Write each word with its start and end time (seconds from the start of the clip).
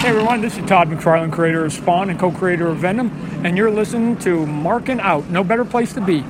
Hey 0.00 0.08
everyone, 0.08 0.40
this 0.40 0.56
is 0.56 0.64
Todd 0.64 0.88
McFarlane, 0.88 1.30
creator 1.30 1.66
of 1.66 1.74
Spawn 1.74 2.08
and 2.08 2.18
co-creator 2.18 2.68
of 2.68 2.78
Venom, 2.78 3.12
and 3.44 3.54
you're 3.54 3.70
listening 3.70 4.16
to 4.24 4.46
Marking 4.46 4.98
Out. 4.98 5.28
No 5.28 5.44
better 5.44 5.62
place 5.62 5.92
to 5.92 6.00
be. 6.00 6.24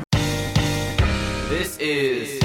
This 1.46 1.78
is 1.78 2.42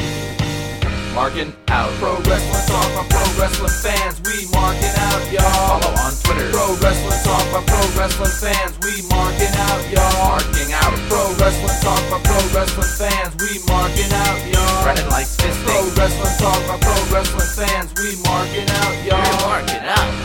Marking 1.17 1.49
Out. 1.69 1.89
Pro 1.97 2.13
Wrestling 2.29 2.65
Talk 2.69 2.85
by 2.93 3.09
Pro 3.09 3.25
Wrestling 3.41 3.73
fans. 3.73 4.21
We 4.21 4.45
marking 4.53 4.93
out, 5.01 5.25
y'all. 5.33 5.81
Follow 5.81 5.97
on 5.97 6.13
Twitter. 6.21 6.53
Pro 6.53 6.77
Wrestling 6.77 7.21
Talk 7.25 7.41
by 7.49 7.61
Pro 7.65 7.81
Wrestling 7.97 8.35
fans. 8.45 8.77
We 8.85 9.01
marking 9.09 9.55
out, 9.65 9.81
y'all. 9.89 10.29
Marking 10.29 10.77
Out. 10.77 10.93
Pro 11.09 11.25
Wrestling 11.41 11.79
Talk 11.81 12.05
by 12.13 12.21
Pro 12.21 12.37
Wrestling 12.53 12.93
fans. 13.01 13.33
We 13.41 13.65
marking 13.65 14.13
out, 14.13 14.37
y'all. 14.45 14.83
Brennan 14.85 15.09
likes 15.09 15.33
fisting. 15.41 15.73
Pro 15.73 15.89
Wrestling 15.97 16.37
Talk 16.37 16.61
by 16.69 16.77
Pro 16.85 16.93
Wrestling 17.09 17.49
fans. 17.57 17.89
We 17.97 18.13
marking 18.29 18.69
out, 18.69 18.93
y'all. 19.01 19.25
We're 19.25 19.41
marking 19.41 19.81
out. 19.89 20.24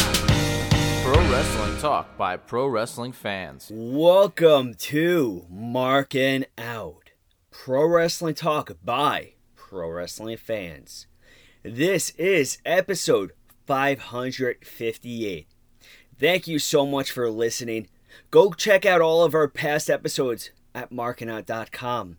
Pro 1.13 1.29
Wrestling 1.29 1.77
Talk 1.79 2.17
by 2.17 2.37
Pro 2.37 2.69
Wrestling 2.69 3.11
fans. 3.11 3.69
Welcome 3.75 4.75
to 4.75 5.45
Marking 5.51 6.45
Out, 6.57 7.11
Pro 7.51 7.85
Wrestling 7.85 8.35
Talk 8.35 8.77
by 8.85 9.33
Pro 9.57 9.91
Wrestling 9.91 10.37
fans. 10.37 11.09
This 11.65 12.11
is 12.11 12.59
episode 12.65 13.33
558. 13.67 15.49
Thank 16.17 16.47
you 16.47 16.61
so 16.61 16.87
much 16.87 17.11
for 17.11 17.29
listening. 17.29 17.89
Go 18.31 18.53
check 18.53 18.87
out 18.87 19.01
all 19.01 19.25
of 19.25 19.35
our 19.35 19.49
past 19.49 19.91
episodes 19.91 20.53
at 20.77 20.93
markingout.com 20.93 22.19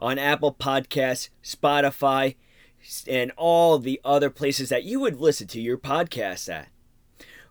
on 0.00 0.18
Apple 0.18 0.52
Podcasts, 0.52 1.28
Spotify, 1.44 2.34
and 3.06 3.30
all 3.36 3.78
the 3.78 4.00
other 4.04 4.30
places 4.30 4.70
that 4.70 4.82
you 4.82 4.98
would 4.98 5.20
listen 5.20 5.46
to 5.46 5.60
your 5.60 5.78
podcast 5.78 6.52
at. 6.52 6.71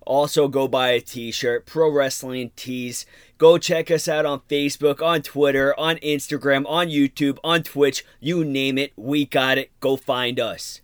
Also, 0.04 0.48
go 0.48 0.68
buy 0.68 0.90
a 0.90 1.02
t 1.02 1.32
shirt, 1.32 1.66
Pro 1.66 1.90
Wrestling 1.90 2.52
Tees. 2.56 3.06
Go 3.38 3.58
check 3.58 3.92
us 3.92 4.08
out 4.08 4.26
on 4.26 4.42
Facebook, 4.50 5.02
on 5.02 5.22
Twitter, 5.22 5.78
on 5.80 5.98
Instagram, 5.98 6.66
on 6.68 6.88
YouTube, 6.88 7.38
on 7.44 7.64
Twitch. 7.64 8.04
You 8.20 8.44
name 8.44 8.78
it, 8.78 8.92
we 8.96 9.26
got 9.26 9.58
it. 9.58 9.72
Go 9.80 9.98
find 9.98 10.40
us. 10.40 10.82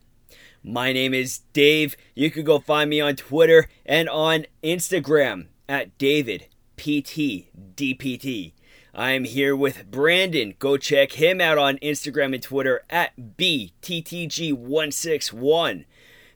My 0.63 0.93
name 0.93 1.13
is 1.13 1.41
Dave. 1.53 1.95
You 2.13 2.29
can 2.29 2.43
go 2.43 2.59
find 2.59 2.89
me 2.89 2.99
on 3.01 3.15
Twitter 3.15 3.69
and 3.85 4.09
on 4.09 4.45
Instagram 4.63 5.47
at 5.67 5.97
DavidPTDPT. 5.97 8.53
I 8.93 9.11
am 9.11 9.23
here 9.25 9.55
with 9.55 9.89
Brandon. 9.89 10.55
Go 10.57 10.77
check 10.77 11.13
him 11.13 11.39
out 11.39 11.57
on 11.57 11.77
Instagram 11.77 12.33
and 12.33 12.43
Twitter 12.43 12.81
at 12.89 13.13
BTTG161. 13.37 15.85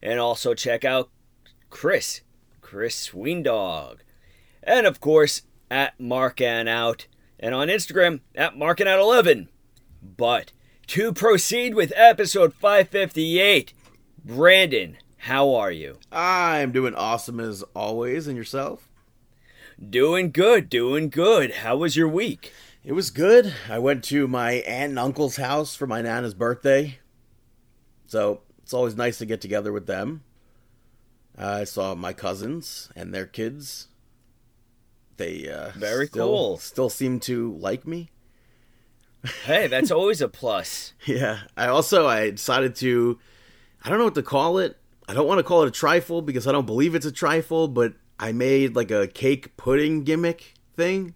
And 0.03 0.19
also 0.19 0.53
check 0.53 0.85
out 0.85 1.09
Chris 1.69 2.21
Chris 2.71 3.09
Sweendog. 3.09 3.97
And 4.63 4.87
of 4.87 5.01
course, 5.01 5.41
at 5.69 5.99
Markan 5.99 6.69
Out. 6.69 7.05
And 7.37 7.53
on 7.53 7.67
Instagram, 7.67 8.21
at 8.33 8.55
Markan 8.55 8.87
Out 8.87 8.97
11. 8.97 9.49
But 10.01 10.53
to 10.87 11.11
proceed 11.11 11.75
with 11.75 11.91
episode 11.97 12.53
558, 12.53 13.73
Brandon, 14.23 14.95
how 15.17 15.53
are 15.53 15.69
you? 15.69 15.99
I'm 16.13 16.71
doing 16.71 16.95
awesome 16.95 17.41
as 17.41 17.61
always, 17.75 18.25
and 18.25 18.37
yourself? 18.37 18.89
Doing 19.77 20.31
good, 20.31 20.69
doing 20.69 21.09
good. 21.09 21.55
How 21.55 21.75
was 21.75 21.97
your 21.97 22.07
week? 22.07 22.53
It 22.85 22.93
was 22.93 23.09
good. 23.09 23.53
I 23.69 23.79
went 23.79 24.01
to 24.05 24.29
my 24.29 24.53
aunt 24.53 24.91
and 24.91 24.99
uncle's 24.99 25.35
house 25.35 25.75
for 25.75 25.87
my 25.87 26.01
nana's 26.01 26.33
birthday. 26.33 26.99
So 28.07 28.43
it's 28.63 28.73
always 28.73 28.95
nice 28.95 29.17
to 29.17 29.25
get 29.25 29.41
together 29.41 29.73
with 29.73 29.87
them. 29.87 30.23
I 31.41 31.63
saw 31.63 31.95
my 31.95 32.13
cousins 32.13 32.89
and 32.95 33.13
their 33.13 33.25
kids. 33.25 33.87
They 35.17 35.49
uh, 35.49 35.71
Very 35.75 36.07
still, 36.07 36.27
cool. 36.27 36.57
Still 36.57 36.89
seem 36.89 37.19
to 37.21 37.53
like 37.53 37.85
me. 37.85 38.11
Hey, 39.45 39.67
that's 39.67 39.91
always 39.91 40.21
a 40.21 40.27
plus. 40.27 40.93
Yeah. 41.05 41.39
I 41.57 41.67
also 41.67 42.07
I 42.07 42.31
decided 42.31 42.75
to 42.77 43.19
I 43.83 43.89
don't 43.89 43.97
know 43.97 44.05
what 44.05 44.15
to 44.15 44.23
call 44.23 44.59
it. 44.59 44.77
I 45.07 45.13
don't 45.13 45.27
want 45.27 45.39
to 45.39 45.43
call 45.43 45.63
it 45.63 45.67
a 45.67 45.71
trifle 45.71 46.21
because 46.21 46.47
I 46.47 46.51
don't 46.51 46.65
believe 46.65 46.95
it's 46.95 47.05
a 47.05 47.11
trifle, 47.11 47.67
but 47.67 47.93
I 48.19 48.31
made 48.31 48.75
like 48.75 48.91
a 48.91 49.07
cake 49.07 49.57
pudding 49.57 50.03
gimmick 50.03 50.53
thing. 50.75 51.15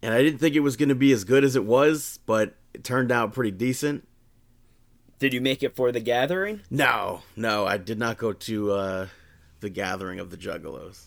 And 0.00 0.14
I 0.14 0.22
didn't 0.22 0.38
think 0.38 0.54
it 0.54 0.60
was 0.60 0.76
going 0.76 0.90
to 0.90 0.94
be 0.94 1.12
as 1.12 1.24
good 1.24 1.44
as 1.44 1.56
it 1.56 1.64
was, 1.64 2.20
but 2.26 2.54
it 2.72 2.84
turned 2.84 3.10
out 3.10 3.32
pretty 3.32 3.50
decent. 3.50 4.06
Did 5.18 5.32
you 5.32 5.40
make 5.40 5.62
it 5.62 5.76
for 5.76 5.92
the 5.92 6.00
gathering? 6.00 6.60
No, 6.70 7.22
no, 7.36 7.66
I 7.66 7.76
did 7.76 7.98
not 7.98 8.18
go 8.18 8.32
to 8.32 8.72
uh, 8.72 9.06
the 9.60 9.70
gathering 9.70 10.18
of 10.20 10.30
the 10.30 10.36
Juggalos. 10.36 11.06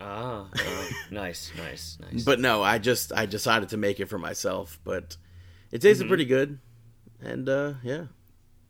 Ah, 0.00 0.48
ah, 0.56 0.88
nice, 1.10 1.52
nice, 1.56 1.96
nice. 2.00 2.24
But 2.24 2.40
no, 2.40 2.60
I 2.62 2.78
just 2.78 3.12
I 3.12 3.24
decided 3.26 3.68
to 3.68 3.76
make 3.76 4.00
it 4.00 4.06
for 4.06 4.18
myself. 4.18 4.80
But 4.84 5.16
it 5.70 5.80
tasted 5.80 6.08
pretty 6.08 6.24
good, 6.24 6.58
and 7.20 7.48
uh, 7.48 7.74
yeah. 7.84 8.06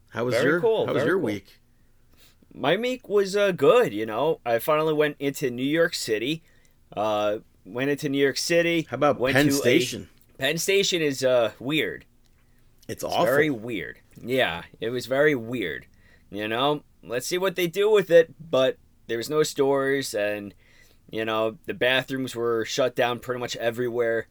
How 0.08 0.26
was 0.26 0.34
Very 0.34 0.44
your 0.50 0.60
cool, 0.60 0.86
How 0.86 0.92
was 0.92 1.04
your 1.04 1.14
cool. 1.16 1.24
week? 1.24 1.58
my 2.54 2.76
week 2.76 3.08
was 3.08 3.34
uh, 3.34 3.52
good. 3.52 3.94
You 3.94 4.04
know, 4.04 4.40
I 4.44 4.58
finally 4.58 4.92
went 4.92 5.16
into 5.18 5.50
New 5.50 5.62
York 5.64 5.94
City. 5.94 6.42
Uh, 6.94 7.38
went 7.64 7.88
into 7.88 8.10
New 8.10 8.22
York 8.22 8.36
City. 8.36 8.86
How 8.90 8.96
about 8.96 9.18
Penn 9.18 9.46
to 9.46 9.52
a- 9.52 9.54
Station? 9.54 10.10
Penn 10.36 10.58
Station 10.58 11.00
is 11.00 11.24
uh 11.24 11.52
weird. 11.58 12.04
It's 12.88 13.02
It's 13.02 13.04
awful. 13.04 13.24
Very 13.24 13.48
weird. 13.48 14.00
Yeah, 14.20 14.62
it 14.80 14.90
was 14.90 15.06
very 15.06 15.34
weird. 15.34 15.86
You 16.30 16.48
know, 16.48 16.82
let's 17.02 17.26
see 17.26 17.38
what 17.38 17.56
they 17.56 17.66
do 17.66 17.90
with 17.90 18.10
it. 18.10 18.34
But 18.50 18.78
there 19.06 19.18
was 19.18 19.30
no 19.30 19.42
stores, 19.42 20.14
and 20.14 20.54
you 21.10 21.24
know 21.24 21.58
the 21.66 21.74
bathrooms 21.74 22.34
were 22.34 22.64
shut 22.64 22.96
down 22.96 23.18
pretty 23.20 23.40
much 23.40 23.56
everywhere. 23.56 24.28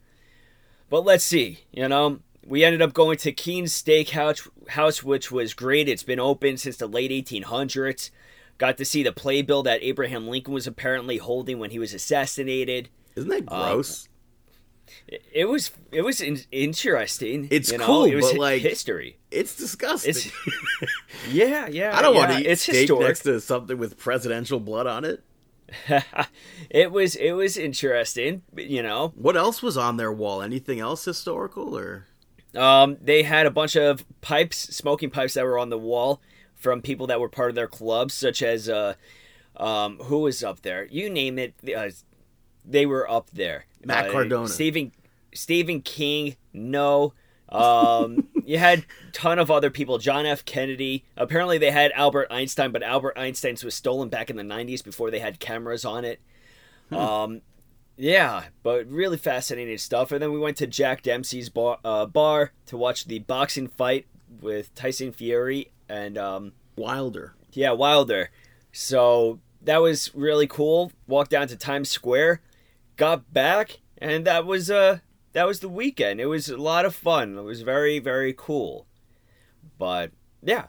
But 0.89 1.05
let's 1.05 1.23
see. 1.23 1.59
You 1.71 1.87
know, 1.87 2.19
we 2.45 2.63
ended 2.63 2.81
up 2.81 2.93
going 2.93 3.17
to 3.19 3.31
Keen's 3.31 3.71
Steakhouse, 3.73 4.47
house, 4.69 5.03
which 5.03 5.31
was 5.31 5.53
great. 5.53 5.87
It's 5.87 6.03
been 6.03 6.19
open 6.19 6.57
since 6.57 6.77
the 6.77 6.87
late 6.87 7.11
1800s. 7.11 8.09
Got 8.57 8.77
to 8.77 8.85
see 8.85 9.01
the 9.01 9.11
playbill 9.11 9.63
that 9.63 9.81
Abraham 9.83 10.27
Lincoln 10.27 10.53
was 10.53 10.67
apparently 10.67 11.17
holding 11.17 11.59
when 11.59 11.71
he 11.71 11.79
was 11.79 11.93
assassinated. 11.93 12.89
Isn't 13.15 13.29
that 13.29 13.43
Uh, 13.47 13.71
gross? 13.73 14.07
It 15.33 15.45
was 15.49 15.71
it 15.91 16.01
was 16.03 16.21
in, 16.21 16.39
interesting. 16.51 17.47
It's 17.51 17.71
you 17.71 17.77
know? 17.77 17.85
cool, 17.85 18.03
It 18.05 18.15
was 18.15 18.31
but, 18.31 18.39
like, 18.39 18.61
history. 18.61 19.17
it's 19.29 19.55
disgusting. 19.55 20.11
It's 20.11 20.31
yeah, 21.31 21.67
yeah. 21.67 21.97
I 21.97 22.01
don't 22.01 22.13
yeah, 22.13 22.19
want 22.19 22.31
to 22.33 22.39
eat 22.39 22.45
It's 22.47 22.61
steak 22.61 22.75
historic. 22.75 23.07
next 23.07 23.23
to 23.23 23.39
something 23.41 23.77
with 23.77 23.97
presidential 23.97 24.59
blood 24.59 24.87
on 24.87 25.05
it. 25.05 25.23
it 26.69 26.91
was 26.91 27.15
it 27.15 27.31
was 27.31 27.57
interesting. 27.57 28.41
You 28.57 28.83
know, 28.83 29.13
What 29.15 29.37
else 29.37 29.61
was 29.61 29.77
on 29.77 29.97
their 29.97 30.11
wall? 30.11 30.41
Anything 30.41 30.79
else 30.79 31.05
historical 31.05 31.77
or? 31.77 32.07
um, 32.55 32.97
they 33.01 33.23
had 33.23 33.45
a 33.45 33.51
bunch 33.51 33.77
of 33.77 34.03
pipes, 34.19 34.57
smoking 34.75 35.09
pipes 35.09 35.35
that 35.35 35.45
were 35.45 35.57
on 35.57 35.69
the 35.69 35.77
wall 35.77 36.21
from 36.55 36.81
people 36.81 37.07
that 37.07 37.19
were 37.21 37.29
part 37.29 37.49
of 37.49 37.55
their 37.55 37.67
clubs, 37.67 38.13
such 38.13 38.43
as 38.43 38.67
uh, 38.67 38.95
um, 39.55 39.97
who 40.03 40.19
was 40.19 40.43
up 40.43 40.61
there? 40.61 40.85
You 40.91 41.09
name 41.09 41.39
it. 41.39 41.53
Uh, 41.75 41.89
they 42.65 42.85
were 42.85 43.09
up 43.09 43.29
there. 43.31 43.65
Matt 43.85 44.09
Uh, 44.09 44.11
Cardona. 44.11 44.47
Stephen 44.47 44.91
Stephen 45.33 45.81
King. 45.81 46.35
No. 46.53 47.13
Um, 47.49 48.27
you 48.45 48.57
had 48.57 48.85
ton 49.13 49.39
of 49.39 49.51
other 49.51 49.69
people. 49.69 49.97
John 49.97 50.25
F. 50.25 50.45
Kennedy. 50.45 51.03
Apparently, 51.17 51.57
they 51.57 51.71
had 51.71 51.91
Albert 51.93 52.27
Einstein, 52.31 52.71
but 52.71 52.83
Albert 52.83 53.17
Einstein's 53.17 53.63
was 53.63 53.75
stolen 53.75 54.09
back 54.09 54.29
in 54.29 54.35
the 54.37 54.43
'90s 54.43 54.83
before 54.83 55.11
they 55.11 55.19
had 55.19 55.39
cameras 55.39 55.83
on 55.85 56.05
it. 56.05 56.19
Um, 56.91 57.41
yeah, 57.97 58.45
but 58.63 58.87
really 58.89 59.17
fascinating 59.17 59.77
stuff. 59.77 60.11
And 60.11 60.21
then 60.21 60.31
we 60.31 60.39
went 60.39 60.57
to 60.57 60.67
Jack 60.67 61.03
Dempsey's 61.03 61.49
bar, 61.49 61.77
uh, 61.85 62.05
bar 62.05 62.51
to 62.67 62.77
watch 62.77 63.05
the 63.05 63.19
boxing 63.19 63.67
fight 63.67 64.07
with 64.41 64.73
Tyson 64.75 65.11
Fury 65.11 65.71
and 65.87 66.17
um, 66.17 66.53
Wilder. 66.75 67.33
yeah, 67.53 67.71
Wilder. 67.71 68.29
So 68.71 69.39
that 69.61 69.77
was 69.81 70.13
really 70.15 70.47
cool. 70.47 70.91
Walked 71.07 71.31
down 71.31 71.47
to 71.49 71.55
Times 71.55 71.89
Square, 71.89 72.41
got 73.01 73.33
back, 73.33 73.79
and 73.97 74.25
that 74.27 74.45
was 74.45 74.69
uh 74.69 74.99
that 75.33 75.47
was 75.47 75.59
the 75.59 75.67
weekend. 75.67 76.21
It 76.21 76.27
was 76.27 76.49
a 76.49 76.57
lot 76.57 76.85
of 76.85 76.93
fun. 76.93 77.35
It 77.35 77.41
was 77.41 77.63
very 77.63 77.97
very 77.97 78.31
cool. 78.31 78.85
But 79.79 80.11
yeah. 80.43 80.67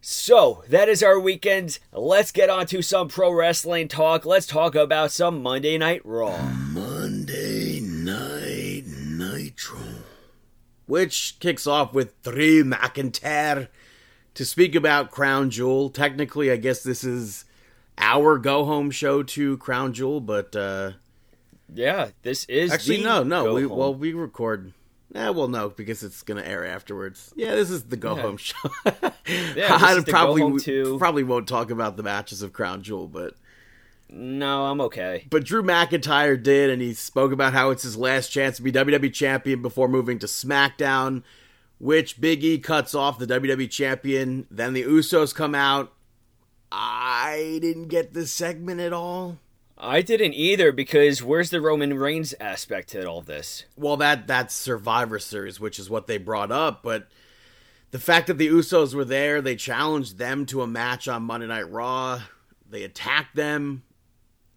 So 0.00 0.64
that 0.68 0.88
is 0.88 1.00
our 1.00 1.20
weekend. 1.20 1.78
Let's 1.92 2.32
get 2.32 2.50
on 2.50 2.66
to 2.66 2.82
some 2.82 3.06
pro 3.06 3.32
wrestling 3.32 3.86
talk. 3.86 4.26
Let's 4.26 4.48
talk 4.48 4.74
about 4.74 5.12
some 5.12 5.44
Monday 5.44 5.78
Night 5.78 6.00
Raw. 6.04 6.44
Monday 6.50 7.78
Night 7.78 8.82
Nitro. 8.88 9.78
Which 10.86 11.36
kicks 11.38 11.68
off 11.68 11.92
with 11.92 12.20
Drew 12.24 12.64
McIntyre 12.64 13.68
to 14.34 14.44
speak 14.44 14.74
about 14.74 15.12
Crown 15.12 15.50
Jewel. 15.50 15.88
Technically, 15.88 16.50
I 16.50 16.56
guess 16.56 16.82
this 16.82 17.04
is 17.04 17.44
our 17.96 18.38
go 18.38 18.64
home 18.64 18.90
show 18.90 19.22
to 19.22 19.56
Crown 19.58 19.92
Jewel, 19.92 20.20
but 20.20 20.56
uh, 20.56 20.92
Yeah, 21.74 22.08
this 22.22 22.44
is 22.46 22.72
actually, 22.72 23.02
no, 23.02 23.22
no. 23.22 23.54
We, 23.54 23.62
home. 23.62 23.78
well, 23.78 23.94
we 23.94 24.12
record. 24.12 24.72
Nah, 25.12 25.32
well, 25.32 25.48
no, 25.48 25.68
because 25.70 26.02
it's 26.02 26.22
gonna 26.22 26.42
air 26.42 26.64
afterwards. 26.64 27.32
Yeah, 27.36 27.54
this 27.56 27.70
is 27.70 27.84
the 27.84 27.96
go 27.96 28.14
Yeah. 28.16 28.22
home 28.22 28.36
show. 28.36 28.56
this 28.84 29.70
I 29.70 29.96
is 29.96 30.04
the 30.04 30.12
go 30.12 30.12
probably 30.12 30.98
probably 30.98 31.22
won't 31.24 31.48
talk 31.48 31.70
about 31.70 31.96
the 31.96 32.02
matches 32.02 32.42
of 32.42 32.52
Crown 32.52 32.82
Jewel, 32.82 33.08
but 33.08 33.34
No, 34.08 34.66
I'm 34.66 34.80
okay. 34.82 35.26
But 35.30 35.44
Drew 35.44 35.62
McIntyre 35.62 36.40
did, 36.40 36.70
and 36.70 36.80
he 36.80 36.94
spoke 36.94 37.32
about 37.32 37.52
how 37.52 37.70
it's 37.70 37.82
his 37.82 37.96
last 37.96 38.28
chance 38.28 38.56
to 38.56 38.62
be 38.62 38.70
WWE 38.72 39.12
champion 39.12 39.62
before 39.62 39.88
moving 39.88 40.18
to 40.20 40.26
SmackDown, 40.26 41.22
which 41.78 42.20
Big 42.20 42.44
E 42.44 42.58
cuts 42.58 42.94
off 42.94 43.18
the 43.18 43.26
WWE 43.26 43.68
champion. 43.70 44.46
Then 44.50 44.74
the 44.74 44.82
Usos 44.84 45.34
come 45.34 45.54
out. 45.56 45.92
I 46.72 47.58
didn't 47.60 47.88
get 47.88 48.14
this 48.14 48.32
segment 48.32 48.80
at 48.80 48.92
all. 48.92 49.38
I 49.82 50.02
didn't 50.02 50.34
either 50.34 50.72
because 50.72 51.22
where's 51.22 51.48
the 51.48 51.60
Roman 51.60 51.94
Reigns 51.94 52.34
aspect 52.38 52.90
to 52.90 53.06
all 53.06 53.22
this? 53.22 53.64
Well, 53.76 53.96
that 53.96 54.26
that's 54.26 54.54
Survivor 54.54 55.18
Series, 55.18 55.58
which 55.58 55.78
is 55.78 55.88
what 55.88 56.06
they 56.06 56.18
brought 56.18 56.52
up, 56.52 56.82
but 56.82 57.08
the 57.90 57.98
fact 57.98 58.26
that 58.26 58.38
the 58.38 58.48
Usos 58.48 58.94
were 58.94 59.06
there, 59.06 59.40
they 59.40 59.56
challenged 59.56 60.18
them 60.18 60.44
to 60.46 60.60
a 60.60 60.66
match 60.66 61.08
on 61.08 61.22
Monday 61.22 61.46
Night 61.46 61.70
Raw. 61.70 62.20
They 62.68 62.84
attacked 62.84 63.34
them. 63.34 63.82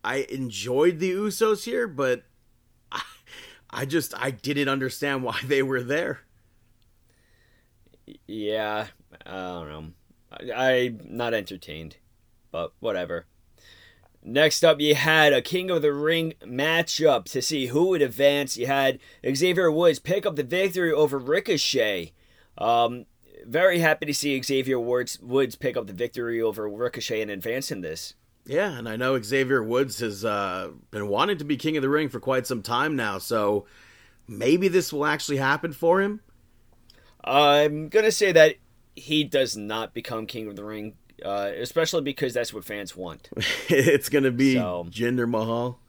I 0.04 0.28
enjoyed 0.30 1.00
the 1.00 1.12
Usos 1.12 1.64
here, 1.64 1.88
but 1.88 2.24
I, 2.92 3.02
I 3.70 3.86
just 3.86 4.14
I 4.18 4.32
didn't 4.32 4.68
understand 4.68 5.24
why 5.24 5.40
they 5.46 5.64
were 5.64 5.82
there. 5.82 6.20
Yeah, 8.28 8.88
I 9.26 9.32
don't 9.32 9.70
know. 9.70 9.86
I, 10.54 10.72
I'm 10.84 11.00
not 11.06 11.34
entertained, 11.34 11.96
but 12.52 12.74
whatever. 12.82 13.26
Next 14.26 14.64
up, 14.64 14.80
you 14.80 14.96
had 14.96 15.34
a 15.34 15.42
King 15.42 15.70
of 15.70 15.82
the 15.82 15.92
Ring 15.92 16.34
matchup 16.42 17.26
to 17.26 17.42
see 17.42 17.68
who 17.68 17.88
would 17.90 18.02
advance. 18.02 18.56
You 18.56 18.68
had 18.68 19.00
Xavier 19.36 19.70
Woods 19.70 20.00
pick 20.00 20.26
up 20.26 20.38
the 20.38 20.44
victory 20.44 20.94
over 20.94 21.20
Ricochet. 21.20 22.14
Um, 22.58 23.06
very 23.46 23.80
happy 23.80 24.06
to 24.06 24.14
see 24.14 24.42
Xavier 24.42 24.80
Woods, 24.80 25.20
Woods 25.20 25.56
pick 25.56 25.76
up 25.76 25.88
the 25.88 25.94
victory 25.94 26.42
over 26.42 26.70
Ricochet 26.70 27.22
and 27.22 27.30
advance 27.30 27.70
in 27.70 27.82
this. 27.82 28.14
Yeah, 28.46 28.78
and 28.78 28.88
I 28.88 28.96
know 28.96 29.22
Xavier 29.22 29.62
Woods 29.62 30.00
has 30.00 30.24
uh, 30.24 30.70
been 30.92 31.10
wanting 31.10 31.38
to 31.40 31.46
be 31.46 31.58
King 31.58 31.76
of 31.78 31.82
the 31.82 31.90
Ring 31.90 32.08
for 32.08 32.22
quite 32.22 32.48
some 32.48 32.62
time 32.62 32.96
now, 32.96 33.18
so 33.18 33.66
maybe 34.28 34.70
this 34.70 34.94
will 34.94 35.06
actually 35.06 35.38
happen 35.38 35.74
for 35.74 36.02
him. 36.02 36.22
I'm 37.24 37.90
gonna 37.90 38.12
say 38.12 38.32
that 38.34 38.56
he 38.96 39.24
does 39.24 39.56
not 39.56 39.94
become 39.94 40.28
King 40.28 40.48
of 40.48 40.56
the 40.56 40.64
Ring, 40.64 40.96
uh, 41.24 41.52
especially 41.58 42.02
because 42.02 42.34
that's 42.34 42.54
what 42.54 42.64
fans 42.66 42.96
want. 42.96 43.30
it's 43.70 44.10
gonna 44.10 44.32
be 44.32 44.56
So- 44.56 44.88
Jinder 44.90 45.30
Mahal. 45.30 45.80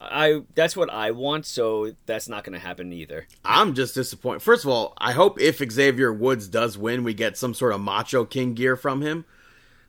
I 0.00 0.42
that's 0.54 0.76
what 0.76 0.92
I 0.92 1.10
want, 1.10 1.44
so 1.44 1.92
that's 2.06 2.28
not 2.28 2.44
gonna 2.44 2.60
happen 2.60 2.92
either. 2.92 3.26
I'm 3.44 3.74
just 3.74 3.96
disappointed. 3.96 4.42
First 4.42 4.64
of 4.64 4.70
all, 4.70 4.94
I 4.98 5.10
hope 5.12 5.40
if 5.40 5.58
Xavier 5.58 6.12
Woods 6.12 6.46
does 6.46 6.78
win, 6.78 7.02
we 7.02 7.14
get 7.14 7.36
some 7.36 7.52
sort 7.52 7.72
of 7.72 7.80
Macho 7.80 8.24
King 8.24 8.54
gear 8.54 8.76
from 8.76 9.00
him. 9.02 9.24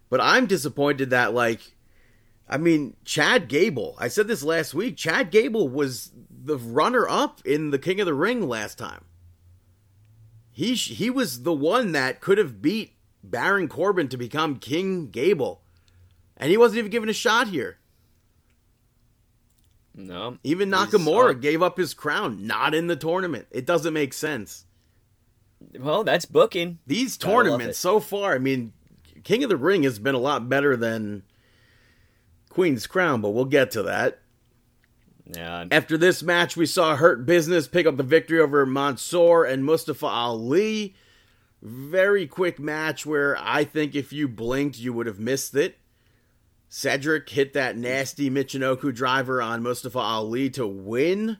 But 0.10 0.20
I'm 0.20 0.48
disappointed 0.48 1.12
that, 1.12 1.36
like, 1.36 1.76
I 2.50 2.58
mean, 2.58 2.96
Chad 3.06 3.48
Gable, 3.48 3.96
I 4.00 4.08
said 4.08 4.28
this 4.28 4.42
last 4.42 4.74
week, 4.74 4.98
Chad 4.98 5.30
Gable 5.30 5.70
was 5.70 6.12
the 6.32 6.58
runner 6.58 7.08
up 7.08 7.46
in 7.46 7.70
the 7.70 7.78
King 7.78 8.00
of 8.00 8.08
the 8.08 8.16
Ring 8.16 8.48
last 8.50 8.80
time. 8.80 9.06
He, 10.52 10.76
sh- 10.76 10.94
he 10.98 11.12
was 11.12 11.44
the 11.44 11.54
one 11.54 11.92
that 11.92 12.20
could 12.22 12.40
have 12.40 12.60
beat 12.64 12.94
Baron 13.24 13.68
Corbin 13.68 14.08
to 14.10 14.18
become 14.18 14.58
King 14.58 15.10
Gable. 15.10 15.62
And 16.38 16.50
he 16.50 16.58
wasn't 16.58 16.80
even 16.80 16.92
given 16.92 17.10
a 17.10 17.14
shot 17.14 17.48
here. 17.50 17.78
No, 19.96 20.38
Even 20.44 20.70
Nakamura 20.70 21.32
uh, 21.32 21.34
gave 21.34 21.62
up 21.62 21.78
his 21.78 21.94
crown, 21.94 22.48
not 22.48 22.74
in 22.74 22.88
the 22.88 22.96
tournament. 22.96 23.48
It 23.52 23.66
doesn't 23.66 23.94
make 23.94 24.14
sense. 24.14 24.66
well, 25.78 26.06
that's 26.06 26.26
booking. 26.26 26.80
These 26.88 27.18
Gotta 27.18 27.34
love 27.34 27.42
it. 27.42 27.50
tournaments 27.50 27.80
so 27.80 28.00
far, 28.00 28.34
I 28.34 28.38
mean, 28.38 28.72
King 29.26 29.44
of 29.44 29.50
the 29.50 29.58
Ring 29.58 29.84
has 29.84 30.00
been 30.00 30.16
a 30.16 30.20
lot 30.20 30.48
better 30.48 30.78
than 30.78 31.24
Queen's 32.50 32.88
Crown, 32.88 33.20
but 33.20 33.32
we'll 33.32 33.44
get 33.46 33.72
to 33.72 33.84
that. 33.84 34.20
Yeah, 35.26 35.66
After 35.70 35.98
this 35.98 36.24
match, 36.24 36.56
we 36.56 36.66
saw 36.66 36.96
Hurt 36.96 37.26
Business 37.26 37.68
pick 37.68 37.86
up 37.86 37.98
the 37.98 38.04
victory 38.04 38.40
over 38.40 38.66
Mansoor 38.66 39.44
and 39.44 39.66
Mustafa 39.66 40.08
Ali. 40.08 40.96
Very 41.62 42.26
quick 42.28 42.60
match 42.60 43.06
where 43.06 43.38
I 43.40 43.64
think 43.64 43.96
if 43.96 44.14
you 44.14 44.28
blinked, 44.28 44.80
you 44.80 44.94
would 44.94 45.08
have 45.08 45.20
missed 45.20 45.56
it. 45.56 45.78
Cedric 46.70 47.28
hit 47.30 47.54
that 47.54 47.76
nasty 47.78 48.30
Michinoku 48.30 48.94
driver 48.94 49.42
on 49.42 49.64
Mustafa 49.64 50.00
Ali 50.00 50.50
to 50.52 50.68
win. 50.68 51.38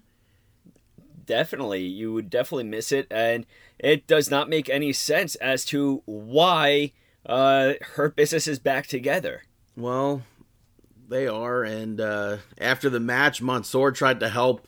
definitely. 1.26 1.84
You 1.84 2.12
would 2.14 2.30
definitely 2.30 2.64
miss 2.64 2.92
it, 2.92 3.08
and 3.12 3.46
it 3.78 4.08
does 4.08 4.32
not 4.32 4.50
make 4.50 4.68
any 4.70 4.92
sense 4.92 5.36
as 5.36 5.64
to 5.66 6.02
why 6.06 6.92
uh, 7.26 7.74
Hurt 7.94 8.16
Business 8.16 8.48
is 8.48 8.58
back 8.60 8.88
together. 8.88 9.44
Well, 9.78 10.24
they 11.08 11.28
are. 11.28 11.64
And 11.64 12.02
uh, 12.02 12.38
after 12.58 12.90
the 12.90 13.00
match, 13.00 13.42
Mansoor 13.42 13.92
tried 13.92 14.20
to 14.22 14.30
help 14.30 14.68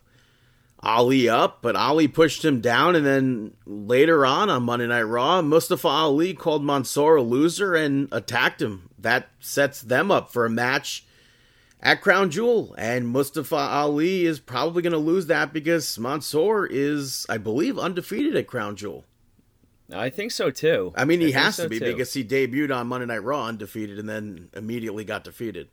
Ali 0.84 1.30
up, 1.30 1.62
but 1.62 1.76
Ali 1.76 2.08
pushed 2.08 2.44
him 2.44 2.60
down. 2.60 2.96
And 2.96 3.06
then 3.06 3.54
later 3.66 4.26
on 4.26 4.50
on 4.50 4.64
Monday 4.64 4.88
Night 4.88 5.04
Raw, 5.04 5.42
Mustafa 5.42 5.88
Ali 5.88 6.34
called 6.34 6.64
Mansoor 6.64 7.18
a 7.18 7.22
loser 7.22 7.76
and 7.76 8.08
attacked 8.12 8.62
him. 8.62 8.90
That 8.98 9.30
sets 9.40 9.82
them 9.82 10.12
up 10.12 10.32
for 10.32 10.46
a 10.46 10.50
match 10.50 11.06
at 11.82 12.02
Crown 12.02 12.32
Jewel. 12.32 12.74
And 12.78 13.08
Mustafa 13.08 13.56
Ali 13.56 14.26
is 14.26 14.40
probably 14.40 14.82
going 14.82 14.94
to 14.94 15.00
lose 15.00 15.28
that 15.28 15.54
because 15.54 16.00
Mansoor 16.00 16.66
is, 16.66 17.26
I 17.30 17.38
believe, 17.38 17.78
undefeated 17.78 18.36
at 18.36 18.48
Crown 18.48 18.76
Jewel. 18.76 19.06
I 19.94 20.10
think 20.10 20.32
so 20.32 20.52
too. 20.52 20.94
I 20.96 21.06
mean, 21.06 21.20
he 21.20 21.28
think 21.28 21.38
has 21.38 21.56
so, 21.56 21.64
to 21.64 21.70
be 21.70 21.80
too. 21.80 21.86
because 21.86 22.14
he 22.14 22.24
debuted 22.24 22.74
on 22.76 22.88
Monday 22.88 23.08
Night 23.08 23.24
Raw 23.24 23.46
undefeated 23.46 24.00
and 24.00 24.08
then 24.08 24.50
immediately 24.54 25.04
got 25.04 25.24
defeated. 25.24 25.68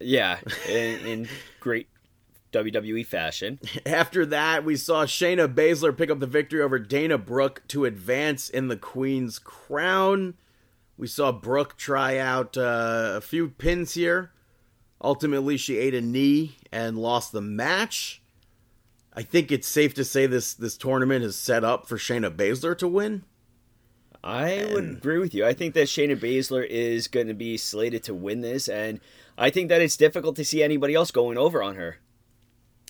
yeah, 0.00 0.38
in, 0.68 1.06
in 1.06 1.28
great 1.60 1.88
WWE 2.52 3.04
fashion. 3.04 3.58
After 3.86 4.26
that, 4.26 4.64
we 4.64 4.76
saw 4.76 5.04
Shayna 5.04 5.52
Baszler 5.52 5.96
pick 5.96 6.10
up 6.10 6.20
the 6.20 6.26
victory 6.26 6.60
over 6.60 6.78
Dana 6.78 7.18
Brooke 7.18 7.62
to 7.68 7.84
advance 7.84 8.48
in 8.48 8.68
the 8.68 8.76
Queen's 8.76 9.38
crown. 9.38 10.34
We 10.96 11.06
saw 11.06 11.32
Brooke 11.32 11.76
try 11.76 12.18
out 12.18 12.56
uh, 12.56 13.14
a 13.16 13.20
few 13.20 13.48
pins 13.48 13.94
here. 13.94 14.32
Ultimately, 15.02 15.56
she 15.56 15.76
ate 15.76 15.94
a 15.94 16.00
knee 16.00 16.56
and 16.72 16.98
lost 16.98 17.32
the 17.32 17.42
match. 17.42 18.22
I 19.12 19.22
think 19.22 19.50
it's 19.50 19.68
safe 19.68 19.94
to 19.94 20.04
say 20.04 20.26
this 20.26 20.54
this 20.54 20.76
tournament 20.76 21.24
is 21.24 21.36
set 21.36 21.64
up 21.64 21.86
for 21.86 21.96
Shayna 21.96 22.34
Baszler 22.34 22.76
to 22.78 22.88
win. 22.88 23.24
I 24.24 24.68
would 24.72 24.84
agree 24.84 25.18
with 25.18 25.34
you. 25.34 25.46
I 25.46 25.54
think 25.54 25.74
that 25.74 25.86
Shayna 25.86 26.16
Baszler 26.16 26.66
is 26.66 27.06
going 27.06 27.28
to 27.28 27.34
be 27.34 27.56
slated 27.56 28.02
to 28.04 28.14
win 28.14 28.40
this, 28.40 28.68
and 28.68 29.00
I 29.38 29.50
think 29.50 29.68
that 29.68 29.80
it's 29.80 29.96
difficult 29.96 30.36
to 30.36 30.44
see 30.44 30.62
anybody 30.62 30.94
else 30.94 31.10
going 31.10 31.38
over 31.38 31.62
on 31.62 31.76
her. 31.76 31.98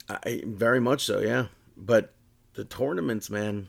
I, 0.09 0.43
very 0.45 0.81
much 0.81 1.05
so, 1.05 1.21
yeah. 1.21 1.47
But 1.77 2.15
the 2.55 2.65
tournaments, 2.65 3.29
man, 3.31 3.69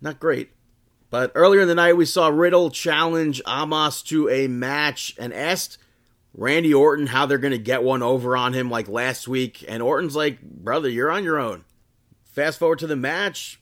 not 0.00 0.20
great. 0.20 0.50
But 1.10 1.32
earlier 1.34 1.60
in 1.60 1.68
the 1.68 1.74
night, 1.74 1.96
we 1.96 2.04
saw 2.04 2.28
Riddle 2.28 2.70
challenge 2.70 3.42
Amos 3.46 4.02
to 4.02 4.28
a 4.28 4.46
match 4.46 5.14
and 5.18 5.32
asked 5.32 5.78
Randy 6.32 6.72
Orton 6.72 7.08
how 7.08 7.26
they're 7.26 7.38
going 7.38 7.50
to 7.52 7.58
get 7.58 7.82
one 7.82 8.02
over 8.02 8.36
on 8.36 8.52
him 8.52 8.70
like 8.70 8.88
last 8.88 9.26
week. 9.26 9.64
And 9.66 9.82
Orton's 9.82 10.14
like, 10.14 10.40
brother, 10.40 10.88
you're 10.88 11.10
on 11.10 11.24
your 11.24 11.38
own. 11.38 11.64
Fast 12.24 12.60
forward 12.60 12.78
to 12.78 12.86
the 12.86 12.96
match. 12.96 13.60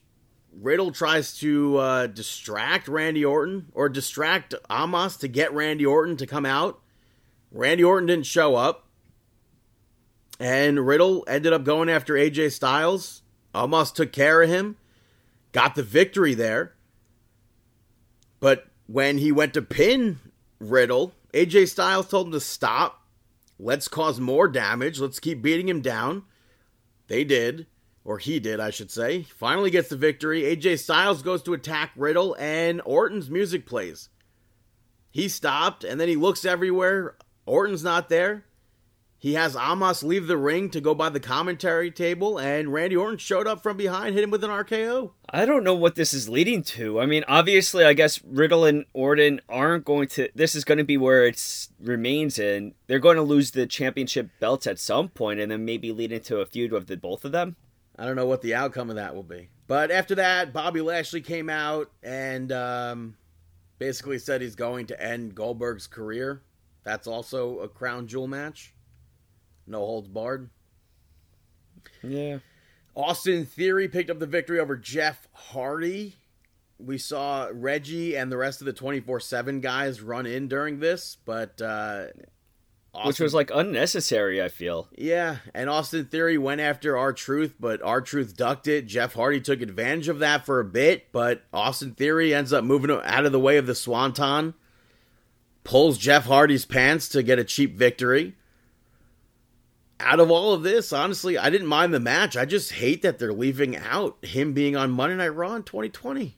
Riddle 0.51 0.91
tries 0.91 1.37
to 1.39 1.77
uh, 1.77 2.07
distract 2.07 2.87
Randy 2.87 3.25
Orton 3.25 3.67
or 3.73 3.89
distract 3.89 4.53
Amos 4.69 5.17
to 5.17 5.27
get 5.27 5.53
Randy 5.53 5.85
Orton 5.85 6.17
to 6.17 6.27
come 6.27 6.45
out. 6.45 6.79
Randy 7.51 7.83
Orton 7.83 8.07
didn't 8.07 8.25
show 8.25 8.55
up. 8.55 8.88
And 10.39 10.85
Riddle 10.85 11.25
ended 11.27 11.51
up 11.51 11.63
going 11.63 11.89
after 11.89 12.13
AJ 12.13 12.53
Styles. 12.53 13.21
Almost 13.53 13.95
took 13.95 14.13
care 14.13 14.41
of 14.41 14.49
him. 14.49 14.77
Got 15.51 15.75
the 15.75 15.83
victory 15.83 16.33
there. 16.33 16.75
But 18.39 18.67
when 18.87 19.17
he 19.17 19.31
went 19.31 19.53
to 19.55 19.61
pin 19.61 20.19
Riddle, 20.59 21.13
AJ 21.33 21.69
Styles 21.69 22.07
told 22.07 22.27
him 22.27 22.33
to 22.33 22.39
stop. 22.39 23.03
Let's 23.59 23.89
cause 23.89 24.19
more 24.19 24.47
damage. 24.47 24.99
Let's 24.99 25.19
keep 25.19 25.41
beating 25.41 25.67
him 25.67 25.81
down. 25.81 26.23
They 27.07 27.23
did. 27.25 27.67
Or 28.05 28.17
he 28.17 28.39
did, 28.39 28.59
I 28.59 28.69
should 28.69 28.89
say. 28.89 29.23
Finally 29.23 29.71
gets 29.71 29.89
the 29.89 29.97
victory. 29.97 30.43
AJ 30.43 30.79
Styles 30.79 31.21
goes 31.21 31.43
to 31.43 31.53
attack 31.53 31.91
Riddle, 31.95 32.35
and 32.39 32.81
Orton's 32.85 33.29
music 33.29 33.65
plays. 33.65 34.09
He 35.11 35.27
stopped, 35.27 35.83
and 35.83 35.99
then 35.99 36.07
he 36.07 36.15
looks 36.15 36.45
everywhere. 36.45 37.17
Orton's 37.45 37.83
not 37.83 38.09
there. 38.09 38.45
He 39.21 39.33
has 39.33 39.53
Amos 39.53 40.01
leave 40.01 40.27
the 40.27 40.37
ring 40.37 40.69
to 40.69 40.79
go 40.79 40.95
by 40.95 41.09
the 41.09 41.19
commentary 41.19 41.91
table, 41.91 42.39
and 42.39 42.71
Randy 42.71 42.95
Orton 42.95 43.17
showed 43.17 43.47
up 43.47 43.61
from 43.61 43.75
behind, 43.75 44.15
hit 44.15 44.23
him 44.23 44.31
with 44.31 44.45
an 44.45 44.49
RKO. 44.49 45.11
I 45.29 45.45
don't 45.45 45.65
know 45.65 45.75
what 45.75 45.95
this 45.95 46.13
is 46.13 46.29
leading 46.29 46.63
to. 46.63 47.01
I 47.01 47.05
mean, 47.05 47.25
obviously, 47.27 47.83
I 47.83 47.91
guess 47.91 48.23
Riddle 48.23 48.63
and 48.63 48.85
Orton 48.93 49.41
aren't 49.49 49.83
going 49.83 50.07
to. 50.09 50.29
This 50.33 50.55
is 50.55 50.63
going 50.63 50.77
to 50.77 50.85
be 50.85 50.95
where 50.95 51.25
it 51.25 51.67
remains 51.81 52.39
in. 52.39 52.75
They're 52.87 52.97
going 52.97 53.17
to 53.17 53.21
lose 53.21 53.51
the 53.51 53.67
championship 53.67 54.29
belts 54.39 54.65
at 54.65 54.79
some 54.79 55.09
point, 55.09 55.41
and 55.41 55.51
then 55.51 55.65
maybe 55.65 55.91
lead 55.91 56.13
into 56.13 56.39
a 56.39 56.45
feud 56.45 56.71
with 56.71 56.87
the 56.87 56.95
both 56.95 57.25
of 57.25 57.33
them. 57.33 57.57
I 57.97 58.05
don't 58.05 58.15
know 58.15 58.25
what 58.25 58.41
the 58.41 58.55
outcome 58.55 58.89
of 58.89 58.95
that 58.95 59.13
will 59.13 59.23
be. 59.23 59.49
But 59.67 59.91
after 59.91 60.15
that, 60.15 60.53
Bobby 60.53 60.79
Lashley 60.79 61.19
came 61.19 61.49
out 61.49 61.91
and 62.01 62.53
um, 62.53 63.17
basically 63.79 64.17
said 64.17 64.41
he's 64.41 64.55
going 64.55 64.85
to 64.85 65.03
end 65.03 65.35
Goldberg's 65.35 65.87
career. 65.87 66.41
That's 66.85 67.05
also 67.05 67.59
a 67.59 67.67
crown 67.67 68.07
jewel 68.07 68.27
match. 68.27 68.73
No 69.69 69.79
holds 69.79 70.07
barred. 70.07 70.49
Yeah. 72.03 72.39
Austin 72.95 73.45
Theory 73.45 73.87
picked 73.87 74.09
up 74.09 74.19
the 74.19 74.25
victory 74.25 74.59
over 74.59 74.75
Jeff 74.75 75.27
Hardy. 75.31 76.15
We 76.79 76.97
saw 76.97 77.49
Reggie 77.53 78.15
and 78.15 78.31
the 78.31 78.37
rest 78.37 78.61
of 78.61 78.65
the 78.65 78.73
24 78.73 79.19
7 79.19 79.61
guys 79.61 80.01
run 80.01 80.25
in 80.25 80.47
during 80.47 80.79
this, 80.79 81.17
but. 81.25 81.61
Uh, 81.61 82.07
Austin, 82.91 83.07
Which 83.07 83.19
was 83.19 83.33
like 83.35 83.51
unnecessary, 83.53 84.41
I 84.41 84.49
feel. 84.49 84.87
Yeah, 84.97 85.37
and 85.53 85.69
Austin 85.69 86.05
Theory 86.05 86.39
went 86.39 86.59
after 86.59 86.97
R-Truth, 86.97 87.53
but 87.59 87.83
R-Truth 87.83 88.35
ducked 88.35 88.67
it. 88.67 88.87
Jeff 88.87 89.13
Hardy 89.13 89.39
took 89.39 89.61
advantage 89.61 90.07
of 90.07 90.19
that 90.19 90.43
for 90.43 90.59
a 90.59 90.65
bit, 90.65 91.11
but 91.11 91.43
Austin 91.53 91.93
Theory 91.93 92.33
ends 92.33 92.51
up 92.51 92.63
moving 92.63 92.89
out 92.89 93.27
of 93.27 93.31
the 93.31 93.39
way 93.39 93.57
of 93.57 93.67
the 93.67 93.75
Swanton, 93.75 94.55
pulls 95.63 95.99
Jeff 95.99 96.25
Hardy's 96.25 96.65
pants 96.65 97.07
to 97.09 97.21
get 97.21 97.37
a 97.37 97.43
cheap 97.43 97.77
victory 97.77 98.35
out 99.99 100.19
of 100.19 100.31
all 100.31 100.53
of 100.53 100.63
this, 100.63 100.93
honestly, 100.93 101.37
I 101.37 101.49
didn't 101.49 101.67
mind 101.67 101.93
the 101.93 101.99
match. 101.99 102.37
I 102.37 102.45
just 102.45 102.73
hate 102.73 103.01
that 103.01 103.19
they're 103.19 103.33
leaving 103.33 103.75
out 103.75 104.23
him 104.23 104.53
being 104.53 104.75
on 104.75 104.91
Monday 104.91 105.15
Night 105.15 105.35
Raw 105.35 105.55
in 105.55 105.63
2020. 105.63 106.37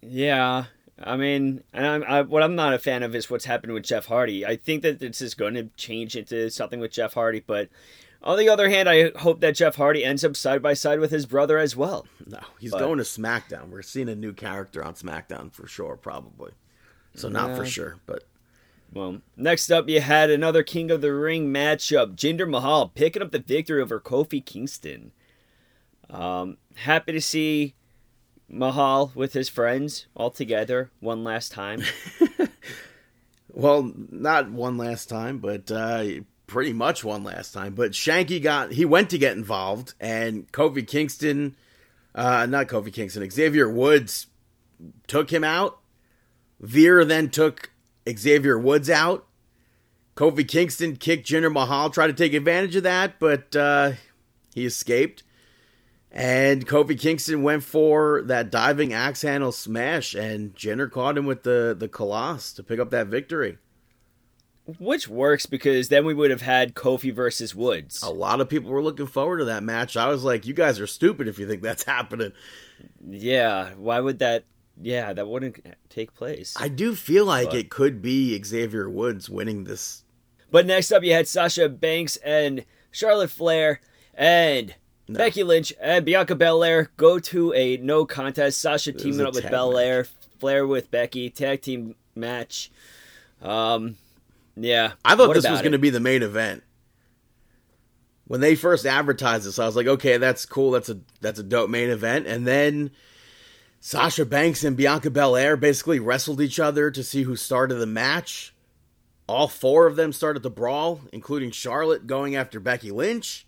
Yeah, 0.00 0.64
I 1.02 1.16
mean, 1.16 1.62
I'm, 1.72 2.04
I, 2.04 2.22
what 2.22 2.42
I'm 2.42 2.54
not 2.54 2.74
a 2.74 2.78
fan 2.78 3.02
of 3.02 3.14
is 3.14 3.30
what's 3.30 3.44
happened 3.44 3.72
with 3.72 3.84
Jeff 3.84 4.06
Hardy. 4.06 4.44
I 4.44 4.56
think 4.56 4.82
that 4.82 5.00
this 5.00 5.20
is 5.20 5.34
going 5.34 5.54
to 5.54 5.64
change 5.76 6.16
into 6.16 6.50
something 6.50 6.80
with 6.80 6.92
Jeff 6.92 7.14
Hardy, 7.14 7.42
but 7.44 7.68
on 8.22 8.38
the 8.38 8.48
other 8.48 8.68
hand, 8.68 8.88
I 8.88 9.10
hope 9.16 9.40
that 9.40 9.54
Jeff 9.54 9.76
Hardy 9.76 10.04
ends 10.04 10.24
up 10.24 10.36
side 10.36 10.62
by 10.62 10.74
side 10.74 10.98
with 10.98 11.10
his 11.10 11.26
brother 11.26 11.58
as 11.58 11.76
well. 11.76 12.06
No, 12.26 12.40
he's 12.58 12.72
but, 12.72 12.80
going 12.80 12.98
to 12.98 13.04
SmackDown. 13.04 13.70
We're 13.70 13.82
seeing 13.82 14.08
a 14.08 14.16
new 14.16 14.32
character 14.32 14.84
on 14.84 14.94
SmackDown 14.94 15.52
for 15.52 15.66
sure, 15.66 15.96
probably. 15.96 16.52
So 17.14 17.28
not 17.28 17.50
yeah. 17.50 17.56
for 17.56 17.66
sure, 17.66 17.96
but 18.06 18.24
well, 18.92 19.20
next 19.36 19.70
up, 19.70 19.88
you 19.88 20.00
had 20.00 20.30
another 20.30 20.62
King 20.62 20.90
of 20.90 21.00
the 21.00 21.12
Ring 21.12 21.52
matchup. 21.52 22.16
Jinder 22.16 22.48
Mahal 22.48 22.88
picking 22.88 23.22
up 23.22 23.32
the 23.32 23.38
victory 23.38 23.82
over 23.82 24.00
Kofi 24.00 24.44
Kingston. 24.44 25.12
Um, 26.08 26.56
happy 26.74 27.12
to 27.12 27.20
see 27.20 27.74
Mahal 28.48 29.12
with 29.14 29.34
his 29.34 29.48
friends 29.48 30.06
all 30.14 30.30
together 30.30 30.90
one 31.00 31.22
last 31.22 31.52
time. 31.52 31.82
well, 33.52 33.92
not 33.94 34.50
one 34.50 34.78
last 34.78 35.08
time, 35.08 35.38
but 35.38 35.70
uh, 35.70 36.06
pretty 36.46 36.72
much 36.72 37.04
one 37.04 37.24
last 37.24 37.52
time. 37.52 37.74
But 37.74 37.92
Shanky 37.92 38.42
got 38.42 38.72
he 38.72 38.86
went 38.86 39.10
to 39.10 39.18
get 39.18 39.36
involved, 39.36 39.94
and 40.00 40.50
Kofi 40.50 40.86
Kingston, 40.86 41.56
uh, 42.14 42.46
not 42.46 42.68
Kofi 42.68 42.92
Kingston, 42.92 43.28
Xavier 43.30 43.68
Woods 43.68 44.28
took 45.06 45.30
him 45.30 45.44
out. 45.44 45.78
Veer 46.60 47.04
then 47.04 47.28
took 47.28 47.70
Xavier 48.16 48.58
Woods 48.58 48.90
out. 48.90 49.26
Kofi 50.16 50.46
Kingston 50.46 50.96
kicked 50.96 51.28
Jinder 51.28 51.52
Mahal, 51.52 51.90
tried 51.90 52.08
to 52.08 52.12
take 52.12 52.34
advantage 52.34 52.74
of 52.74 52.82
that, 52.82 53.20
but 53.20 53.54
uh, 53.54 53.92
he 54.52 54.66
escaped. 54.66 55.22
And 56.10 56.66
Kofi 56.66 56.98
Kingston 56.98 57.42
went 57.42 57.62
for 57.62 58.22
that 58.22 58.50
diving 58.50 58.92
axe 58.92 59.22
handle 59.22 59.52
smash, 59.52 60.14
and 60.14 60.54
Jinder 60.54 60.90
caught 60.90 61.18
him 61.18 61.26
with 61.26 61.42
the, 61.44 61.76
the 61.78 61.88
Khallas 61.88 62.54
to 62.56 62.62
pick 62.62 62.80
up 62.80 62.90
that 62.90 63.06
victory. 63.08 63.58
Which 64.78 65.08
works 65.08 65.46
because 65.46 65.88
then 65.88 66.04
we 66.04 66.12
would 66.12 66.30
have 66.30 66.42
had 66.42 66.74
Kofi 66.74 67.14
versus 67.14 67.54
Woods. 67.54 68.02
A 68.02 68.10
lot 68.10 68.40
of 68.40 68.50
people 68.50 68.70
were 68.70 68.82
looking 68.82 69.06
forward 69.06 69.38
to 69.38 69.46
that 69.46 69.62
match. 69.62 69.96
I 69.96 70.08
was 70.08 70.24
like, 70.24 70.46
you 70.46 70.52
guys 70.52 70.78
are 70.78 70.86
stupid 70.86 71.26
if 71.26 71.38
you 71.38 71.46
think 71.46 71.62
that's 71.62 71.84
happening. 71.84 72.32
Yeah, 73.06 73.70
why 73.76 74.00
would 74.00 74.18
that 74.18 74.44
yeah, 74.80 75.12
that 75.12 75.28
wouldn't 75.28 75.64
take 75.88 76.14
place. 76.14 76.54
I 76.58 76.68
do 76.68 76.94
feel 76.94 77.24
like 77.24 77.50
but. 77.50 77.58
it 77.58 77.70
could 77.70 78.00
be 78.00 78.40
Xavier 78.42 78.88
Woods 78.88 79.28
winning 79.28 79.64
this. 79.64 80.04
But 80.50 80.66
next 80.66 80.92
up, 80.92 81.02
you 81.02 81.12
had 81.12 81.28
Sasha 81.28 81.68
Banks 81.68 82.16
and 82.18 82.64
Charlotte 82.90 83.30
Flair 83.30 83.80
and 84.14 84.74
no. 85.08 85.18
Becky 85.18 85.42
Lynch 85.42 85.72
and 85.80 86.04
Bianca 86.04 86.34
Belair 86.34 86.90
go 86.96 87.18
to 87.18 87.52
a 87.54 87.76
no 87.78 88.04
contest. 88.04 88.60
Sasha 88.60 88.92
teaming 88.92 89.26
up 89.26 89.34
with 89.34 89.48
Belair, 89.50 90.06
Flair 90.38 90.66
with 90.66 90.90
Becky, 90.90 91.30
tag 91.30 91.62
team 91.62 91.94
match. 92.14 92.70
Um, 93.42 93.96
yeah. 94.56 94.92
I 95.04 95.16
thought 95.16 95.34
this 95.34 95.48
was 95.48 95.60
going 95.60 95.72
to 95.72 95.78
be 95.78 95.90
the 95.90 96.00
main 96.00 96.22
event. 96.22 96.62
When 98.26 98.40
they 98.40 98.54
first 98.54 98.84
advertised 98.84 99.46
this, 99.46 99.58
I 99.58 99.64
was 99.64 99.76
like, 99.76 99.86
okay, 99.86 100.18
that's 100.18 100.44
cool. 100.44 100.70
That's 100.70 100.90
a 100.90 100.98
that's 101.22 101.38
a 101.38 101.42
dope 101.42 101.70
main 101.70 101.88
event. 101.88 102.26
And 102.26 102.46
then 102.46 102.90
Sasha 103.80 104.26
Banks 104.26 104.64
and 104.64 104.76
Bianca 104.76 105.10
Belair 105.10 105.56
basically 105.56 106.00
wrestled 106.00 106.40
each 106.40 106.58
other 106.58 106.90
to 106.90 107.04
see 107.04 107.22
who 107.22 107.36
started 107.36 107.76
the 107.76 107.86
match. 107.86 108.54
All 109.28 109.46
four 109.46 109.86
of 109.86 109.96
them 109.96 110.12
started 110.12 110.42
the 110.42 110.50
brawl, 110.50 111.00
including 111.12 111.50
Charlotte 111.50 112.06
going 112.06 112.34
after 112.34 112.60
Becky 112.60 112.90
Lynch. 112.90 113.46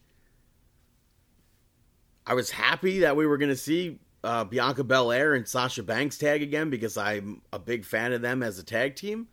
I 2.26 2.34
was 2.34 2.50
happy 2.50 3.00
that 3.00 3.16
we 3.16 3.26
were 3.26 3.38
going 3.38 3.50
to 3.50 3.56
see 3.56 3.98
uh, 4.22 4.44
Bianca 4.44 4.84
Belair 4.84 5.34
and 5.34 5.48
Sasha 5.48 5.82
Banks 5.82 6.18
tag 6.18 6.42
again 6.42 6.70
because 6.70 6.96
I'm 6.96 7.42
a 7.52 7.58
big 7.58 7.84
fan 7.84 8.12
of 8.12 8.22
them 8.22 8.42
as 8.42 8.58
a 8.58 8.62
tag 8.62 8.94
team. 8.94 9.28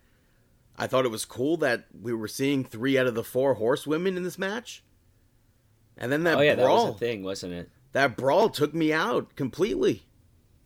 I 0.76 0.86
thought 0.86 1.04
it 1.04 1.10
was 1.10 1.24
cool 1.24 1.58
that 1.58 1.86
we 2.00 2.12
were 2.12 2.28
seeing 2.28 2.64
three 2.64 2.98
out 2.98 3.06
of 3.06 3.14
the 3.14 3.24
four 3.24 3.54
horsewomen 3.54 4.16
in 4.16 4.22
this 4.22 4.38
match. 4.38 4.82
And 5.96 6.10
then 6.10 6.24
that 6.24 6.38
oh, 6.38 6.40
yeah, 6.40 6.54
brawl, 6.54 6.84
that 6.84 6.92
was 6.92 6.96
a 6.96 6.98
thing, 6.98 7.22
wasn't 7.22 7.52
it? 7.52 7.70
That 7.92 8.16
brawl 8.16 8.48
took 8.48 8.72
me 8.74 8.92
out 8.92 9.36
completely 9.36 10.07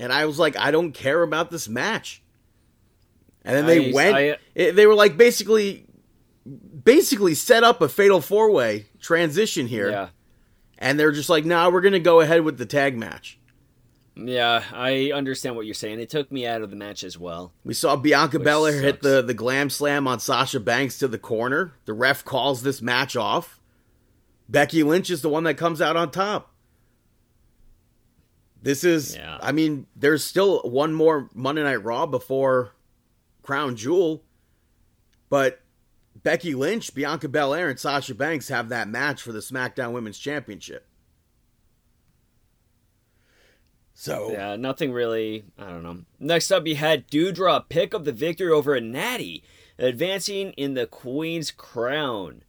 and 0.02 0.12
I 0.12 0.26
was 0.26 0.36
like, 0.36 0.58
I 0.58 0.72
don't 0.72 0.90
care 0.90 1.22
about 1.22 1.52
this 1.52 1.68
match. 1.68 2.24
And 3.44 3.56
then 3.56 3.66
they 3.66 3.90
I, 3.90 3.94
went. 3.94 4.16
I, 4.16 4.36
it, 4.52 4.72
they 4.72 4.84
were 4.84 4.96
like 4.96 5.16
basically, 5.16 5.86
basically 6.82 7.34
set 7.34 7.62
up 7.62 7.80
a 7.80 7.88
fatal 7.88 8.20
four 8.20 8.50
way 8.50 8.86
transition 9.00 9.68
here. 9.68 9.90
Yeah. 9.90 10.08
And 10.76 10.98
they're 10.98 11.12
just 11.12 11.28
like, 11.28 11.44
nah, 11.44 11.70
we're 11.70 11.82
gonna 11.82 12.00
go 12.00 12.20
ahead 12.20 12.42
with 12.42 12.58
the 12.58 12.66
tag 12.66 12.98
match. 12.98 13.38
Yeah, 14.16 14.64
I 14.72 15.12
understand 15.14 15.54
what 15.54 15.66
you're 15.66 15.74
saying. 15.74 16.00
It 16.00 16.10
took 16.10 16.32
me 16.32 16.48
out 16.48 16.62
of 16.62 16.70
the 16.70 16.76
match 16.76 17.04
as 17.04 17.16
well. 17.16 17.52
We 17.64 17.72
saw 17.72 17.94
Bianca 17.94 18.40
Belair 18.40 18.82
hit 18.82 19.02
the, 19.02 19.22
the 19.22 19.32
glam 19.32 19.70
slam 19.70 20.06
on 20.08 20.18
Sasha 20.18 20.60
Banks 20.60 20.98
to 20.98 21.08
the 21.08 21.18
corner. 21.18 21.74
The 21.86 21.94
ref 21.94 22.24
calls 22.24 22.62
this 22.62 22.82
match 22.82 23.16
off. 23.16 23.60
Becky 24.48 24.82
Lynch 24.82 25.08
is 25.08 25.22
the 25.22 25.30
one 25.30 25.44
that 25.44 25.54
comes 25.54 25.80
out 25.80 25.96
on 25.96 26.10
top. 26.10 26.51
This 28.62 28.84
is, 28.84 29.16
yeah. 29.16 29.38
I 29.42 29.50
mean, 29.50 29.86
there's 29.96 30.24
still 30.24 30.60
one 30.60 30.94
more 30.94 31.28
Monday 31.34 31.64
Night 31.64 31.82
Raw 31.82 32.06
before 32.06 32.72
Crown 33.42 33.74
Jewel, 33.74 34.22
but 35.28 35.60
Becky 36.22 36.54
Lynch, 36.54 36.94
Bianca 36.94 37.28
Belair, 37.28 37.68
and 37.68 37.78
Sasha 37.78 38.14
Banks 38.14 38.48
have 38.48 38.68
that 38.68 38.88
match 38.88 39.20
for 39.20 39.32
the 39.32 39.40
SmackDown 39.40 39.92
Women's 39.92 40.18
Championship. 40.18 40.86
So 43.94 44.30
yeah, 44.32 44.56
nothing 44.56 44.92
really. 44.92 45.44
I 45.58 45.66
don't 45.66 45.82
know. 45.82 45.98
Next 46.18 46.50
up, 46.50 46.66
you 46.66 46.76
had 46.76 47.08
Doudrop 47.08 47.68
pick 47.68 47.94
up 47.94 48.04
the 48.04 48.12
victory 48.12 48.50
over 48.50 48.74
a 48.74 48.80
Natty, 48.80 49.44
advancing 49.78 50.52
in 50.52 50.74
the 50.74 50.86
Queen's 50.86 51.50
Crown. 51.50 52.42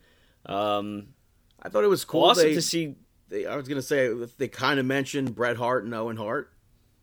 Um, 0.46 1.10
I 1.62 1.70
thought 1.70 1.84
it 1.84 1.90
was 1.90 2.06
cool 2.06 2.24
awesome 2.24 2.50
they, 2.50 2.54
to 2.54 2.62
see 2.62 2.96
they, 3.34 3.48
I 3.48 3.56
was 3.56 3.68
gonna 3.68 3.82
say 3.82 4.14
they 4.38 4.48
kind 4.48 4.80
of 4.80 4.86
mentioned 4.86 5.36
Bret 5.36 5.58
Hart 5.58 5.84
and 5.84 5.94
Owen 5.94 6.18
Hart 6.18 6.54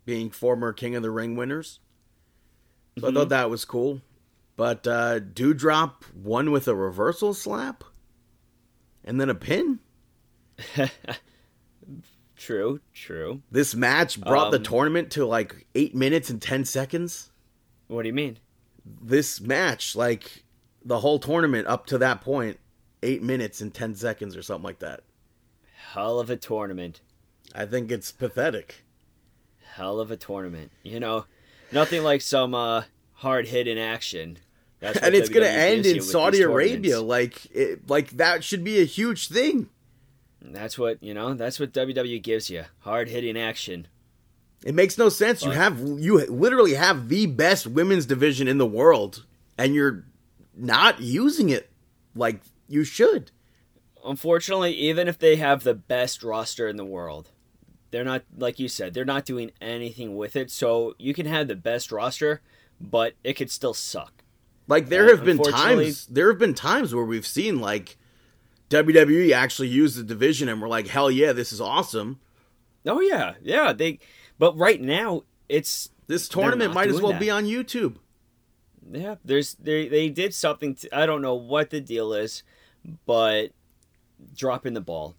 being 0.04 0.30
former 0.30 0.72
King 0.72 0.94
of 0.94 1.02
the 1.02 1.10
Ring 1.10 1.36
winners. 1.36 1.80
So 2.98 3.06
mm-hmm. 3.06 3.16
I 3.16 3.20
thought 3.20 3.28
that 3.30 3.50
was 3.50 3.64
cool. 3.64 4.00
But 4.56 4.86
uh, 4.86 5.20
Doudrop 5.20 6.14
won 6.14 6.50
with 6.52 6.68
a 6.68 6.74
reversal 6.74 7.34
slap 7.34 7.82
and 9.04 9.20
then 9.20 9.28
a 9.28 9.34
pin. 9.34 9.80
true, 12.36 12.80
true. 12.92 13.42
This 13.50 13.74
match 13.74 14.20
brought 14.20 14.46
um, 14.46 14.52
the 14.52 14.58
tournament 14.58 15.10
to 15.12 15.26
like 15.26 15.66
eight 15.74 15.94
minutes 15.94 16.30
and 16.30 16.40
ten 16.40 16.64
seconds. 16.64 17.32
What 17.88 18.02
do 18.02 18.08
you 18.08 18.14
mean? 18.14 18.38
This 18.84 19.40
match, 19.40 19.96
like 19.96 20.44
the 20.84 21.00
whole 21.00 21.18
tournament 21.18 21.66
up 21.66 21.86
to 21.86 21.98
that 21.98 22.20
point, 22.20 22.60
eight 23.02 23.22
minutes 23.22 23.60
and 23.60 23.74
ten 23.74 23.96
seconds 23.96 24.36
or 24.36 24.42
something 24.42 24.64
like 24.64 24.78
that 24.78 25.02
hell 25.94 26.20
of 26.20 26.30
a 26.30 26.36
tournament. 26.36 27.00
I 27.54 27.66
think 27.66 27.90
it's 27.90 28.12
pathetic. 28.12 28.84
Hell 29.74 30.00
of 30.00 30.10
a 30.10 30.16
tournament. 30.16 30.70
You 30.82 31.00
know, 31.00 31.26
nothing 31.72 32.02
like 32.02 32.20
some 32.20 32.54
uh, 32.54 32.84
hard 33.14 33.48
hit 33.48 33.66
in 33.66 33.78
action. 33.78 34.38
and 34.80 35.14
it's 35.14 35.28
going 35.28 35.44
to 35.44 35.50
end 35.50 35.86
in 35.86 36.00
Saudi 36.00 36.42
Arabia. 36.42 37.00
Like, 37.00 37.46
it, 37.54 37.88
like 37.88 38.10
that 38.10 38.44
should 38.44 38.64
be 38.64 38.80
a 38.80 38.84
huge 38.84 39.28
thing. 39.28 39.68
that's 40.40 40.78
what 40.78 41.02
you 41.02 41.12
know. 41.12 41.34
That's 41.34 41.60
what 41.60 41.72
WWE 41.72 42.22
gives 42.22 42.48
you: 42.48 42.64
hard 42.80 43.08
hitting 43.08 43.38
action. 43.38 43.86
It 44.64 44.74
makes 44.74 44.96
no 44.96 45.08
sense. 45.08 45.42
But, 45.42 45.50
you 45.50 45.52
have 45.56 45.80
you 45.80 46.18
literally 46.26 46.74
have 46.74 47.08
the 47.08 47.26
best 47.26 47.66
women's 47.66 48.06
division 48.06 48.48
in 48.48 48.58
the 48.58 48.66
world, 48.66 49.26
and 49.58 49.74
you're 49.74 50.04
not 50.56 51.00
using 51.00 51.50
it 51.50 51.70
like 52.14 52.40
you 52.68 52.84
should 52.84 53.30
unfortunately, 54.04 54.72
even 54.74 55.08
if 55.08 55.18
they 55.18 55.36
have 55.36 55.62
the 55.64 55.74
best 55.74 56.22
roster 56.22 56.68
in 56.68 56.76
the 56.76 56.84
world, 56.84 57.30
they're 57.90 58.04
not 58.04 58.22
like 58.36 58.58
you 58.58 58.68
said, 58.68 58.94
they're 58.94 59.04
not 59.04 59.24
doing 59.24 59.50
anything 59.60 60.16
with 60.16 60.36
it. 60.36 60.50
So 60.50 60.94
you 60.98 61.12
can 61.14 61.26
have 61.26 61.48
the 61.48 61.56
best 61.56 61.90
roster, 61.92 62.40
but 62.80 63.14
it 63.24 63.34
could 63.34 63.50
still 63.50 63.74
suck. 63.74 64.12
Like 64.68 64.88
there 64.88 65.06
Uh, 65.06 65.16
have 65.16 65.24
been 65.24 65.38
times 65.42 66.06
there 66.06 66.28
have 66.30 66.38
been 66.38 66.54
times 66.54 66.94
where 66.94 67.04
we've 67.04 67.26
seen 67.26 67.60
like 67.60 67.96
WWE 68.70 69.32
actually 69.32 69.68
use 69.68 69.96
the 69.96 70.02
division 70.04 70.48
and 70.48 70.62
we're 70.62 70.68
like, 70.68 70.86
hell 70.86 71.10
yeah, 71.10 71.32
this 71.32 71.52
is 71.52 71.60
awesome. 71.60 72.20
Oh 72.86 73.00
yeah, 73.00 73.34
yeah. 73.42 73.72
They, 73.72 73.98
but 74.38 74.56
right 74.56 74.80
now 74.80 75.24
it's 75.48 75.90
This 76.06 76.28
tournament 76.28 76.72
might 76.72 76.88
as 76.88 77.00
well 77.00 77.12
that. 77.12 77.20
be 77.20 77.30
on 77.30 77.44
YouTube. 77.44 77.96
yeah. 78.90 79.16
There's 79.24 79.54
they 79.54 79.88
they 79.88 80.08
did 80.08 80.32
something. 80.34 80.76
To, 80.76 80.96
I 80.96 81.04
don't 81.06 81.20
know 81.22 81.34
what 81.34 81.70
the 81.70 81.80
deal 81.80 82.12
is, 82.12 82.44
but 83.06 83.48
dropping 84.34 84.74
the 84.74 84.80
ball. 84.80 85.16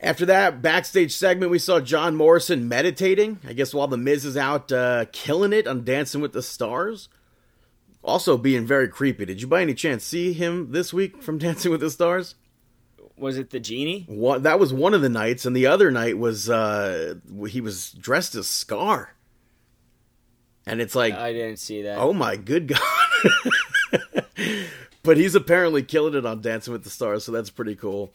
After 0.00 0.26
that 0.26 0.60
backstage 0.60 1.14
segment, 1.14 1.52
we 1.52 1.60
saw 1.60 1.78
John 1.78 2.16
Morrison 2.16 2.68
meditating. 2.68 3.38
I 3.46 3.52
guess 3.52 3.72
while 3.72 3.86
the 3.86 3.96
Miz 3.96 4.24
is 4.24 4.36
out 4.36 4.72
uh, 4.72 5.04
killing 5.12 5.52
it 5.52 5.68
on 5.68 5.84
Dancing 5.84 6.20
with 6.20 6.32
the 6.32 6.42
Stars. 6.42 7.08
Also 8.02 8.36
being 8.36 8.66
very 8.66 8.88
creepy. 8.88 9.24
Did 9.24 9.40
you 9.40 9.46
by 9.46 9.62
any 9.62 9.74
chance 9.74 10.02
see 10.02 10.32
him 10.32 10.72
this 10.72 10.92
week 10.92 11.22
from 11.22 11.38
Dancing 11.38 11.70
with 11.70 11.80
the 11.80 11.90
Stars? 11.90 12.34
Was 13.16 13.38
it 13.38 13.50
the 13.50 13.60
genie? 13.60 14.04
One, 14.08 14.42
that 14.42 14.58
was 14.58 14.72
one 14.72 14.94
of 14.94 15.02
the 15.02 15.08
nights, 15.08 15.46
and 15.46 15.54
the 15.54 15.66
other 15.68 15.92
night 15.92 16.18
was 16.18 16.50
uh, 16.50 17.14
he 17.48 17.60
was 17.60 17.92
dressed 17.92 18.34
as 18.34 18.48
Scar. 18.48 19.14
And 20.66 20.80
it's 20.80 20.96
like, 20.96 21.14
I 21.14 21.32
didn't 21.32 21.58
see 21.58 21.82
that. 21.82 21.98
oh 21.98 22.12
my 22.12 22.36
good 22.36 22.66
god! 22.68 22.80
but 25.02 25.16
he's 25.16 25.34
apparently 25.34 25.82
killing 25.82 26.14
it 26.14 26.24
on 26.26 26.40
Dancing 26.40 26.72
with 26.72 26.84
the 26.84 26.90
Stars, 26.90 27.24
so 27.24 27.32
that's 27.32 27.50
pretty 27.50 27.74
cool. 27.76 28.12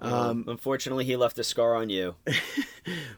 Um, 0.00 0.44
Unfortunately, 0.46 1.04
he 1.04 1.16
left 1.16 1.38
a 1.38 1.44
scar 1.44 1.74
on 1.74 1.90
you. 1.90 2.14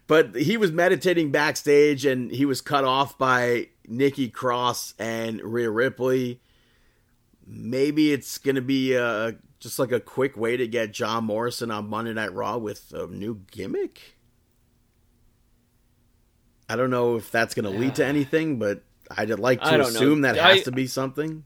But 0.08 0.34
he 0.34 0.56
was 0.56 0.72
meditating 0.72 1.30
backstage 1.30 2.04
and 2.04 2.32
he 2.32 2.44
was 2.44 2.60
cut 2.60 2.82
off 2.82 3.16
by 3.16 3.68
Nikki 3.86 4.28
Cross 4.28 4.94
and 4.98 5.40
Rhea 5.40 5.70
Ripley. 5.70 6.40
Maybe 7.46 8.12
it's 8.12 8.38
going 8.38 8.56
to 8.56 8.62
be 8.62 8.96
uh, 8.96 9.32
just 9.60 9.78
like 9.78 9.92
a 9.92 10.00
quick 10.00 10.36
way 10.36 10.56
to 10.56 10.66
get 10.66 10.90
John 10.92 11.22
Morrison 11.22 11.70
on 11.70 11.88
Monday 11.88 12.12
Night 12.14 12.32
Raw 12.32 12.56
with 12.58 12.92
a 12.92 13.06
new 13.06 13.42
gimmick. 13.52 14.16
I 16.68 16.74
don't 16.74 16.90
know 16.90 17.14
if 17.16 17.30
that's 17.30 17.54
going 17.54 17.72
to 17.72 17.78
lead 17.78 17.94
to 17.96 18.04
anything, 18.14 18.58
but 18.58 18.82
I'd 19.16 19.30
like 19.38 19.60
to 19.62 19.70
don't 19.70 19.78
know. 19.80 19.86
assume 19.86 20.22
that 20.22 20.34
has 20.34 20.58
I- 20.58 20.62
to 20.62 20.72
be 20.72 20.88
something. 20.88 21.44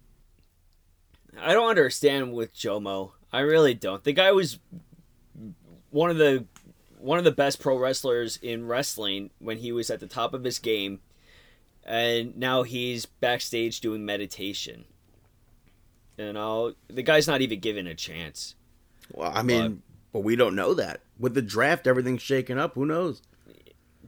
I 1.41 1.53
don't 1.53 1.69
understand 1.69 2.33
with 2.33 2.55
Jomo. 2.55 3.13
I 3.33 3.41
really 3.41 3.75
don't. 3.75 4.03
The 4.05 4.13
guy 4.13 4.33
was 4.33 4.59
one 5.91 6.11
of 6.11 6.17
the 6.17 6.47
one 6.99 7.19
of 7.19 7.25
the 7.25 7.33
best 7.33 7.61
pro 7.61 7.77
wrestlers 7.77 8.39
in 8.41 8.67
wrestling 8.67 9.31
when 9.39 9.59
he 9.59 9.73
was 9.73 9.91
at 9.91 10.01
the 10.01 10.07
top 10.07 10.33
of 10.33 10.45
his 10.45 10.59
game, 10.59 11.01
and 11.85 12.37
now 12.37 12.63
he's 12.63 13.07
backstage 13.07 13.81
doing 13.81 14.05
meditation. 14.05 14.85
You 16.17 16.33
know, 16.33 16.75
the 16.89 17.03
guy's 17.03 17.27
not 17.27 17.43
even 17.43 17.61
given 17.61 17.87
a 17.87 17.95
chance. 17.95 18.55
Well, 19.13 19.33
I 19.35 19.43
mean, 19.43 19.83
but 20.13 20.21
we 20.21 20.37
don't 20.37 20.55
know 20.55 20.75
that. 20.75 21.01
With 21.19 21.35
the 21.35 21.43
draft, 21.43 21.87
everything's 21.87 22.23
shaken 22.23 22.59
up. 22.59 22.75
Who 22.75 22.87
knows? 22.87 23.21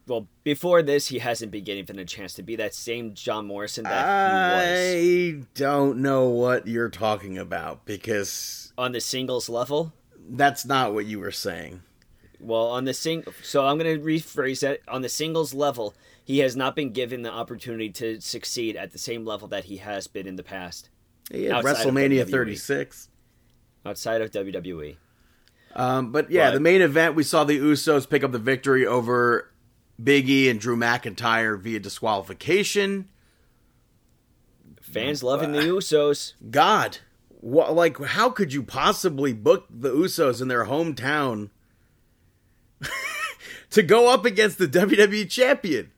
Well, 0.08 0.28
before 0.44 0.82
this, 0.82 1.08
he 1.08 1.18
hasn't 1.18 1.50
been 1.50 1.64
given 1.64 1.98
a 1.98 2.04
chance 2.04 2.34
to 2.34 2.42
be 2.42 2.54
that 2.56 2.75
same 2.75 3.14
John 3.14 3.46
Morrison 3.46 3.84
that 3.84 4.94
he 4.94 5.34
was 5.34 5.42
I 5.42 5.46
don't 5.54 5.98
know 5.98 6.28
what 6.28 6.68
you're 6.68 6.88
talking 6.90 7.36
about 7.38 7.84
because 7.84 8.72
on 8.78 8.92
the 8.92 9.00
singles 9.00 9.48
level. 9.48 9.92
that's 10.28 10.64
not 10.64 10.94
what 10.94 11.06
you 11.06 11.18
were 11.18 11.32
saying. 11.32 11.82
Well, 12.38 12.66
on 12.68 12.84
the 12.84 12.94
sing, 12.94 13.25
so 13.42 13.66
I'm 13.66 13.78
going 13.78 13.98
to 13.98 14.04
rephrase 14.04 14.60
that. 14.60 14.80
On 14.88 15.00
the 15.02 15.08
singles 15.08 15.54
level, 15.54 15.94
he 16.22 16.38
has 16.40 16.54
not 16.54 16.76
been 16.76 16.92
given 16.92 17.22
the 17.22 17.32
opportunity 17.32 17.88
to 17.90 18.20
succeed 18.20 18.76
at 18.76 18.92
the 18.92 18.98
same 18.98 19.25
level 19.25 19.48
that 19.48 19.64
he 19.64 19.78
has 19.78 20.06
been 20.06 20.26
in 20.26 20.36
the 20.36 20.42
past 20.44 20.90
He 21.32 21.44
had 21.44 21.52
Outside 21.52 21.70
of 21.88 21.94
WrestleMania 21.94 22.30
36. 22.30 23.08
outside 23.86 24.20
of. 24.20 24.30
WWE. 24.30 24.96
Um, 25.75 26.12
but 26.12 26.30
yeah, 26.30 26.48
But- 26.50 26.54
the 26.54 26.60
main 26.60 26.82
event, 26.82 27.14
we 27.14 27.22
saw 27.22 27.42
the 27.45 27.58
Usos 27.58 28.08
pick 28.08 28.23
up 28.23 28.32
the 28.32 28.38
victory 28.38 28.86
over 28.86 29.50
Big 30.02 30.28
E 30.28 30.49
and 30.49 30.61
Drew 30.61 30.76
McIntyre 30.76 31.59
via 31.59 31.80
disqualification. 31.80 33.09
Fans 34.80 35.23
loving 35.23 35.52
the 35.52 35.61
Usos. 35.61 36.35
God, 36.50 36.99
what, 37.28 37.75
like, 37.75 38.02
how 38.02 38.30
could 38.30 38.52
you 38.52 38.63
possibly 38.63 39.32
book 39.32 39.67
the 39.71 39.91
Usos 39.91 40.41
in 40.41 40.49
their 40.49 40.67
hometown 40.67 41.50
to 43.71 43.82
go 43.82 44.13
up 44.13 44.25
against 44.25 44.59
the 44.59 44.69
WWE 44.69 45.28
champion? 45.28 45.91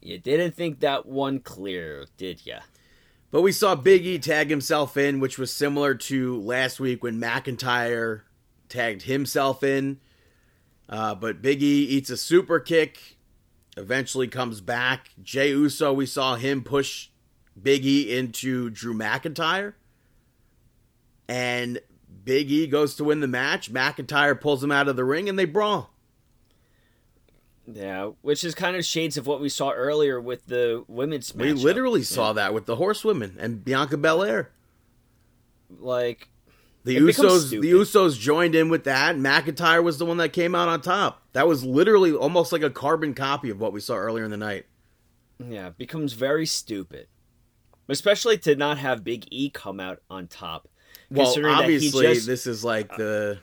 You 0.00 0.18
didn't 0.18 0.54
think 0.54 0.80
that 0.80 1.06
one 1.06 1.40
clear, 1.40 2.06
did 2.16 2.44
ya? 2.46 2.60
But 3.30 3.42
we 3.42 3.52
saw 3.52 3.74
Big 3.74 4.06
E 4.06 4.18
tag 4.18 4.48
himself 4.48 4.96
in, 4.96 5.20
which 5.20 5.38
was 5.38 5.52
similar 5.52 5.94
to 5.94 6.40
last 6.40 6.80
week 6.80 7.02
when 7.02 7.20
McIntyre 7.20 8.22
tagged 8.68 9.02
himself 9.02 9.62
in. 9.62 10.00
Uh, 10.88 11.14
but 11.14 11.42
Big 11.42 11.62
E 11.62 11.84
eats 11.84 12.10
a 12.10 12.16
super 12.16 12.58
kick, 12.60 13.18
eventually 13.76 14.26
comes 14.28 14.60
back. 14.60 15.10
Jay 15.22 15.50
Uso, 15.50 15.92
we 15.92 16.06
saw 16.06 16.36
him 16.36 16.62
push 16.62 17.08
Big 17.60 17.84
E 17.84 18.16
into 18.16 18.70
Drew 18.70 18.94
McIntyre. 18.94 19.74
And 21.28 21.80
Big 22.24 22.50
E 22.50 22.66
goes 22.66 22.94
to 22.96 23.04
win 23.04 23.20
the 23.20 23.28
match. 23.28 23.72
McIntyre 23.72 24.40
pulls 24.40 24.64
him 24.64 24.72
out 24.72 24.88
of 24.88 24.96
the 24.96 25.04
ring 25.04 25.28
and 25.28 25.38
they 25.38 25.44
brawl. 25.44 25.90
Yeah, 27.70 28.12
which 28.22 28.44
is 28.44 28.54
kind 28.54 28.76
of 28.76 28.84
shades 28.84 29.18
of 29.18 29.26
what 29.26 29.42
we 29.42 29.50
saw 29.50 29.72
earlier 29.72 30.18
with 30.18 30.46
the 30.46 30.84
women's 30.88 31.34
match. 31.34 31.44
We 31.44 31.52
literally 31.52 32.02
saw 32.02 32.32
that 32.32 32.54
with 32.54 32.64
the 32.64 32.76
horsewomen 32.76 33.36
and 33.38 33.62
Bianca 33.62 33.98
Belair. 33.98 34.50
like 35.78 36.28
The 36.88 36.96
It 36.96 37.02
Usos, 37.02 37.50
the 37.50 37.70
Usos 37.70 38.18
joined 38.18 38.54
in 38.54 38.70
with 38.70 38.84
that. 38.84 39.16
McIntyre 39.16 39.82
was 39.82 39.98
the 39.98 40.06
one 40.06 40.16
that 40.16 40.30
came 40.32 40.54
out 40.54 40.68
on 40.68 40.80
top. 40.80 41.22
That 41.34 41.46
was 41.46 41.62
literally 41.62 42.12
almost 42.12 42.50
like 42.50 42.62
a 42.62 42.70
carbon 42.70 43.12
copy 43.14 43.50
of 43.50 43.60
what 43.60 43.72
we 43.74 43.80
saw 43.80 43.94
earlier 43.96 44.24
in 44.24 44.30
the 44.30 44.36
night. 44.38 44.64
yeah, 45.38 45.66
it 45.68 45.76
becomes 45.76 46.14
very 46.14 46.46
stupid, 46.46 47.06
especially 47.88 48.38
to 48.38 48.56
not 48.56 48.78
have 48.78 49.04
Big 49.04 49.26
E 49.30 49.50
come 49.50 49.80
out 49.80 50.00
on 50.08 50.28
top. 50.28 50.66
Well, 51.10 51.26
considering 51.26 51.56
that 51.58 51.68
he 51.68 51.74
obviously, 51.76 52.06
just- 52.14 52.26
this 52.26 52.46
is 52.46 52.64
like 52.64 52.88
the 52.96 53.38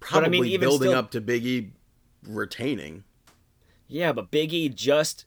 probably 0.00 0.26
I 0.26 0.30
mean, 0.30 0.44
even 0.46 0.60
building 0.68 0.88
still- 0.88 0.98
up 0.98 1.10
to 1.12 1.20
Big 1.20 1.46
E 1.46 1.70
retaining. 2.26 3.04
Yeah, 3.86 4.12
but 4.12 4.32
Big 4.32 4.52
E 4.52 4.68
just 4.68 5.24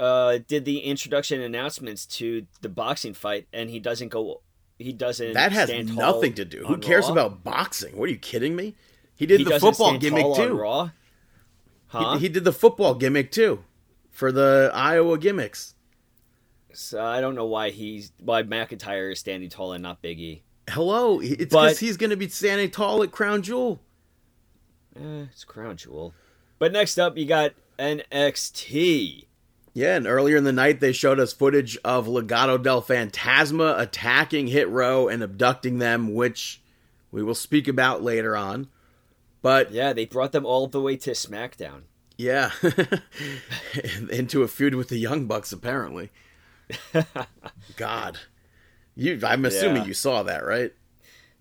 uh, 0.00 0.38
did 0.48 0.64
the 0.64 0.80
introduction 0.80 1.40
announcements 1.40 2.04
to 2.06 2.46
the 2.62 2.68
boxing 2.68 3.14
fight, 3.14 3.46
and 3.52 3.70
he 3.70 3.78
doesn't 3.78 4.08
go. 4.08 4.42
He 4.80 4.94
doesn't. 4.94 5.34
That 5.34 5.52
has 5.52 5.70
nothing 5.90 6.32
to 6.34 6.44
do. 6.44 6.64
Who 6.64 6.78
cares 6.78 7.06
Raw. 7.06 7.12
about 7.12 7.44
boxing? 7.44 7.96
What 7.96 8.08
are 8.08 8.12
you 8.12 8.18
kidding 8.18 8.56
me? 8.56 8.74
He 9.14 9.26
did 9.26 9.40
He 9.40 9.44
the 9.44 9.60
football 9.60 9.98
gimmick 9.98 10.34
too. 10.34 10.56
Raw. 10.56 10.90
Huh? 11.88 12.14
He, 12.14 12.20
he 12.20 12.28
did 12.30 12.44
the 12.44 12.52
football 12.52 12.94
gimmick 12.94 13.30
too 13.30 13.62
for 14.10 14.32
the 14.32 14.70
Iowa 14.72 15.18
gimmicks. 15.18 15.74
so 16.72 17.04
I 17.04 17.20
don't 17.20 17.34
know 17.34 17.44
why 17.44 17.70
he's 17.70 18.12
why 18.18 18.42
McIntyre 18.42 19.12
is 19.12 19.20
standing 19.20 19.50
tall 19.50 19.74
and 19.74 19.82
not 19.82 20.00
Big 20.00 20.18
E. 20.18 20.42
Hello, 20.68 21.20
it's 21.20 21.36
because 21.46 21.78
he's 21.78 21.96
going 21.96 22.10
to 22.10 22.16
be 22.16 22.28
standing 22.28 22.70
tall 22.70 23.02
at 23.02 23.10
Crown 23.10 23.42
Jewel. 23.42 23.80
Eh, 24.96 25.24
it's 25.30 25.44
Crown 25.44 25.76
Jewel. 25.76 26.14
But 26.58 26.72
next 26.72 26.98
up, 26.98 27.18
you 27.18 27.26
got 27.26 27.52
NXT. 27.78 29.26
Yeah, 29.72 29.96
and 29.96 30.06
earlier 30.06 30.36
in 30.36 30.44
the 30.44 30.52
night 30.52 30.80
they 30.80 30.92
showed 30.92 31.20
us 31.20 31.32
footage 31.32 31.78
of 31.84 32.06
Legado 32.08 32.60
del 32.60 32.82
Fantasma 32.82 33.78
attacking 33.78 34.48
Hit 34.48 34.68
Row 34.68 35.06
and 35.08 35.22
abducting 35.22 35.78
them, 35.78 36.12
which 36.14 36.60
we 37.12 37.22
will 37.22 37.34
speak 37.36 37.68
about 37.68 38.02
later 38.02 38.36
on. 38.36 38.68
But 39.42 39.70
Yeah, 39.72 39.92
they 39.92 40.04
brought 40.06 40.32
them 40.32 40.44
all 40.44 40.66
the 40.66 40.80
way 40.80 40.96
to 40.96 41.12
SmackDown. 41.12 41.82
yeah, 42.18 42.50
into 44.10 44.42
a 44.42 44.48
feud 44.48 44.74
with 44.74 44.88
the 44.88 44.98
Young 44.98 45.26
Bucks 45.26 45.52
apparently. 45.52 46.10
God, 47.76 48.18
you 48.94 49.18
I'm 49.24 49.44
assuming 49.44 49.82
Yeah. 49.82 49.88
you 49.88 49.94
saw 49.94 50.22
that, 50.24 50.44
right? 50.44 50.72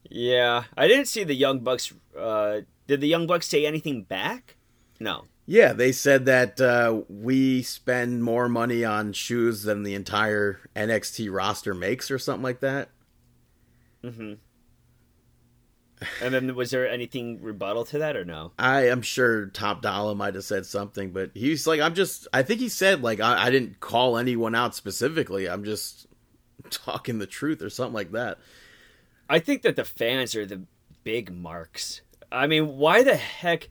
Yeah, 0.09 0.63
I 0.77 0.87
didn't 0.87 1.07
see 1.07 1.23
the 1.23 1.35
Young 1.35 1.59
Bucks. 1.59 1.93
Uh, 2.17 2.61
did 2.87 3.01
the 3.01 3.07
Young 3.07 3.27
Bucks 3.27 3.47
say 3.47 3.65
anything 3.65 4.03
back? 4.03 4.55
No. 4.99 5.25
Yeah, 5.49 5.73
they 5.73 5.91
said 5.93 6.25
that 6.25 6.61
uh, 6.61 7.01
we 7.09 7.63
spend 7.63 8.23
more 8.23 8.47
money 8.47 8.85
on 8.85 9.13
shoes 9.13 9.63
than 9.63 9.81
the 9.81 9.95
entire 9.95 10.59
NXT 10.75 11.33
roster 11.33 11.73
makes, 11.73 12.11
or 12.11 12.19
something 12.19 12.43
like 12.43 12.59
that. 12.59 12.89
And 16.21 16.35
then 16.35 16.53
was 16.53 16.69
there 16.69 16.87
anything 16.87 17.41
rebuttal 17.41 17.83
to 17.85 17.97
that 17.97 18.15
or 18.15 18.23
no? 18.25 18.51
I 18.59 18.89
am 18.89 19.01
sure 19.01 19.47
Top 19.47 19.81
Dolla 19.81 20.13
might 20.13 20.35
have 20.35 20.43
said 20.43 20.67
something, 20.67 21.09
but 21.13 21.31
he's 21.33 21.65
like, 21.65 21.81
I'm 21.81 21.95
just, 21.95 22.27
I 22.31 22.43
think 22.43 22.59
he 22.59 22.69
said, 22.69 23.01
like, 23.01 23.19
I, 23.19 23.47
I 23.47 23.49
didn't 23.49 23.79
call 23.79 24.19
anyone 24.19 24.53
out 24.53 24.75
specifically. 24.75 25.49
I'm 25.49 25.63
just 25.63 26.05
talking 26.69 27.17
the 27.17 27.25
truth 27.25 27.63
or 27.63 27.71
something 27.71 27.95
like 27.95 28.11
that. 28.11 28.37
I 29.27 29.39
think 29.39 29.63
that 29.63 29.77
the 29.77 29.83
fans 29.83 30.35
are 30.35 30.45
the 30.45 30.61
big 31.03 31.33
marks. 31.33 32.01
I 32.31 32.45
mean, 32.45 32.77
why 32.77 33.01
the 33.01 33.15
heck? 33.15 33.69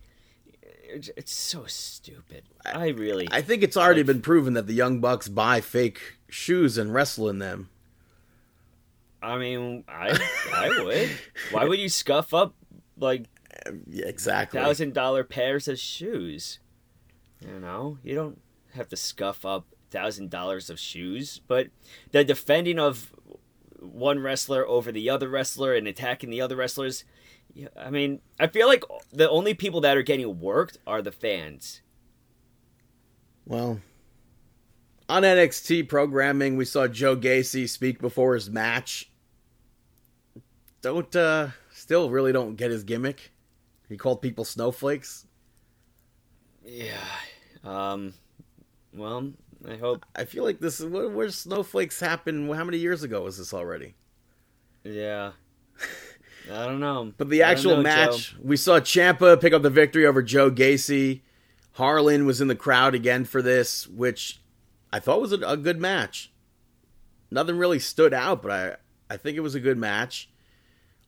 It's 0.88 1.32
so 1.32 1.64
stupid. 1.66 2.44
I 2.64 2.88
really. 2.88 3.28
I 3.30 3.42
think 3.42 3.62
it's 3.62 3.76
already 3.76 4.02
been 4.02 4.22
proven 4.22 4.54
that 4.54 4.66
the 4.66 4.72
Young 4.74 5.00
Bucks 5.00 5.28
buy 5.28 5.60
fake 5.60 6.18
shoes 6.28 6.78
and 6.78 6.92
wrestle 6.94 7.28
in 7.28 7.38
them. 7.38 7.68
I 9.22 9.36
mean, 9.36 9.84
I 9.88 10.18
I 10.52 10.82
would. 10.82 11.10
Why 11.50 11.64
would 11.64 11.78
you 11.78 11.88
scuff 11.88 12.32
up 12.32 12.54
like 12.96 13.24
Yeah, 13.88 14.06
exactly. 14.06 14.60
thousand 14.60 14.94
dollar 14.94 15.24
pairs 15.24 15.68
of 15.68 15.78
shoes? 15.78 16.58
You 17.44 17.58
know, 17.60 17.98
you 18.02 18.14
don't 18.14 18.40
have 18.74 18.88
to 18.88 18.96
scuff 18.96 19.44
up 19.44 19.66
thousand 19.90 20.30
dollars 20.30 20.70
of 20.70 20.78
shoes, 20.78 21.40
but 21.46 21.68
the 22.12 22.24
defending 22.24 22.78
of 22.78 23.12
one 23.80 24.20
wrestler 24.20 24.66
over 24.66 24.90
the 24.92 25.08
other 25.10 25.28
wrestler 25.28 25.74
and 25.74 25.86
attacking 25.86 26.30
the 26.30 26.40
other 26.40 26.56
wrestlers. 26.56 27.04
Yeah, 27.58 27.66
I 27.76 27.90
mean, 27.90 28.20
I 28.38 28.46
feel 28.46 28.68
like 28.68 28.84
the 29.12 29.28
only 29.28 29.52
people 29.52 29.80
that 29.80 29.96
are 29.96 30.02
getting 30.02 30.38
worked 30.38 30.78
are 30.86 31.02
the 31.02 31.10
fans. 31.10 31.82
Well, 33.46 33.80
on 35.08 35.24
NXT 35.24 35.88
programming, 35.88 36.56
we 36.56 36.64
saw 36.64 36.86
Joe 36.86 37.16
Gacy 37.16 37.68
speak 37.68 38.00
before 38.00 38.34
his 38.34 38.48
match. 38.48 39.10
Don't, 40.82 41.14
uh, 41.16 41.48
still 41.72 42.10
really 42.10 42.30
don't 42.30 42.54
get 42.54 42.70
his 42.70 42.84
gimmick. 42.84 43.32
He 43.88 43.96
called 43.96 44.22
people 44.22 44.44
snowflakes. 44.44 45.26
Yeah. 46.64 46.94
Um. 47.64 48.14
Well, 48.94 49.32
I 49.68 49.74
hope. 49.78 50.06
I 50.14 50.26
feel 50.26 50.44
like 50.44 50.60
this 50.60 50.78
is 50.78 50.86
where, 50.86 51.08
where 51.08 51.28
snowflakes 51.30 51.98
happen. 51.98 52.48
How 52.54 52.62
many 52.62 52.78
years 52.78 53.02
ago 53.02 53.22
was 53.22 53.36
this 53.38 53.52
already? 53.52 53.96
Yeah. 54.84 55.32
I 56.50 56.66
don't 56.66 56.80
know. 56.80 57.12
But 57.16 57.28
the 57.28 57.42
actual 57.42 57.76
know, 57.76 57.82
match, 57.82 58.32
Joe. 58.32 58.38
we 58.42 58.56
saw 58.56 58.80
Ciampa 58.80 59.40
pick 59.40 59.52
up 59.52 59.62
the 59.62 59.70
victory 59.70 60.06
over 60.06 60.22
Joe 60.22 60.50
Gacy. 60.50 61.20
Harland 61.72 62.26
was 62.26 62.40
in 62.40 62.48
the 62.48 62.56
crowd 62.56 62.94
again 62.94 63.24
for 63.24 63.42
this, 63.42 63.86
which 63.86 64.40
I 64.92 64.98
thought 64.98 65.20
was 65.20 65.32
a, 65.32 65.38
a 65.40 65.56
good 65.56 65.80
match. 65.80 66.32
Nothing 67.30 67.58
really 67.58 67.78
stood 67.78 68.14
out, 68.14 68.42
but 68.42 68.50
I, 68.50 69.14
I 69.14 69.16
think 69.16 69.36
it 69.36 69.40
was 69.40 69.54
a 69.54 69.60
good 69.60 69.78
match. 69.78 70.30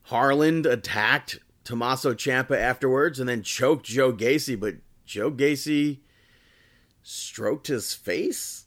Harland 0.05 0.67
attacked 0.67 1.41
Tommaso 1.65 2.15
Ciampa 2.15 2.57
afterwards 2.57 3.19
and 3.19 3.29
then 3.29 3.43
choked 3.43 3.87
Joe 3.87 4.13
Gacy, 4.13 4.59
but 4.59 4.77
Joe 5.07 5.31
Gacy 5.31 5.99
stroked 7.03 7.69
his 7.69 7.95
face 7.95 8.67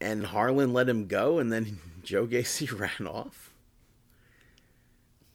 and 0.00 0.26
Harland 0.26 0.74
let 0.74 0.88
him 0.88 1.06
go, 1.06 1.38
and 1.38 1.50
then 1.50 1.78
Joe 2.02 2.26
Gacy 2.26 2.78
ran 2.78 3.08
off. 3.08 3.53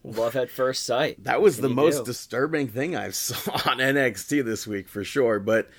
Love 0.03 0.35
at 0.35 0.49
first 0.49 0.85
sight. 0.85 1.23
That 1.25 1.41
was 1.41 1.57
the 1.57 1.69
most 1.69 1.99
do? 1.99 2.05
disturbing 2.05 2.69
thing 2.69 2.95
I've 2.95 3.15
saw 3.15 3.51
on 3.69 3.77
NXT 3.79 4.45
this 4.45 4.65
week 4.65 4.87
for 4.87 5.03
sure. 5.03 5.39
But 5.39 5.69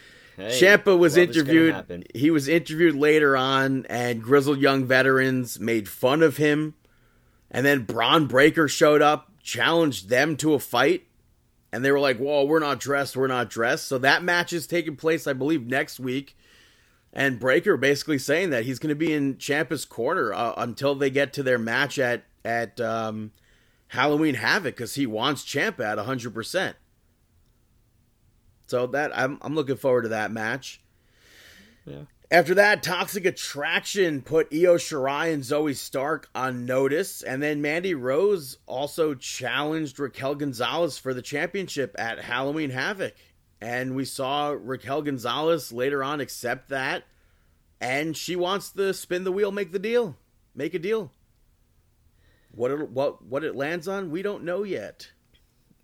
Hey, 0.41 0.59
Ciampa 0.59 0.99
was 0.99 1.17
love 1.19 1.31
is 1.31 1.43
gonna 1.43 1.51
interviewed. 1.51 2.11
He 2.15 2.31
was 2.31 2.49
interviewed 2.49 2.95
later 2.95 3.37
on, 3.37 3.85
and 3.91 4.23
grizzled 4.23 4.59
young 4.61 4.87
veterans 4.87 5.61
made 5.61 5.89
fun 5.89 6.23
of 6.23 6.39
him. 6.39 6.75
And 7.51 7.67
then 7.67 7.85
Bron 7.85 8.27
Breakker 8.27 8.69
showed 8.69 9.03
up, 9.03 9.31
challenged 9.43 10.09
them 10.09 10.37
to 10.37 10.55
a 10.55 10.59
fight, 10.59 11.07
and 11.73 11.85
they 11.85 11.93
were 11.93 12.01
like, 12.01 12.19
"Whoa, 12.19 12.45
we're 12.45 12.61
not 12.61 12.81
dressed. 12.81 13.17
We're 13.17 13.27
not 13.27 13.51
dressed." 13.51 13.87
So 13.87 13.99
that 13.99 14.23
match 14.23 14.53
is 14.53 14.67
taking 14.67 14.97
place, 14.97 15.27
I 15.27 15.33
believe, 15.35 15.67
next 15.67 16.01
week. 16.01 16.37
And 17.13 17.41
Breakker 17.41 17.77
basically 17.77 18.19
saying 18.19 18.51
that 18.51 18.65
he's 18.65 18.79
going 18.79 18.91
to 18.91 18.95
be 18.95 19.13
in 19.13 19.35
Ciampa's 19.35 19.85
corner 19.85 20.33
uh, 20.33 20.55
until 20.57 20.95
they 20.95 21.11
get 21.11 21.33
to 21.35 21.43
their 21.43 21.59
match 21.59 21.99
at 21.99 22.25
at 22.45 22.81
um, 22.81 23.33
Halloween 23.91 24.37
Havoc 24.37 24.77
because 24.77 24.95
he 24.95 25.05
wants 25.05 25.43
Ciampa 25.45 25.81
at 25.81 25.99
hundred 25.99 26.33
percent. 26.33 26.77
So 28.67 28.87
that 28.89 29.11
I'm 29.19 29.39
I'm 29.43 29.57
looking 29.57 29.77
forward 29.77 30.03
to 30.03 30.09
that 30.11 30.31
match. 30.31 30.81
Yeah. 31.85 32.03
After 32.31 32.55
that, 32.55 32.85
Toxic 32.85 33.27
Attraction 33.27 34.23
put 34.23 34.53
Io 34.53 34.77
Shirai 34.77 35.35
and 35.35 35.43
Zoey 35.43 35.75
Stark 35.75 36.29
on 36.37 36.65
notice, 36.65 37.25
and 37.25 37.43
then 37.43 37.61
Mandy 37.61 37.95
Rose 37.95 38.59
also 38.67 39.15
challenged 39.15 39.99
Raquel 39.99 40.37
Gonzalez 40.37 40.97
for 40.97 41.13
the 41.13 41.23
championship 41.23 41.97
at 41.99 42.21
Halloween 42.21 42.71
Havoc. 42.71 43.15
And 43.61 43.97
we 43.97 44.05
saw 44.05 44.57
Raquel 44.57 45.03
Gonzalez 45.03 45.73
later 45.73 46.05
on 46.05 46.21
accept 46.21 46.69
that, 46.69 47.03
and 47.81 48.17
she 48.17 48.37
wants 48.37 48.71
to 48.71 48.95
spin 48.95 49.25
the 49.25 49.33
wheel, 49.33 49.51
make 49.51 49.73
the 49.73 49.81
deal, 49.81 50.17
make 50.55 50.75
a 50.75 50.79
deal. 50.79 51.11
What 52.53 52.71
it, 52.71 52.91
what 52.91 53.25
what 53.25 53.45
it 53.45 53.55
lands 53.55 53.87
on, 53.89 54.11
we 54.11 54.23
don't 54.23 54.45
know 54.45 54.63
yet. 54.63 55.11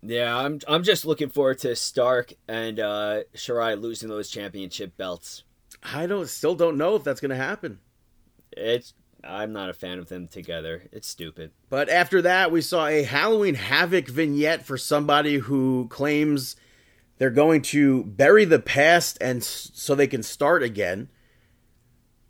Yeah, 0.01 0.37
I'm 0.37 0.59
I'm 0.67 0.83
just 0.83 1.05
looking 1.05 1.29
forward 1.29 1.59
to 1.59 1.75
Stark 1.75 2.33
and 2.47 2.79
uh 2.79 3.23
Shirai 3.35 3.79
losing 3.79 4.09
those 4.09 4.29
championship 4.29 4.95
belts. 4.97 5.43
I 5.81 6.07
don't 6.07 6.27
still 6.27 6.55
don't 6.55 6.77
know 6.77 6.95
if 6.95 7.03
that's 7.03 7.21
going 7.21 7.29
to 7.29 7.35
happen. 7.35 7.79
It's 8.51 8.93
I'm 9.23 9.53
not 9.53 9.69
a 9.69 9.73
fan 9.73 9.99
of 9.99 10.09
them 10.09 10.27
together. 10.27 10.83
It's 10.91 11.07
stupid. 11.07 11.51
But 11.69 11.89
after 11.89 12.21
that, 12.21 12.51
we 12.51 12.61
saw 12.61 12.87
a 12.87 13.03
Halloween 13.03 13.55
Havoc 13.55 14.07
vignette 14.07 14.65
for 14.65 14.77
somebody 14.77 15.37
who 15.37 15.87
claims 15.89 16.55
they're 17.17 17.29
going 17.29 17.63
to 17.63 18.03
bury 18.03 18.45
the 18.45 18.59
past 18.59 19.17
and 19.19 19.43
so 19.43 19.95
they 19.95 20.07
can 20.07 20.23
start 20.23 20.63
again. 20.63 21.09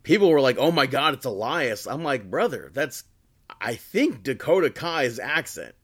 People 0.02 0.30
were 0.30 0.40
like, 0.40 0.56
"Oh 0.58 0.70
my 0.70 0.86
god, 0.86 1.14
it's 1.14 1.26
Elias." 1.26 1.86
I'm 1.86 2.02
like, 2.02 2.30
"Brother, 2.30 2.70
that's 2.72 3.04
I 3.60 3.74
think 3.74 4.22
Dakota 4.22 4.70
Kai's 4.70 5.18
accent." 5.18 5.74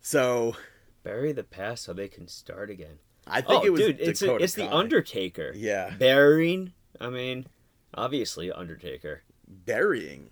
so, 0.00 0.56
Bury 1.02 1.32
the 1.32 1.44
past 1.44 1.84
so 1.84 1.92
they 1.92 2.08
can 2.08 2.28
start 2.28 2.70
again. 2.70 2.98
I 3.26 3.40
think 3.40 3.62
oh, 3.62 3.66
it 3.66 3.70
was 3.70 3.80
dude, 3.80 4.00
it's 4.00 4.22
a, 4.22 4.26
Dakota 4.26 4.44
it's 4.44 4.54
the 4.54 4.72
Undertaker. 4.72 5.52
Yeah. 5.54 5.90
Burying. 5.98 6.72
I 7.00 7.08
mean, 7.08 7.46
obviously 7.94 8.50
Undertaker. 8.50 9.22
burying. 9.46 10.30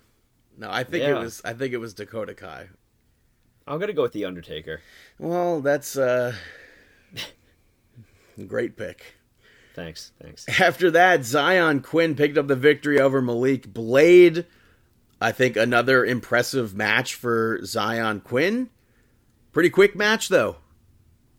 No, 0.56 0.68
I 0.70 0.84
think 0.84 1.04
it 1.04 1.14
was 1.14 1.40
I 1.44 1.52
think 1.52 1.72
it 1.72 1.78
was 1.78 1.94
Dakota 1.94 2.34
Kai. 2.34 2.68
I'm 3.66 3.78
gonna 3.78 3.92
go 3.92 4.02
with 4.02 4.12
the 4.12 4.24
Undertaker. 4.24 4.80
Well, 5.18 5.60
that's 5.60 5.96
uh 5.96 6.34
great 8.46 8.76
pick. 8.76 9.14
Thanks, 9.74 10.12
thanks. 10.20 10.46
After 10.60 10.90
that, 10.90 11.20
Xyon 11.20 11.82
Quinn 11.82 12.16
picked 12.16 12.36
up 12.36 12.48
the 12.48 12.56
victory 12.56 13.00
over 13.00 13.22
Malik 13.22 13.72
Blade. 13.72 14.46
I 15.20 15.32
think 15.32 15.56
another 15.56 16.04
impressive 16.04 16.74
match 16.74 17.14
for 17.14 17.58
Xyon 17.60 18.22
Quinn. 18.24 18.70
Pretty 19.52 19.70
quick 19.70 19.94
match 19.94 20.28
though. 20.28 20.56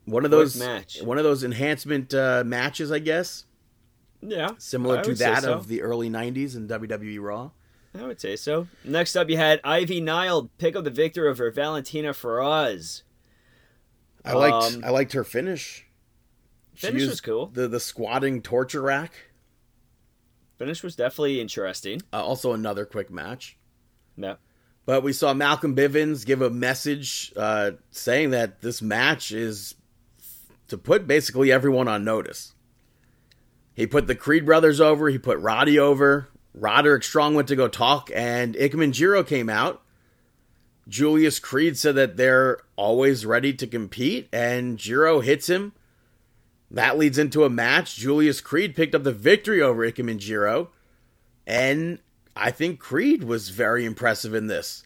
One 0.06 0.26
of 0.26 0.32
Quick 0.32 0.40
those 0.40 0.60
match. 0.60 1.02
one 1.02 1.18
of 1.18 1.24
those 1.24 1.44
enhancement 1.44 2.14
uh, 2.14 2.44
matches, 2.46 2.92
I 2.92 3.00
guess, 3.00 3.46
Yeah, 4.22 4.50
similar 4.58 5.02
to 5.04 5.14
that 5.16 5.44
so. 5.44 5.54
of 5.54 5.68
the 5.68 5.82
early 5.82 6.10
'90s 6.10 6.56
in 6.56 6.68
WWE 6.68 7.22
Raw. 7.22 7.52
I 7.98 8.06
would 8.08 8.20
say 8.22 8.36
so. 8.36 8.68
Next 8.84 9.16
up, 9.16 9.30
you 9.30 9.38
had 9.38 9.60
Ivy 9.64 10.00
Nile 10.02 10.50
pick 10.58 10.76
up 10.76 10.84
the 10.86 10.90
victory 10.90 11.28
over 11.30 11.50
Valentina 11.52 12.14
Feroz. 12.14 13.04
I 14.26 14.34
liked 14.34 14.76
Um, 14.76 14.84
I 14.84 14.90
liked 14.92 15.14
her 15.14 15.24
finish. 15.24 15.86
Finish 16.76 17.06
was 17.08 17.22
cool. 17.22 17.48
The 17.48 17.68
the 17.68 17.80
squatting 17.80 18.42
torture 18.42 18.82
rack. 18.82 19.14
Finish 20.58 20.84
was 20.84 20.96
definitely 20.96 21.40
interesting. 21.42 22.02
Uh, 22.14 22.24
also 22.24 22.54
another 22.54 22.86
quick 22.86 23.10
match. 23.12 23.58
Yeah. 24.22 24.36
But 24.86 25.04
we 25.04 25.14
saw 25.14 25.34
Malcolm 25.34 25.76
Bivens 25.76 26.26
give 26.26 26.42
a 26.42 26.50
message 26.50 27.32
uh, 27.36 27.72
saying 27.92 28.32
that 28.32 28.62
this 28.62 28.82
match 28.82 29.32
is 29.32 29.76
to 30.68 30.78
put 30.78 31.08
basically 31.08 31.52
everyone 31.52 31.88
on 31.88 32.04
notice. 32.04 32.54
He 33.74 33.88
put 33.88 34.08
the 34.08 34.16
Creed 34.16 34.46
brothers 34.46 34.82
over. 34.82 35.10
He 35.10 35.18
put 35.18 35.40
Roddy 35.40 35.78
over. 35.78 36.30
Roderick 36.54 37.04
Strong 37.04 37.36
went 37.36 37.48
to 37.48 37.56
go 37.56 37.68
talk, 37.68 38.12
and 38.14 38.56
Ikemen 38.56 38.92
Jiro 38.92 39.24
came 39.24 39.50
out. 39.50 39.82
Julius 40.88 41.40
Creed 41.40 41.78
said 41.78 41.96
that 41.96 42.18
they're 42.18 42.60
always 42.76 43.26
ready 43.26 43.54
to 43.54 43.68
compete, 43.68 44.28
and 44.34 44.78
Jiro 44.78 45.22
hits 45.22 45.48
him. 45.48 45.74
That 46.70 46.98
leads 46.98 47.18
into 47.18 47.46
a 47.46 47.50
match. 47.50 47.96
Julius 47.96 48.42
Creed 48.42 48.76
picked 48.76 48.96
up 48.96 49.04
the 49.04 49.14
victory 49.14 49.62
over 49.62 49.86
Ikemen 49.86 50.20
Jiro, 50.20 50.70
and 51.48 52.00
I 52.36 52.52
think 52.52 52.80
Creed 52.80 53.24
was 53.24 53.50
very 53.50 53.86
impressive 53.86 54.34
in 54.34 54.48
this. 54.48 54.84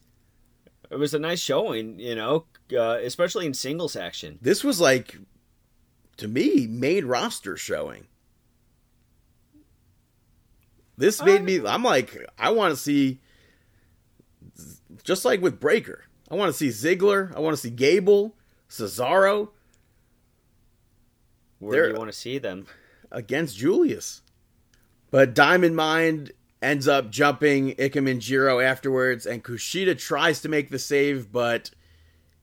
It 0.89 0.97
was 0.97 1.13
a 1.13 1.19
nice 1.19 1.39
showing, 1.39 1.99
you 1.99 2.15
know, 2.15 2.45
uh, 2.73 2.97
especially 3.01 3.45
in 3.45 3.53
singles 3.53 3.95
action. 3.95 4.39
This 4.41 4.63
was 4.63 4.79
like, 4.79 5.17
to 6.17 6.27
me, 6.27 6.67
main 6.67 7.05
roster 7.05 7.57
showing. 7.57 8.07
This 10.97 11.21
made 11.21 11.43
me. 11.43 11.65
I'm 11.65 11.83
like, 11.83 12.17
I 12.39 12.51
want 12.51 12.71
to 12.71 12.77
see, 12.77 13.19
just 15.03 15.25
like 15.25 15.41
with 15.41 15.59
Breakker, 15.59 16.05
I 16.31 16.35
want 16.35 16.53
to 16.53 16.57
see 16.57 16.69
Ziggler. 16.69 17.35
I 17.35 17.39
want 17.39 17.53
to 17.53 17.61
see 17.61 17.69
Gable, 17.69 18.35
Cesaro 18.69 19.49
Where 21.59 21.87
do 21.87 21.93
you 21.93 21.97
want 21.97 22.11
to 22.11 22.17
see 22.17 22.37
them? 22.37 22.67
against 23.11 23.57
Julius. 23.57 24.21
But 25.11 25.33
Diamond 25.33 25.75
Mind 25.75 26.31
ends 26.61 26.87
up 26.87 27.11
jumping 27.11 27.75
Ikemen 27.75 28.19
Jiro 28.19 28.59
afterwards, 28.59 29.25
and 29.25 29.43
Kushida 29.43 29.97
tries 29.97 30.41
to 30.41 30.49
make 30.49 30.69
the 30.69 30.79
save, 30.79 31.31
but 31.31 31.71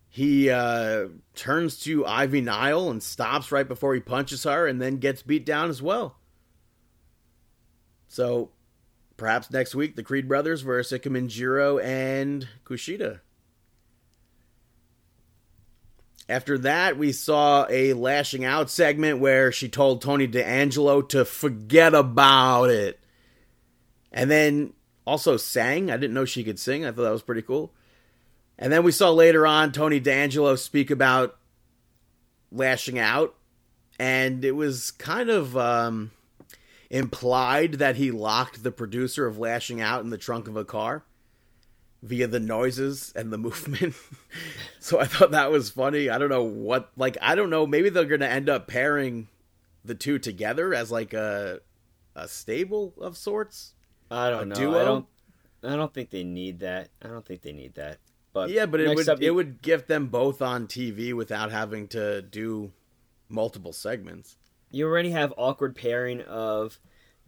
he 0.09 0.51
uh, 0.51 1.07
turns 1.35 1.79
to 1.81 2.07
Ivy 2.07 2.43
Nile 2.43 2.91
and 2.91 3.03
stops 3.03 3.51
right 3.51 3.67
before 3.67 3.95
he 3.95 4.01
punches 4.01 4.45
her, 4.45 4.67
and 4.67 4.81
then 4.81 4.99
gets 4.99 5.23
beat 5.23 5.47
down 5.47 5.71
as 5.71 5.81
well. 5.81 6.17
So, 8.09 8.51
perhaps 9.17 9.51
next 9.51 9.75
week 9.75 9.97
the 9.97 10.03
Creed 10.03 10.29
brothers 10.29 10.61
versus 10.61 10.99
Ikemen 10.99 11.29
Jiro 11.29 11.79
and 11.79 12.47
Kushida. 12.65 13.21
After 16.29 16.57
that, 16.59 16.97
we 16.97 17.13
saw 17.13 17.67
a 17.69 17.95
lashing 17.95 18.45
out 18.45 18.71
segment 18.71 19.19
where 19.19 19.51
she 19.51 19.69
told 19.69 20.01
Tony 20.01 20.27
D'Angelo 20.27 21.03
to 21.03 21.25
forget 21.25 21.95
about 21.95 22.71
it. 22.71 23.02
And 24.13 24.31
then 24.31 24.75
also 25.07 25.37
sang. 25.37 25.91
I 25.91 25.97
didn't 25.97 26.15
know 26.15 26.25
she 26.25 26.45
could 26.45 26.59
sing. 26.59 26.85
I 26.85 26.93
thought 26.93 27.03
that 27.03 27.11
was 27.11 27.23
pretty 27.23 27.43
cool. 27.43 27.73
And 28.59 28.73
then 28.73 28.85
we 28.85 28.93
saw 28.93 29.11
later 29.11 29.47
on 29.47 29.73
Tony 29.73 29.99
D'Angelo 29.99 30.55
speak 30.57 30.91
about 30.91 31.37
lashing 32.51 32.99
out. 32.99 33.35
And 33.99 34.45
it 34.45 34.53
was 34.53 34.91
kind 34.93 35.31
of 35.31 35.57
um, 35.57 36.11
implied 36.91 37.75
that 37.75 37.97
he 37.97 38.11
locked 38.11 38.63
the 38.63 38.71
producer 38.71 39.27
of 39.27 39.39
Lashing 39.39 39.81
Out 39.81 40.03
in 40.03 40.11
the 40.11 40.19
trunk 40.19 40.49
of 40.49 40.57
a 40.57 40.65
car 40.65 41.05
via 42.03 42.27
the 42.27 42.41
noises 42.41 43.13
and 43.15 43.33
the 43.33 43.39
movement. 43.39 43.95
so 44.81 44.99
I 45.01 45.07
thought 45.07 45.31
that 45.31 45.51
was 45.51 45.71
funny. 45.71 46.11
I 46.11 46.19
don't 46.19 46.29
know 46.29 46.43
what 46.43 46.91
like 46.97 47.17
I 47.23 47.35
don't 47.35 47.51
know, 47.51 47.67
maybe 47.67 47.89
they're 47.89 48.05
going 48.05 48.21
to 48.21 48.29
end 48.31 48.49
up 48.49 48.67
pairing 48.67 49.29
the 49.85 49.95
two 49.95 50.19
together 50.19 50.75
as 50.75 50.91
like 50.91 51.13
a 51.15 51.61
a 52.15 52.29
stable 52.29 52.93
of 53.01 53.17
sorts. 53.17 53.75
I 54.13 54.31
don't 54.31 54.49
know. 54.49 54.55
duo? 54.55 54.81
I 54.81 54.85
don't. 54.85 55.07
I 55.65 55.77
don't 55.77 55.93
think 55.95 56.11
they 56.11 56.25
need 56.25 56.61
that. 56.61 56.89
I 57.03 57.09
don't 57.09 57.25
think 57.25 57.43
they 57.43 57.53
need 57.53 57.75
that. 57.75 57.99
But 58.33 58.51
Yeah, 58.51 58.67
but 58.67 58.81
it 58.81 58.95
would 58.95 59.09
up, 59.09 59.21
it 59.21 59.31
would 59.31 59.63
get 59.63 59.87
them 59.89 60.09
both 60.09 60.43
on 60.43 60.67
TV 60.67 61.13
without 61.13 61.51
having 61.51 61.87
to 61.89 62.23
do 62.23 62.73
multiple 63.29 63.73
segments. 63.73 64.37
You 64.71 64.87
already 64.87 65.11
have 65.11 65.33
awkward 65.37 65.77
pairing 65.77 66.23
of 66.23 66.81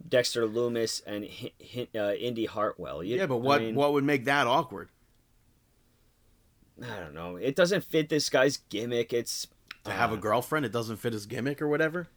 Dexter 0.07 0.47
Lumis 0.47 1.01
and 1.05 1.25
Hi- 1.25 1.51
Hi- 1.93 1.99
uh, 1.99 2.13
Indy 2.13 2.45
Hartwell. 2.45 3.03
You- 3.03 3.17
Yeah, 3.17 3.27
but 3.27 3.35
I 3.35 3.39
what 3.39 3.61
mean, 3.61 3.75
what 3.75 3.93
would 3.93 4.03
make 4.03 4.25
that 4.25 4.47
awkward? 4.47 4.89
I 6.83 6.99
don't 6.99 7.13
know. 7.13 7.37
It 7.37 7.55
doesn't 7.55 7.83
fit 7.85 8.09
this 8.09 8.29
guy's 8.29 8.57
gimmick. 8.57 9.13
It's 9.13 9.47
To 9.85 9.91
have 9.91 10.11
uh, 10.11 10.15
a 10.15 10.17
girlfriend, 10.17 10.65
it 10.65 10.71
doesn't 10.71 10.97
fit 10.97 11.13
his 11.13 11.25
gimmick 11.25 11.61
or 11.61 11.67
whatever. 11.67 12.07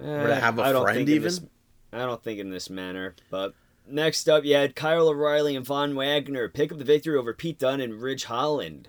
Eh, 0.00 0.26
to 0.26 0.34
have 0.34 0.58
a 0.58 0.62
I 0.62 0.72
friend 0.82 1.08
even? 1.08 1.22
this- 1.22 1.40
I 1.92 1.98
don't 1.98 2.22
think 2.22 2.40
in 2.40 2.50
this 2.50 2.68
manner. 2.68 3.14
But 3.30 3.54
next 3.88 4.28
up, 4.28 4.44
you 4.44 4.54
had 4.54 4.74
Kyle 4.76 5.08
O'Reilly 5.08 5.56
and 5.56 5.66
Von 5.66 5.94
Wagner 5.94 6.48
pick 6.48 6.72
up 6.72 6.78
the 6.78 6.84
victory 6.84 7.16
over 7.16 7.32
Pete 7.32 7.58
Dunne 7.58 7.80
and 7.80 8.00
Ridge 8.00 8.24
Holland. 8.24 8.88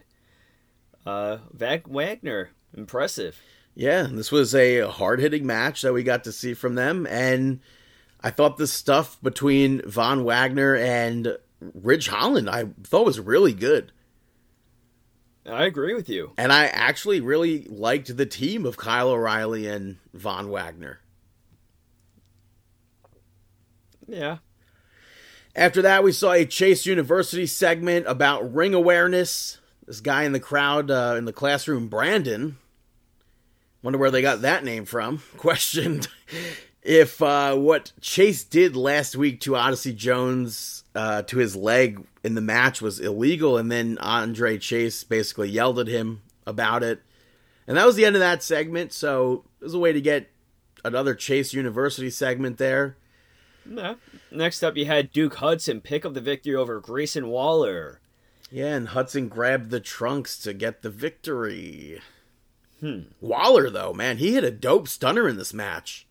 Uh, 1.06 1.38
Vag- 1.52 1.88
Wagner, 1.88 2.50
impressive. 2.76 3.40
Yeah, 3.76 4.08
this 4.10 4.32
was 4.32 4.56
a 4.56 4.82
hard 4.90 5.20
hitting 5.20 5.46
match 5.46 5.82
that 5.82 5.94
we 5.94 6.04
got 6.04 6.24
to 6.24 6.32
see 6.32 6.54
from 6.54 6.76
them, 6.76 7.06
and 7.08 7.60
I 8.22 8.32
thought 8.32 8.58
the 8.58 8.68
stuff 8.68 9.22
between 9.22 9.82
Von 9.88 10.24
Wagner 10.24 10.76
and 10.76 11.38
Ridge 11.60 12.08
Holland 12.08 12.50
I 12.50 12.66
thought 12.84 13.06
was 13.06 13.20
really 13.20 13.54
good. 13.54 13.92
I 15.46 15.66
agree 15.66 15.94
with 15.94 16.10
you. 16.10 16.32
And 16.38 16.52
I 16.52 16.66
actually 16.66 17.22
really 17.22 17.66
liked 17.66 18.18
the 18.18 18.26
team 18.26 18.66
of 18.66 18.78
Kyle 18.78 19.10
O'Reilly 19.10 19.68
and 19.68 19.98
Von 20.14 20.50
Wagner. 20.50 21.02
Yeah. 24.08 24.38
After 25.56 25.82
that, 25.84 26.04
we 26.04 26.12
saw 26.12 26.34
a 26.34 26.46
Chase 26.46 26.86
University 26.86 27.46
segment 27.46 28.08
about 28.08 28.54
ring 28.54 28.74
awareness. 28.74 29.60
This 29.88 30.02
guy 30.02 30.24
in 30.24 30.34
the 30.34 30.39
crowd, 30.39 30.91
uh, 30.91 31.15
in 31.18 31.26
the 31.26 31.34
classroom, 31.34 31.88
Brandon, 31.88 32.58
wonder 33.82 33.98
where 33.98 34.12
they 34.12 34.22
got 34.22 34.41
that 34.41 34.65
name 34.65 34.84
from, 34.86 35.22
questioned 35.38 36.08
if 36.86 37.22
uh, 37.22 37.56
what 37.56 37.91
Chase 38.00 38.44
did 38.44 38.76
last 38.76 39.15
week 39.15 39.41
to 39.41 39.56
Odyssey 39.56 39.91
Jones 39.91 40.84
uh, 40.94 41.24
to 41.24 41.38
his 41.38 41.56
leg 41.56 42.06
in 42.24 42.36
the 42.36 42.41
match 42.41 42.82
was 42.82 43.00
illegal. 43.00 43.58
And 43.58 43.72
then 43.72 43.98
Andre 44.00 44.58
Chase 44.60 45.04
basically 45.04 45.50
yelled 45.50 45.80
at 45.80 45.88
him 45.88 46.22
about 46.46 46.84
it. 46.84 47.02
And 47.68 47.76
that 47.76 47.88
was 47.88 47.96
the 47.96 48.06
end 48.06 48.15
of 48.15 48.20
that 48.20 48.44
segment. 48.44 48.94
So 48.94 49.46
it 49.60 49.63
was 49.63 49.74
a 49.74 49.80
way 49.80 49.94
to 49.94 50.02
get 50.02 50.30
another 50.84 51.15
Chase 51.15 51.54
University 51.54 52.12
segment 52.12 52.58
there. 52.60 52.98
Yeah. 53.69 53.95
Next 54.32 54.63
up, 54.63 54.78
you 54.78 54.86
had 54.86 55.12
Duke 55.12 55.36
Hudson 55.36 55.82
pick 55.82 56.06
up 56.06 56.13
the 56.13 56.21
victory 56.21 56.56
over 56.56 56.80
Grayson 56.80 57.28
Waller. 57.28 57.99
Yeah, 58.51 58.75
and 58.75 58.89
Hudson 58.89 59.28
grabbed 59.28 59.69
the 59.69 59.80
trunks 59.80 60.38
to 60.39 60.54
get 60.54 60.82
the 60.82 60.89
victory. 60.89 61.99
Hmm. 62.80 63.01
Waller, 63.19 63.69
though, 63.69 63.93
man, 63.93 64.17
he 64.17 64.34
hit 64.34 64.43
a 64.43 64.51
dope 64.51 64.88
stunner 64.88 65.28
in 65.28 65.38
this 65.38 65.54
match. 65.54 66.08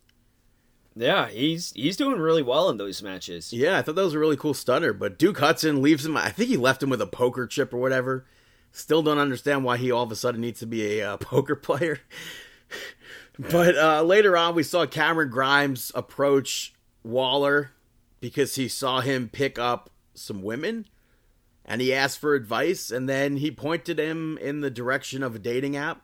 Yeah, 0.97 1.29
he's 1.29 1.73
he's 1.73 1.97
doing 1.97 2.21
really 2.21 2.43
well 2.43 2.69
in 2.71 2.77
those 2.77 3.03
matches. 3.03 3.53
Yeah, 3.53 3.79
I 3.79 3.83
thought 3.83 3.97
that 3.97 4.05
was 4.05 4.15
a 4.15 4.19
really 4.19 4.37
cool 4.37 4.55
stunner. 4.55 4.93
But 4.93 5.19
Duke 5.19 5.39
Hudson 5.39 5.83
leaves 5.83 6.07
him. 6.07 6.17
I 6.17 6.31
think 6.31 6.49
he 6.49 6.57
left 6.57 6.83
him 6.83 6.91
with 6.91 7.01
a 7.01 7.07
poker 7.07 7.47
chip 7.47 7.75
or 7.75 7.79
whatever. 7.79 8.27
Still 8.71 9.03
don't 9.03 9.19
understand 9.19 9.65
why 9.65 9.77
he 9.77 9.91
all 9.91 10.05
of 10.05 10.13
a 10.13 10.17
sudden 10.17 10.41
needs 10.41 10.61
to 10.61 10.67
be 10.67 11.01
a 11.01 11.13
uh, 11.13 11.17
poker 11.19 11.57
player. 11.57 12.01
but 13.39 13.77
uh, 13.77 14.03
later 14.03 14.37
on, 14.37 14.55
we 14.55 14.63
saw 14.63 14.87
Cameron 14.87 15.31
Grimes 15.31 15.91
approach 15.95 16.74
Waller 17.05 17.71
because 18.21 18.57
he 18.57 18.67
saw 18.69 19.01
him 19.01 19.29
pick 19.29 19.59
up 19.59 19.91
some 20.15 20.43
women 20.43 20.87
and 21.65 21.81
he 21.81 21.95
asked 21.95 22.19
for 22.19 22.35
advice 22.35 22.91
and 22.91 23.09
then 23.09 23.37
he 23.37 23.51
pointed 23.51 23.99
him 23.99 24.39
in 24.39 24.61
the 24.61 24.71
direction 24.71 25.23
of 25.23 25.35
a 25.35 25.39
dating 25.39 25.77
app. 25.77 26.03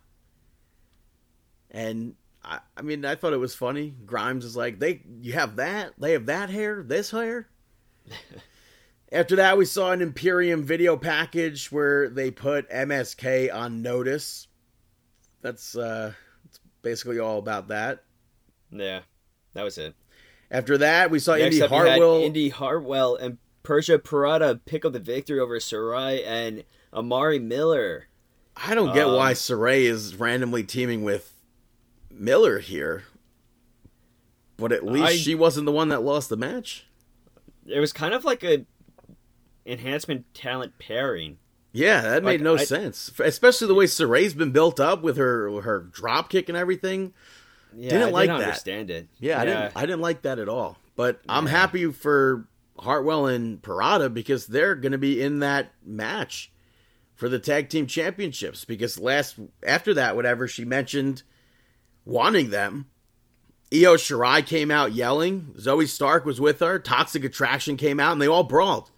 And 1.70 2.14
I, 2.42 2.60
I 2.76 2.82
mean 2.82 3.04
i 3.04 3.14
thought 3.14 3.32
it 3.32 3.38
was 3.38 3.54
funny. 3.54 3.94
Grimes 4.04 4.44
is 4.44 4.56
like 4.56 4.78
they 4.78 5.02
you 5.20 5.32
have 5.34 5.56
that? 5.56 5.94
They 5.98 6.12
have 6.12 6.26
that 6.26 6.50
hair? 6.50 6.82
This 6.82 7.10
hair? 7.10 7.48
After 9.12 9.36
that 9.36 9.58
we 9.58 9.64
saw 9.64 9.92
an 9.92 10.02
imperium 10.02 10.64
video 10.64 10.96
package 10.96 11.72
where 11.72 12.08
they 12.08 12.30
put 12.30 12.70
msk 12.70 13.54
on 13.54 13.82
notice. 13.82 14.46
That's 15.42 15.76
uh 15.76 16.12
it's 16.44 16.60
basically 16.82 17.18
all 17.18 17.38
about 17.38 17.68
that. 17.68 18.04
Yeah, 18.70 19.00
that 19.54 19.62
was 19.62 19.78
it. 19.78 19.94
After 20.50 20.76
that 20.78 21.10
we 21.10 21.18
saw 21.18 21.34
Next 21.36 21.56
indy 21.56 21.66
hartwell 21.66 22.22
Indy 22.22 22.48
Hartwell 22.48 23.14
and 23.16 23.38
Persia 23.62 23.98
Pirotta 23.98 24.60
pick 24.64 24.84
up 24.84 24.92
the 24.92 24.98
victory 24.98 25.38
over 25.38 25.58
Sarray 25.58 26.24
and 26.26 26.64
Amari 26.92 27.38
Miller. 27.38 28.06
I 28.56 28.74
don't 28.74 28.92
get 28.94 29.06
Um, 29.06 29.14
why 29.14 29.32
Sarray 29.32 29.82
is 29.82 30.16
randomly 30.16 30.64
teaming 30.64 31.02
with 31.04 31.32
Miller 32.10 32.58
here. 32.58 33.04
But 34.56 34.72
at 34.72 34.84
least 34.84 35.06
I- 35.06 35.16
she 35.16 35.34
wasn't 35.34 35.66
the 35.66 35.72
one 35.72 35.88
that 35.88 36.02
lost 36.02 36.28
the 36.28 36.36
match. 36.36 36.86
It 37.66 37.78
was 37.80 37.92
kind 37.92 38.12
of 38.12 38.24
like 38.24 38.42
a 38.42 38.66
enhancement 39.64 40.32
talent 40.34 40.78
pairing. 40.78 41.38
Yeah, 41.72 42.00
that 42.02 42.24
made 42.24 42.40
Like, 42.40 42.40
no 42.40 42.54
I- 42.56 42.64
sense. 42.64 43.12
Especially 43.20 43.68
the 43.68 43.74
way 43.74 43.84
Sarray's 43.86 44.34
been 44.34 44.50
built 44.50 44.80
up 44.80 45.02
with 45.02 45.16
her 45.16 45.60
her 45.62 45.78
drop 45.80 46.28
kick 46.28 46.48
and 46.48 46.58
everything. 46.58 47.14
Yeah, 47.76 47.90
Didn't 47.90 48.08
I 48.08 48.10
like 48.10 48.28
didn't 48.28 48.38
that. 48.40 48.46
understand 48.48 48.90
it. 48.90 49.08
Yeah, 49.18 49.40
I 49.40 49.44
didn't 49.44 49.72
I 49.76 49.80
didn't 49.82 50.00
like 50.00 50.22
that 50.22 50.38
at 50.38 50.48
all. 50.48 50.76
But 50.96 51.20
I'm 51.28 51.46
happy 51.46 51.90
for 51.92 52.46
Hartwell 52.78 53.26
and 53.26 53.60
Pirotta 53.62 54.12
because 54.12 54.46
they're 54.46 54.74
going 54.74 54.92
to 54.92 54.98
be 54.98 55.22
in 55.22 55.38
that 55.40 55.70
match 55.84 56.50
for 57.14 57.28
the 57.28 57.38
tag 57.38 57.68
team 57.68 57.86
championships 57.86 58.64
because 58.64 58.98
last 58.98 59.36
after 59.66 59.94
that 59.94 60.16
whatever 60.16 60.48
she 60.48 60.64
mentioned 60.64 61.22
wanting 62.04 62.50
them 62.50 62.86
Io 63.72 63.94
Shirai 63.94 64.44
came 64.44 64.70
out 64.72 64.92
yelling. 64.94 65.54
Zoey 65.56 65.86
Stark 65.86 66.24
was 66.24 66.40
with 66.40 66.58
her. 66.58 66.80
Toxic 66.80 67.22
Attraction 67.22 67.76
came 67.76 68.00
out, 68.00 68.10
and 68.10 68.20
they 68.20 68.26
all 68.26 68.42
brawled. 68.42 68.90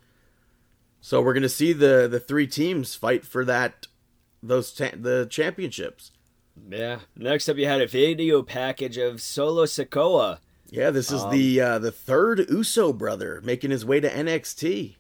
So 1.03 1.21
we're 1.21 1.35
going 1.35 1.43
to 1.43 1.49
see 1.51 1.73
the 1.75 2.09
the 2.11 2.21
three 2.21 2.47
teams 2.47 2.95
fight 2.95 3.25
for 3.27 3.45
that 3.45 3.87
those 4.43 4.73
ta- 4.73 4.93
the 4.97 5.27
championships. 5.27 6.11
Yeah. 6.69 7.01
Next 7.17 7.49
up, 7.49 7.57
you 7.57 7.67
had 7.67 7.81
a 7.81 7.87
video 7.87 8.43
package 8.43 8.99
of 8.99 9.21
Solo 9.21 9.65
Sikoa. 9.65 10.39
Yeah, 10.71 10.91
this 10.91 11.13
is 11.13 11.23
the 11.31 11.61
uh, 11.61 11.79
the 11.79 11.93
third 11.93 12.49
Uso 12.49 12.95
brother 12.95 13.43
making 13.45 13.71
his 13.71 13.85
way 13.85 14.01
to 14.01 14.09
NXT. 14.09 14.97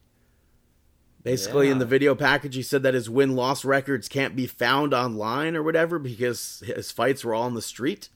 Basically, 1.22 1.70
in 1.70 1.78
the 1.78 1.86
video 1.86 2.14
package, 2.14 2.56
he 2.56 2.62
said 2.62 2.82
that 2.82 2.94
his 2.94 3.08
win 3.08 3.36
loss 3.36 3.64
records 3.64 4.08
can't 4.08 4.34
be 4.34 4.46
found 4.46 4.92
online 4.92 5.54
or 5.54 5.62
whatever 5.62 5.98
because 5.98 6.62
his 6.66 6.90
fights 6.90 7.24
were 7.24 7.32
all 7.32 7.44
on 7.44 7.54
the 7.54 7.62
street. 7.62 8.08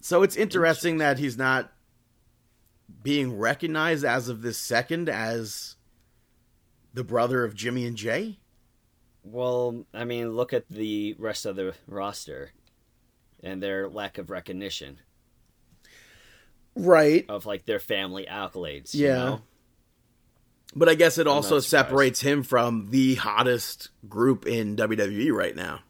So 0.00 0.22
it's 0.22 0.36
interesting 0.36 0.98
that 0.98 1.18
he's 1.18 1.38
not 1.38 1.72
being 3.02 3.38
recognized 3.38 4.04
as 4.04 4.28
of 4.28 4.42
this 4.42 4.58
second 4.58 5.08
as 5.08 5.76
the 6.92 7.04
brother 7.04 7.44
of 7.44 7.54
Jimmy 7.54 7.86
and 7.86 7.96
Jay. 7.96 8.38
Well, 9.30 9.84
I 9.92 10.04
mean, 10.04 10.32
look 10.32 10.52
at 10.52 10.68
the 10.70 11.14
rest 11.18 11.44
of 11.46 11.56
the 11.56 11.74
roster 11.86 12.52
and 13.42 13.62
their 13.62 13.88
lack 13.88 14.18
of 14.18 14.30
recognition 14.30 14.98
Right. 16.74 17.24
of 17.28 17.44
like 17.46 17.66
their 17.66 17.80
family 17.80 18.26
accolades. 18.30 18.94
Yeah. 18.94 19.06
You 19.08 19.12
know? 19.30 19.40
But 20.76 20.88
I 20.88 20.94
guess 20.94 21.18
it 21.18 21.26
also 21.26 21.56
not 21.56 21.64
surprised. 21.64 21.86
separates 21.88 22.20
him 22.20 22.42
from 22.42 22.88
the 22.90 23.16
hottest 23.16 23.88
group 24.08 24.46
in 24.46 24.76
WWE 24.76 25.32
right 25.32 25.56
now. 25.56 25.80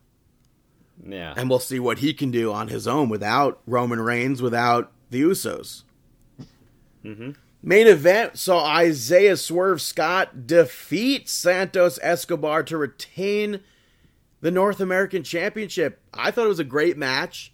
Yeah. 1.06 1.32
and 1.36 1.48
we'll 1.48 1.60
see 1.60 1.78
what 1.78 1.98
he 1.98 2.12
can 2.12 2.32
do 2.32 2.52
on 2.52 2.66
his 2.66 2.88
own 2.88 3.08
without 3.08 3.60
Roman 3.66 4.00
Reigns, 4.00 4.42
without 4.42 4.90
the 5.10 5.22
Usos. 5.22 5.84
Mm-hmm. 7.04 7.30
Main 7.62 7.86
event 7.88 8.38
saw 8.38 8.64
Isaiah 8.64 9.36
Swerve 9.36 9.80
Scott 9.80 10.46
defeat 10.46 11.28
Santos 11.28 11.98
Escobar 12.02 12.62
to 12.62 12.76
retain 12.76 13.60
the 14.40 14.50
North 14.50 14.80
American 14.80 15.24
Championship. 15.24 16.00
I 16.14 16.30
thought 16.30 16.44
it 16.44 16.48
was 16.48 16.60
a 16.60 16.64
great 16.64 16.96
match. 16.96 17.52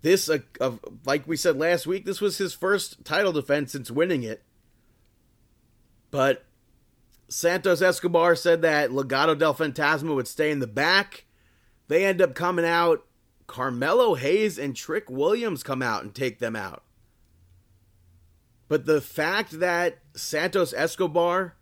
This, 0.00 0.30
uh, 0.30 0.38
uh, 0.60 0.72
like 1.04 1.26
we 1.26 1.36
said 1.36 1.58
last 1.58 1.86
week, 1.86 2.04
this 2.04 2.20
was 2.20 2.38
his 2.38 2.54
first 2.54 3.04
title 3.04 3.32
defense 3.32 3.72
since 3.72 3.90
winning 3.90 4.22
it. 4.22 4.42
But 6.10 6.44
Santos 7.28 7.82
Escobar 7.82 8.36
said 8.36 8.62
that 8.62 8.90
Legado 8.90 9.36
del 9.36 9.54
Fantasma 9.54 10.14
would 10.14 10.28
stay 10.28 10.50
in 10.50 10.60
the 10.60 10.66
back. 10.66 11.24
They 11.88 12.06
end 12.06 12.22
up 12.22 12.34
coming 12.34 12.64
out. 12.64 13.04
Carmelo 13.46 14.14
Hayes 14.14 14.58
and 14.58 14.74
Trick 14.74 15.10
Williams 15.10 15.62
come 15.62 15.82
out 15.82 16.02
and 16.02 16.14
take 16.14 16.38
them 16.38 16.56
out. 16.56 16.82
But 18.68 18.86
the 18.86 19.00
fact 19.00 19.60
that 19.60 19.98
Santos 20.14 20.72
Escobar 20.72 21.54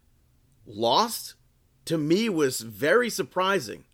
lost 0.67 1.35
to 1.85 1.99
me 1.99 2.29
was 2.29 2.61
very 2.61 3.11
surprising. 3.11 3.85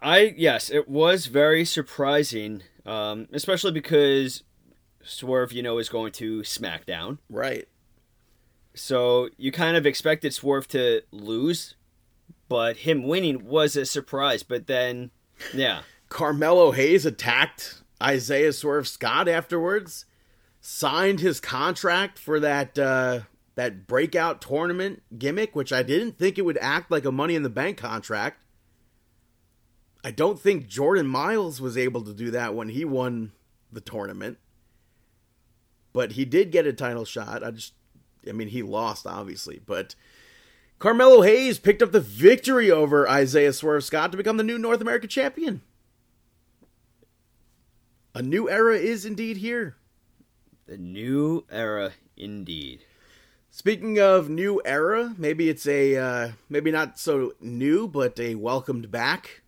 I 0.00 0.34
yes, 0.36 0.70
it 0.70 0.88
was 0.88 1.26
very 1.26 1.64
surprising, 1.64 2.62
um, 2.84 3.28
especially 3.32 3.72
because 3.72 4.42
Swerve, 5.02 5.52
you 5.52 5.62
know, 5.62 5.78
is 5.78 5.88
going 5.88 6.12
to 6.12 6.42
SmackDown. 6.42 7.18
Right. 7.30 7.68
So 8.74 9.28
you 9.36 9.52
kind 9.52 9.76
of 9.76 9.86
expected 9.86 10.34
Swerve 10.34 10.66
to 10.68 11.02
lose, 11.12 11.76
but 12.48 12.78
him 12.78 13.04
winning 13.04 13.46
was 13.46 13.76
a 13.76 13.86
surprise. 13.86 14.42
But 14.42 14.66
then, 14.66 15.10
yeah. 15.54 15.82
Carmelo 16.08 16.72
Hayes 16.72 17.06
attacked 17.06 17.82
Isaiah 18.02 18.52
Swerve 18.52 18.86
Scott 18.86 19.26
afterwards, 19.26 20.04
signed 20.66 21.20
his 21.20 21.40
contract 21.40 22.18
for 22.18 22.40
that 22.40 22.78
uh, 22.78 23.20
that 23.54 23.86
breakout 23.86 24.40
tournament 24.40 25.02
gimmick, 25.16 25.54
which 25.54 25.74
I 25.74 25.82
didn't 25.82 26.18
think 26.18 26.38
it 26.38 26.44
would 26.46 26.56
act 26.58 26.90
like 26.90 27.04
a 27.04 27.12
Money 27.12 27.34
in 27.34 27.42
the 27.42 27.50
Bank 27.50 27.76
contract. 27.76 28.42
I 30.02 30.10
don't 30.10 30.40
think 30.40 30.66
Jordan 30.66 31.06
Myles 31.06 31.60
was 31.60 31.76
able 31.76 32.02
to 32.04 32.14
do 32.14 32.30
that 32.30 32.54
when 32.54 32.70
he 32.70 32.84
won 32.84 33.32
the 33.70 33.82
tournament. 33.82 34.38
But 35.92 36.12
he 36.12 36.24
did 36.24 36.50
get 36.50 36.66
a 36.66 36.72
title 36.72 37.04
shot. 37.04 37.44
I 37.44 37.50
just 37.50 37.74
I 38.26 38.32
mean 38.32 38.48
he 38.48 38.62
lost 38.62 39.06
obviously, 39.06 39.60
but 39.66 39.94
Carmelo 40.78 41.20
Hayes 41.20 41.58
picked 41.58 41.82
up 41.82 41.92
the 41.92 42.00
victory 42.00 42.70
over 42.70 43.06
Isaiah 43.06 43.52
Swerve 43.52 43.84
Scott 43.84 44.12
to 44.12 44.16
become 44.16 44.38
the 44.38 44.42
new 44.42 44.58
North 44.58 44.80
American 44.80 45.10
champion. 45.10 45.60
A 48.14 48.22
new 48.22 48.48
era 48.48 48.78
is 48.78 49.04
indeed 49.04 49.36
here. 49.36 49.76
The 50.66 50.78
new 50.78 51.44
era 51.50 51.92
indeed. 52.16 52.86
Speaking 53.50 54.00
of 54.00 54.30
new 54.30 54.62
era, 54.64 55.14
maybe 55.18 55.50
it's 55.50 55.66
a 55.66 55.96
uh, 55.96 56.28
maybe 56.48 56.70
not 56.70 56.98
so 56.98 57.34
new, 57.38 57.86
but 57.86 58.18
a 58.18 58.36
welcomed 58.36 58.90
back 58.90 59.42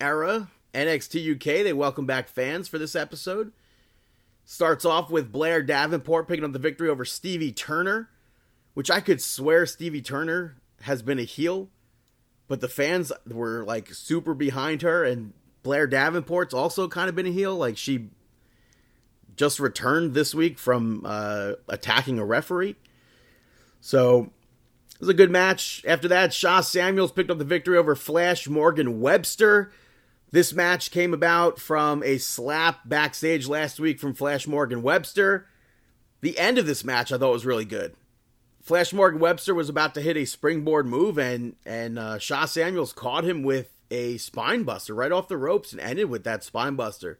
era. 0.00 0.50
NXT 0.72 1.34
UK, 1.34 1.64
they 1.64 1.72
welcome 1.72 2.06
back 2.06 2.28
fans 2.28 2.68
for 2.68 2.78
this 2.78 2.94
episode. 2.94 3.52
Starts 4.44 4.84
off 4.84 5.10
with 5.10 5.32
Blair 5.32 5.64
Davenport 5.64 6.28
picking 6.28 6.44
up 6.44 6.52
the 6.52 6.60
victory 6.60 6.88
over 6.88 7.04
Stevie 7.04 7.52
Turner, 7.52 8.08
which 8.74 8.90
I 8.90 9.00
could 9.00 9.20
swear 9.20 9.66
Stevie 9.66 10.00
Turner 10.00 10.58
has 10.82 11.02
been 11.02 11.18
a 11.18 11.24
heel, 11.24 11.70
but 12.46 12.60
the 12.60 12.68
fans 12.68 13.10
were 13.28 13.64
like 13.64 13.92
super 13.92 14.32
behind 14.32 14.82
her, 14.82 15.02
and 15.02 15.32
Blair 15.64 15.88
Davenport's 15.88 16.54
also 16.54 16.86
kind 16.86 17.08
of 17.08 17.16
been 17.16 17.26
a 17.26 17.32
heel. 17.32 17.56
Like 17.56 17.76
she 17.76 18.10
just 19.42 19.58
returned 19.58 20.14
this 20.14 20.36
week 20.36 20.56
from 20.56 21.02
uh, 21.04 21.54
attacking 21.68 22.16
a 22.16 22.24
referee. 22.24 22.76
So 23.80 24.30
it 24.94 25.00
was 25.00 25.08
a 25.08 25.14
good 25.14 25.32
match. 25.32 25.84
After 25.84 26.06
that, 26.06 26.32
Sha 26.32 26.60
Samuels 26.60 27.10
picked 27.10 27.28
up 27.28 27.38
the 27.38 27.44
victory 27.44 27.76
over 27.76 27.96
Flash 27.96 28.46
Morgan 28.46 29.00
Webster. 29.00 29.72
This 30.30 30.52
match 30.52 30.92
came 30.92 31.12
about 31.12 31.58
from 31.58 32.04
a 32.04 32.18
slap 32.18 32.88
backstage 32.88 33.48
last 33.48 33.80
week 33.80 33.98
from 33.98 34.14
Flash 34.14 34.46
Morgan 34.46 34.80
Webster. 34.80 35.48
The 36.20 36.38
end 36.38 36.56
of 36.56 36.66
this 36.66 36.84
match 36.84 37.10
I 37.10 37.18
thought 37.18 37.32
was 37.32 37.44
really 37.44 37.64
good. 37.64 37.96
Flash 38.60 38.92
Morgan 38.92 39.18
Webster 39.18 39.56
was 39.56 39.68
about 39.68 39.92
to 39.94 40.00
hit 40.00 40.16
a 40.16 40.24
springboard 40.24 40.86
move, 40.86 41.18
and 41.18 41.56
and 41.66 41.98
uh, 41.98 42.18
Sha 42.18 42.44
Samuels 42.44 42.92
caught 42.92 43.24
him 43.24 43.42
with 43.42 43.76
a 43.90 44.18
spine 44.18 44.62
buster 44.62 44.94
right 44.94 45.10
off 45.10 45.26
the 45.26 45.36
ropes 45.36 45.72
and 45.72 45.80
ended 45.80 46.08
with 46.08 46.22
that 46.22 46.44
spine 46.44 46.76
buster. 46.76 47.18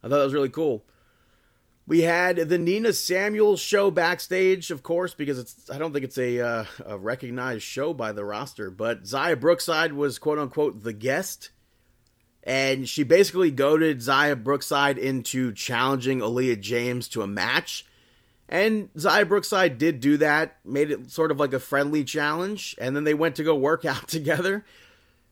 I 0.00 0.08
thought 0.08 0.18
that 0.18 0.24
was 0.24 0.32
really 0.32 0.48
cool. 0.48 0.84
We 1.90 2.02
had 2.02 2.36
the 2.36 2.56
Nina 2.56 2.92
Samuels 2.92 3.58
show 3.58 3.90
backstage, 3.90 4.70
of 4.70 4.84
course, 4.84 5.12
because 5.12 5.40
it's 5.40 5.68
I 5.68 5.76
don't 5.76 5.92
think 5.92 6.04
it's 6.04 6.18
a, 6.18 6.38
uh, 6.38 6.64
a 6.86 6.96
recognized 6.96 7.64
show 7.64 7.92
by 7.92 8.12
the 8.12 8.24
roster, 8.24 8.70
but 8.70 9.02
Xia 9.02 9.40
Brookside 9.40 9.92
was 9.94 10.20
quote 10.20 10.38
unquote 10.38 10.84
the 10.84 10.92
guest 10.92 11.50
and 12.44 12.88
she 12.88 13.02
basically 13.02 13.50
goaded 13.50 13.98
Xia 13.98 14.40
Brookside 14.40 14.98
into 14.98 15.52
challenging 15.52 16.20
Aaliyah 16.20 16.60
James 16.60 17.08
to 17.08 17.22
a 17.22 17.26
match. 17.26 17.84
And 18.48 18.94
Xia 18.94 19.26
Brookside 19.26 19.76
did 19.76 19.98
do 19.98 20.16
that, 20.18 20.58
made 20.64 20.92
it 20.92 21.10
sort 21.10 21.32
of 21.32 21.40
like 21.40 21.52
a 21.52 21.58
friendly 21.58 22.04
challenge, 22.04 22.76
and 22.78 22.94
then 22.94 23.02
they 23.02 23.14
went 23.14 23.34
to 23.34 23.42
go 23.42 23.56
work 23.56 23.84
out 23.84 24.06
together. 24.06 24.64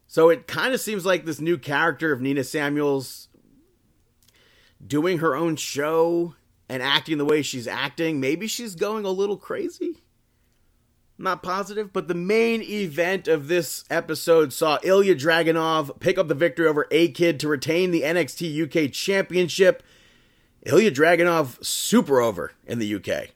So 0.09 0.29
it 0.29 0.49
kind 0.49 0.75
of 0.75 0.81
seems 0.81 1.07
like 1.07 1.25
this 1.25 1.41
new 1.41 1.57
character 1.57 2.11
of 2.13 2.21
Nina 2.21 2.43
Samuels 2.43 3.29
doing 4.85 5.19
her 5.19 5.37
own 5.37 5.55
show 5.55 6.35
and 6.69 6.83
acting 6.83 7.19
the 7.19 7.25
way 7.25 7.43
she's 7.43 7.67
acting. 7.67 8.21
Maybe 8.21 8.47
she's 8.47 8.75
going 8.75 9.05
a 9.05 9.11
little 9.11 9.37
crazy 9.37 10.03
not 11.19 11.43
positive, 11.43 11.93
but 11.93 12.07
the 12.07 12.15
main 12.15 12.63
event 12.63 13.27
of 13.27 13.49
this 13.49 13.85
episode 13.91 14.53
saw 14.53 14.79
Ilya 14.83 15.17
Dragunov 15.17 15.99
pick 15.99 16.17
up 16.17 16.29
the 16.29 16.35
victory 16.35 16.67
over 16.67 16.87
A 16.91 17.09
Kid 17.09 17.41
to 17.41 17.49
retain 17.49 17.91
the 17.91 18.03
NXT 18.03 18.87
UK 18.87 18.93
Championship. 18.93 19.83
Ilya 20.65 20.93
Dragunov 20.93 21.65
super 21.65 22.21
over 22.21 22.53
in 22.67 22.79
the 22.79 22.95
UK. 22.95 23.31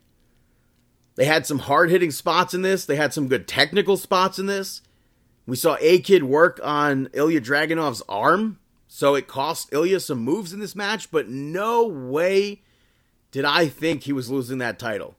They 1.17 1.25
had 1.25 1.47
some 1.47 1.61
hard 1.61 1.91
hitting 1.91 2.11
spots 2.11 2.55
in 2.55 2.63
this, 2.63 2.85
they 2.85 2.97
had 2.97 3.13
some 3.13 3.29
good 3.29 3.49
technical 3.49 3.97
spots 3.97 4.39
in 4.39 4.47
this. 4.47 4.83
We 5.45 5.57
saw 5.57 5.77
A 5.81 5.99
Kid 5.99 6.23
work 6.23 6.61
on 6.63 7.09
Ilya 7.13 7.41
Dragunov's 7.41 8.03
arm, 8.09 8.61
so 8.87 9.17
it 9.17 9.27
cost 9.27 9.73
Ilya 9.73 10.01
some 10.01 10.19
moves 10.19 10.53
in 10.53 10.61
this 10.61 10.77
match, 10.77 11.11
but 11.11 11.29
no 11.29 11.87
way 11.87 12.63
did 13.33 13.45
I 13.45 13.67
think 13.67 14.05
he 14.05 14.13
was 14.13 14.31
losing 14.31 14.59
that 14.59 14.79
title 14.79 15.17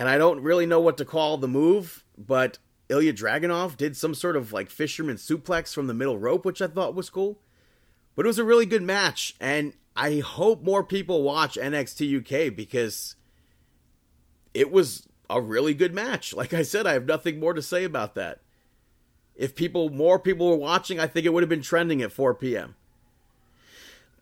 and 0.00 0.08
I 0.08 0.16
don't 0.16 0.40
really 0.40 0.64
know 0.64 0.80
what 0.80 0.96
to 0.96 1.04
call 1.04 1.36
the 1.36 1.46
move, 1.46 2.06
but 2.16 2.56
Ilya 2.88 3.12
Dragunov 3.12 3.76
did 3.76 3.98
some 3.98 4.14
sort 4.14 4.34
of 4.34 4.50
like 4.50 4.70
fisherman 4.70 5.16
suplex 5.16 5.74
from 5.74 5.88
the 5.88 5.94
middle 5.94 6.16
rope, 6.16 6.46
which 6.46 6.62
I 6.62 6.68
thought 6.68 6.94
was 6.94 7.10
cool. 7.10 7.38
But 8.16 8.24
it 8.24 8.28
was 8.28 8.38
a 8.38 8.44
really 8.44 8.64
good 8.64 8.82
match, 8.82 9.36
and 9.38 9.74
I 9.94 10.20
hope 10.20 10.62
more 10.62 10.82
people 10.82 11.22
watch 11.22 11.56
NXT 11.56 12.20
UK 12.20 12.56
because 12.56 13.14
it 14.54 14.72
was 14.72 15.06
a 15.28 15.38
really 15.38 15.74
good 15.74 15.92
match. 15.92 16.32
Like 16.32 16.54
I 16.54 16.62
said, 16.62 16.86
I 16.86 16.94
have 16.94 17.04
nothing 17.04 17.38
more 17.38 17.52
to 17.52 17.60
say 17.60 17.84
about 17.84 18.14
that. 18.14 18.40
If 19.34 19.54
people 19.54 19.90
more 19.90 20.18
people 20.18 20.48
were 20.48 20.56
watching, 20.56 20.98
I 20.98 21.08
think 21.08 21.26
it 21.26 21.34
would 21.34 21.42
have 21.42 21.50
been 21.50 21.60
trending 21.60 22.00
at 22.00 22.10
4 22.10 22.34
p.m. 22.36 22.74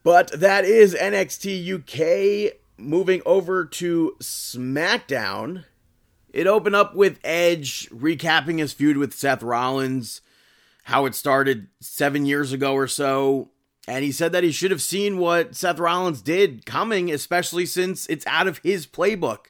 But 0.02 0.40
that 0.40 0.64
is 0.64 0.94
NXT 0.94 2.50
UK 2.50 2.58
moving 2.78 3.20
over 3.26 3.64
to 3.64 4.16
SmackDown, 4.20 5.64
it 6.32 6.46
opened 6.46 6.76
up 6.76 6.94
with 6.94 7.18
Edge 7.24 7.88
recapping 7.90 8.58
his 8.58 8.72
feud 8.72 8.96
with 8.96 9.14
Seth 9.14 9.42
Rollins, 9.42 10.20
how 10.84 11.06
it 11.06 11.14
started 11.14 11.68
seven 11.80 12.26
years 12.26 12.52
ago 12.52 12.74
or 12.74 12.86
so. 12.86 13.50
And 13.86 14.04
he 14.04 14.12
said 14.12 14.32
that 14.32 14.44
he 14.44 14.52
should 14.52 14.70
have 14.70 14.82
seen 14.82 15.18
what 15.18 15.56
Seth 15.56 15.78
Rollins 15.78 16.20
did 16.20 16.66
coming, 16.66 17.10
especially 17.10 17.66
since 17.66 18.06
it's 18.06 18.26
out 18.26 18.46
of 18.46 18.58
his 18.58 18.86
playbook. 18.86 19.46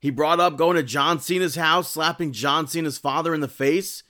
He 0.00 0.10
brought 0.10 0.40
up 0.40 0.56
going 0.56 0.76
to 0.76 0.82
John 0.82 1.20
Cena's 1.20 1.54
house, 1.54 1.92
slapping 1.92 2.32
John 2.32 2.66
Cena's 2.66 2.98
father 2.98 3.34
in 3.34 3.40
the 3.40 3.48
face. 3.48 4.02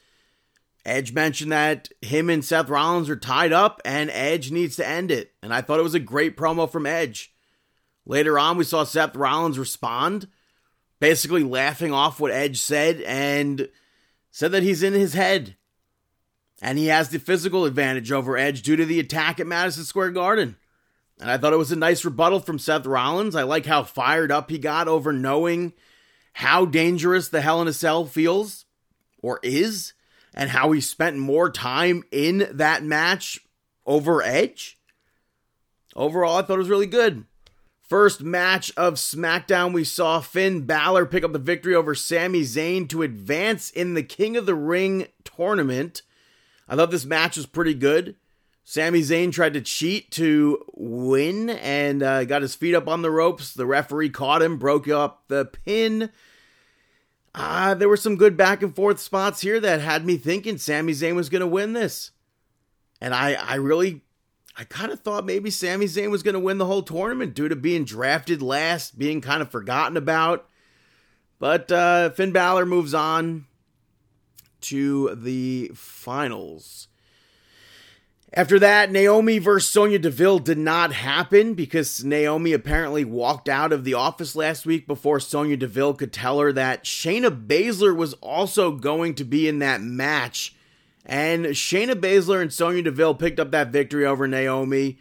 Edge 0.84 1.12
mentioned 1.12 1.52
that 1.52 1.90
him 2.00 2.30
and 2.30 2.44
Seth 2.44 2.68
Rollins 2.68 3.10
are 3.10 3.16
tied 3.16 3.52
up 3.52 3.80
and 3.84 4.10
Edge 4.10 4.50
needs 4.50 4.76
to 4.76 4.86
end 4.86 5.10
it. 5.10 5.32
And 5.42 5.52
I 5.52 5.60
thought 5.60 5.78
it 5.78 5.84
was 5.84 5.94
a 5.94 6.00
great 6.00 6.36
promo 6.36 6.70
from 6.70 6.86
Edge. 6.86 7.32
Later 8.06 8.38
on, 8.38 8.56
we 8.56 8.64
saw 8.64 8.84
Seth 8.84 9.14
Rollins 9.14 9.58
respond, 9.58 10.26
basically 10.98 11.42
laughing 11.42 11.92
off 11.92 12.18
what 12.18 12.32
Edge 12.32 12.58
said 12.60 13.02
and 13.02 13.68
said 14.30 14.52
that 14.52 14.62
he's 14.62 14.82
in 14.82 14.94
his 14.94 15.12
head. 15.14 15.56
And 16.62 16.78
he 16.78 16.86
has 16.86 17.08
the 17.08 17.18
physical 17.18 17.64
advantage 17.64 18.10
over 18.12 18.36
Edge 18.36 18.62
due 18.62 18.76
to 18.76 18.84
the 18.84 19.00
attack 19.00 19.40
at 19.40 19.46
Madison 19.46 19.84
Square 19.84 20.10
Garden. 20.10 20.56
And 21.20 21.30
I 21.30 21.36
thought 21.36 21.52
it 21.52 21.58
was 21.58 21.72
a 21.72 21.76
nice 21.76 22.04
rebuttal 22.04 22.40
from 22.40 22.58
Seth 22.58 22.86
Rollins. 22.86 23.36
I 23.36 23.42
like 23.42 23.66
how 23.66 23.82
fired 23.82 24.32
up 24.32 24.50
he 24.50 24.58
got 24.58 24.88
over 24.88 25.12
knowing 25.12 25.74
how 26.32 26.64
dangerous 26.64 27.28
the 27.28 27.42
Hell 27.42 27.60
in 27.60 27.68
a 27.68 27.72
Cell 27.72 28.06
feels 28.06 28.64
or 29.22 29.38
is, 29.42 29.92
and 30.34 30.50
how 30.50 30.72
he 30.72 30.80
spent 30.80 31.16
more 31.18 31.50
time 31.50 32.04
in 32.10 32.48
that 32.52 32.82
match 32.82 33.40
over 33.86 34.22
Edge. 34.22 34.78
Overall, 35.96 36.36
I 36.36 36.42
thought 36.42 36.54
it 36.54 36.58
was 36.58 36.70
really 36.70 36.86
good. 36.86 37.24
First 37.80 38.22
match 38.22 38.72
of 38.76 38.94
SmackDown, 38.94 39.72
we 39.72 39.82
saw 39.82 40.20
Finn 40.20 40.64
Balor 40.64 41.06
pick 41.06 41.24
up 41.24 41.32
the 41.32 41.40
victory 41.40 41.74
over 41.74 41.96
Sami 41.96 42.42
Zayn 42.42 42.88
to 42.88 43.02
advance 43.02 43.70
in 43.70 43.94
the 43.94 44.04
King 44.04 44.36
of 44.36 44.46
the 44.46 44.54
Ring 44.54 45.08
tournament. 45.24 46.02
I 46.68 46.76
thought 46.76 46.92
this 46.92 47.04
match 47.04 47.36
was 47.36 47.46
pretty 47.46 47.74
good. 47.74 48.14
Sami 48.62 49.00
Zayn 49.00 49.32
tried 49.32 49.54
to 49.54 49.60
cheat 49.60 50.12
to 50.12 50.64
win 50.74 51.50
and 51.50 52.04
uh, 52.04 52.22
got 52.24 52.42
his 52.42 52.54
feet 52.54 52.76
up 52.76 52.86
on 52.86 53.02
the 53.02 53.10
ropes. 53.10 53.52
The 53.52 53.66
referee 53.66 54.10
caught 54.10 54.42
him, 54.42 54.58
broke 54.58 54.86
up 54.86 55.24
the 55.26 55.46
pin. 55.46 56.10
Uh, 57.34 57.74
there 57.74 57.88
were 57.88 57.96
some 57.96 58.16
good 58.16 58.36
back 58.36 58.62
and 58.62 58.74
forth 58.74 58.98
spots 58.98 59.40
here 59.40 59.60
that 59.60 59.80
had 59.80 60.04
me 60.04 60.16
thinking 60.16 60.58
Sami 60.58 60.92
Zayn 60.92 61.14
was 61.14 61.28
going 61.28 61.40
to 61.40 61.46
win 61.46 61.72
this. 61.72 62.10
And 63.00 63.14
I, 63.14 63.34
I 63.34 63.54
really 63.54 64.02
I 64.56 64.64
kind 64.64 64.92
of 64.92 65.00
thought 65.00 65.24
maybe 65.24 65.50
Sami 65.50 65.86
Zayn 65.86 66.10
was 66.10 66.22
going 66.22 66.34
to 66.34 66.40
win 66.40 66.58
the 66.58 66.66
whole 66.66 66.82
tournament 66.82 67.34
due 67.34 67.48
to 67.48 67.56
being 67.56 67.84
drafted 67.84 68.42
last, 68.42 68.98
being 68.98 69.20
kind 69.20 69.40
of 69.40 69.50
forgotten 69.50 69.96
about. 69.96 70.48
But 71.38 71.72
uh, 71.72 72.10
Finn 72.10 72.32
Balor 72.32 72.66
moves 72.66 72.92
on 72.92 73.46
to 74.62 75.14
the 75.14 75.70
finals. 75.74 76.88
After 78.32 78.60
that, 78.60 78.92
Naomi 78.92 79.38
versus 79.38 79.68
Sonya 79.68 79.98
Deville 79.98 80.38
did 80.38 80.58
not 80.58 80.92
happen 80.92 81.54
because 81.54 82.04
Naomi 82.04 82.52
apparently 82.52 83.04
walked 83.04 83.48
out 83.48 83.72
of 83.72 83.82
the 83.82 83.94
office 83.94 84.36
last 84.36 84.64
week 84.64 84.86
before 84.86 85.18
Sonya 85.18 85.56
Deville 85.56 85.94
could 85.94 86.12
tell 86.12 86.38
her 86.38 86.52
that 86.52 86.84
Shayna 86.84 87.46
Baszler 87.46 87.94
was 87.94 88.14
also 88.14 88.70
going 88.72 89.16
to 89.16 89.24
be 89.24 89.48
in 89.48 89.58
that 89.58 89.80
match 89.80 90.54
and 91.10 91.46
Shayna 91.46 91.94
Baszler 91.94 92.40
and 92.40 92.52
Sonya 92.52 92.82
Deville 92.82 93.14
picked 93.14 93.40
up 93.40 93.50
that 93.50 93.72
victory 93.72 94.06
over 94.06 94.28
Naomi. 94.28 94.98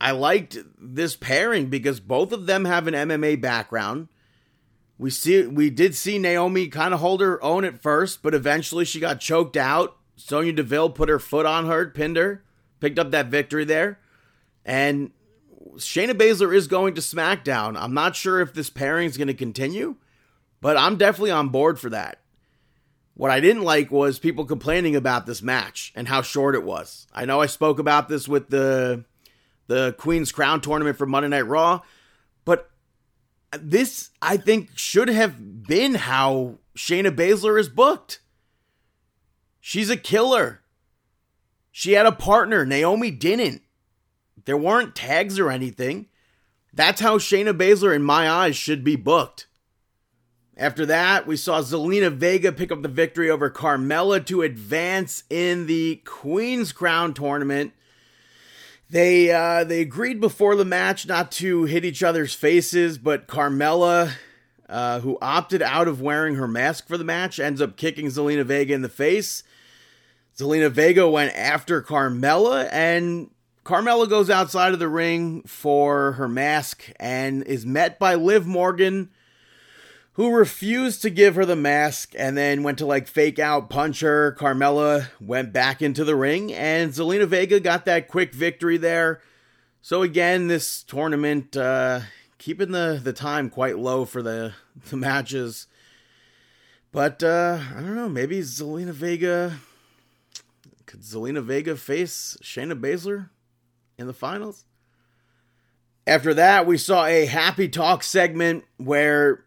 I 0.00 0.12
liked 0.12 0.58
this 0.78 1.16
pairing 1.16 1.66
because 1.66 2.00
both 2.00 2.32
of 2.32 2.46
them 2.46 2.64
have 2.64 2.86
an 2.86 2.94
MMA 2.94 3.40
background. 3.40 4.08
We 4.98 5.10
see 5.10 5.46
we 5.46 5.70
did 5.70 5.94
see 5.94 6.18
Naomi 6.18 6.68
kind 6.68 6.94
of 6.94 7.00
hold 7.00 7.20
her 7.20 7.42
own 7.42 7.64
at 7.64 7.82
first, 7.82 8.22
but 8.22 8.34
eventually 8.34 8.84
she 8.84 9.00
got 9.00 9.20
choked 9.20 9.56
out. 9.56 9.96
Sonya 10.16 10.52
Deville 10.52 10.90
put 10.90 11.08
her 11.08 11.18
foot 11.18 11.46
on 11.46 11.66
her, 11.66 11.86
pinned 11.86 12.16
her, 12.16 12.44
picked 12.82 12.98
up 12.98 13.12
that 13.12 13.28
victory 13.28 13.64
there. 13.64 14.00
And 14.64 15.12
Shayna 15.76 16.12
Baszler 16.12 16.54
is 16.54 16.66
going 16.66 16.94
to 16.96 17.00
SmackDown. 17.00 17.80
I'm 17.80 17.94
not 17.94 18.16
sure 18.16 18.40
if 18.40 18.52
this 18.52 18.70
pairing 18.70 19.08
is 19.08 19.16
going 19.16 19.28
to 19.28 19.34
continue, 19.34 19.96
but 20.60 20.76
I'm 20.76 20.96
definitely 20.96 21.30
on 21.30 21.48
board 21.48 21.78
for 21.78 21.88
that. 21.90 22.18
What 23.14 23.30
I 23.30 23.38
didn't 23.38 23.62
like 23.62 23.92
was 23.92 24.18
people 24.18 24.44
complaining 24.44 24.96
about 24.96 25.26
this 25.26 25.42
match 25.42 25.92
and 25.94 26.08
how 26.08 26.22
short 26.22 26.56
it 26.56 26.64
was. 26.64 27.06
I 27.14 27.24
know 27.24 27.40
I 27.40 27.46
spoke 27.46 27.78
about 27.78 28.08
this 28.08 28.26
with 28.26 28.50
the 28.50 29.04
the 29.68 29.94
Queen's 29.96 30.32
Crown 30.32 30.60
tournament 30.60 30.98
for 30.98 31.06
Monday 31.06 31.28
Night 31.28 31.46
Raw, 31.46 31.82
but 32.44 32.68
this 33.52 34.10
I 34.20 34.38
think 34.38 34.70
should 34.74 35.08
have 35.08 35.62
been 35.66 35.94
how 35.94 36.58
Shayna 36.76 37.14
Baszler 37.14 37.60
is 37.60 37.68
booked. 37.68 38.20
She's 39.60 39.88
a 39.88 39.96
killer. 39.96 40.61
She 41.72 41.92
had 41.92 42.06
a 42.06 42.12
partner. 42.12 42.64
Naomi 42.64 43.10
didn't. 43.10 43.62
There 44.44 44.56
weren't 44.56 44.94
tags 44.94 45.38
or 45.38 45.50
anything. 45.50 46.06
That's 46.72 47.00
how 47.00 47.18
Shayna 47.18 47.56
Baszler, 47.56 47.94
in 47.94 48.02
my 48.02 48.30
eyes, 48.30 48.56
should 48.56 48.84
be 48.84 48.96
booked. 48.96 49.46
After 50.56 50.84
that, 50.86 51.26
we 51.26 51.36
saw 51.36 51.60
Zelina 51.62 52.12
Vega 52.12 52.52
pick 52.52 52.70
up 52.70 52.82
the 52.82 52.88
victory 52.88 53.30
over 53.30 53.50
Carmella 53.50 54.24
to 54.26 54.42
advance 54.42 55.24
in 55.30 55.66
the 55.66 56.02
Queen's 56.04 56.72
Crown 56.72 57.14
tournament. 57.14 57.72
They 58.90 59.32
uh, 59.32 59.64
they 59.64 59.80
agreed 59.80 60.20
before 60.20 60.54
the 60.54 60.66
match 60.66 61.06
not 61.06 61.32
to 61.32 61.64
hit 61.64 61.86
each 61.86 62.02
other's 62.02 62.34
faces, 62.34 62.98
but 62.98 63.26
Carmella, 63.26 64.12
uh, 64.68 65.00
who 65.00 65.16
opted 65.22 65.62
out 65.62 65.88
of 65.88 66.02
wearing 66.02 66.34
her 66.34 66.48
mask 66.48 66.86
for 66.86 66.98
the 66.98 67.04
match, 67.04 67.40
ends 67.40 67.62
up 67.62 67.78
kicking 67.78 68.06
Zelina 68.06 68.44
Vega 68.44 68.74
in 68.74 68.82
the 68.82 68.90
face. 68.90 69.42
Zelina 70.36 70.70
Vega 70.70 71.08
went 71.08 71.34
after 71.36 71.82
Carmella, 71.82 72.68
and 72.72 73.30
Carmella 73.64 74.08
goes 74.08 74.30
outside 74.30 74.72
of 74.72 74.78
the 74.78 74.88
ring 74.88 75.42
for 75.42 76.12
her 76.12 76.28
mask 76.28 76.90
and 76.98 77.42
is 77.44 77.64
met 77.64 77.98
by 77.98 78.14
Liv 78.14 78.46
Morgan 78.46 79.10
who 80.14 80.34
refused 80.34 81.00
to 81.02 81.10
give 81.10 81.36
her 81.36 81.44
the 81.44 81.56
mask 81.56 82.12
and 82.18 82.36
then 82.36 82.62
went 82.62 82.78
to 82.78 82.86
like 82.86 83.06
fake 83.06 83.38
out 83.38 83.70
punch 83.70 84.00
her. 84.00 84.36
Carmella 84.38 85.08
went 85.20 85.52
back 85.52 85.80
into 85.80 86.04
the 86.04 86.16
ring 86.16 86.52
and 86.52 86.92
Zelina 86.92 87.26
Vega 87.26 87.60
got 87.60 87.84
that 87.86 88.08
quick 88.08 88.34
victory 88.34 88.76
there. 88.76 89.22
So 89.80 90.02
again, 90.02 90.48
this 90.48 90.82
tournament 90.82 91.56
uh, 91.56 92.00
keeping 92.38 92.72
the 92.72 93.00
the 93.02 93.12
time 93.12 93.48
quite 93.48 93.78
low 93.78 94.04
for 94.04 94.22
the 94.22 94.52
the 94.90 94.96
matches. 94.96 95.66
But 96.90 97.22
uh, 97.22 97.58
I 97.74 97.80
don't 97.80 97.96
know, 97.96 98.08
maybe 98.08 98.40
Zelina 98.40 98.92
Vega 98.92 99.60
could 100.86 101.00
Zelina 101.00 101.42
Vega 101.42 101.76
face 101.76 102.36
Shayna 102.42 102.78
Baszler 102.78 103.30
in 103.98 104.06
the 104.06 104.12
finals? 104.12 104.64
After 106.06 106.34
that, 106.34 106.66
we 106.66 106.78
saw 106.78 107.04
a 107.04 107.26
happy 107.26 107.68
talk 107.68 108.02
segment 108.02 108.64
where 108.76 109.44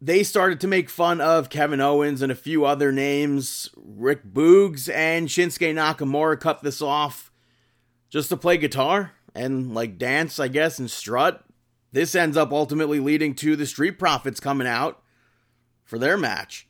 they 0.00 0.22
started 0.22 0.60
to 0.60 0.68
make 0.68 0.88
fun 0.88 1.20
of 1.20 1.50
Kevin 1.50 1.80
Owens 1.80 2.22
and 2.22 2.32
a 2.32 2.36
few 2.36 2.64
other 2.64 2.90
names. 2.90 3.68
Rick 3.76 4.24
Boogs 4.24 4.92
and 4.92 5.28
Shinsuke 5.28 5.74
Nakamura 5.74 6.40
cut 6.40 6.62
this 6.62 6.80
off 6.80 7.30
just 8.08 8.30
to 8.30 8.36
play 8.36 8.56
guitar 8.56 9.12
and 9.34 9.74
like 9.74 9.98
dance, 9.98 10.40
I 10.40 10.48
guess, 10.48 10.78
and 10.78 10.90
strut. 10.90 11.44
This 11.92 12.14
ends 12.14 12.36
up 12.36 12.52
ultimately 12.52 13.00
leading 13.00 13.34
to 13.36 13.56
the 13.56 13.66
Street 13.66 13.98
Profits 13.98 14.40
coming 14.40 14.66
out 14.66 15.02
for 15.84 15.98
their 15.98 16.16
match. 16.16 16.66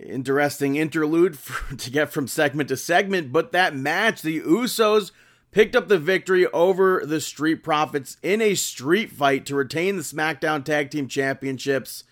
Interesting 0.00 0.76
interlude 0.76 1.38
for, 1.38 1.76
to 1.76 1.90
get 1.90 2.12
from 2.12 2.28
segment 2.28 2.68
to 2.68 2.76
segment, 2.76 3.32
but 3.32 3.52
that 3.52 3.74
match, 3.74 4.22
the 4.22 4.40
Usos 4.40 5.10
picked 5.52 5.74
up 5.74 5.88
the 5.88 5.98
victory 5.98 6.46
over 6.48 7.04
the 7.04 7.20
Street 7.20 7.62
Profits 7.62 8.16
in 8.22 8.40
a 8.40 8.54
street 8.54 9.10
fight 9.10 9.46
to 9.46 9.56
retain 9.56 9.96
the 9.96 10.02
SmackDown 10.02 10.64
Tag 10.64 10.90
Team 10.90 11.08
Championships. 11.08 12.04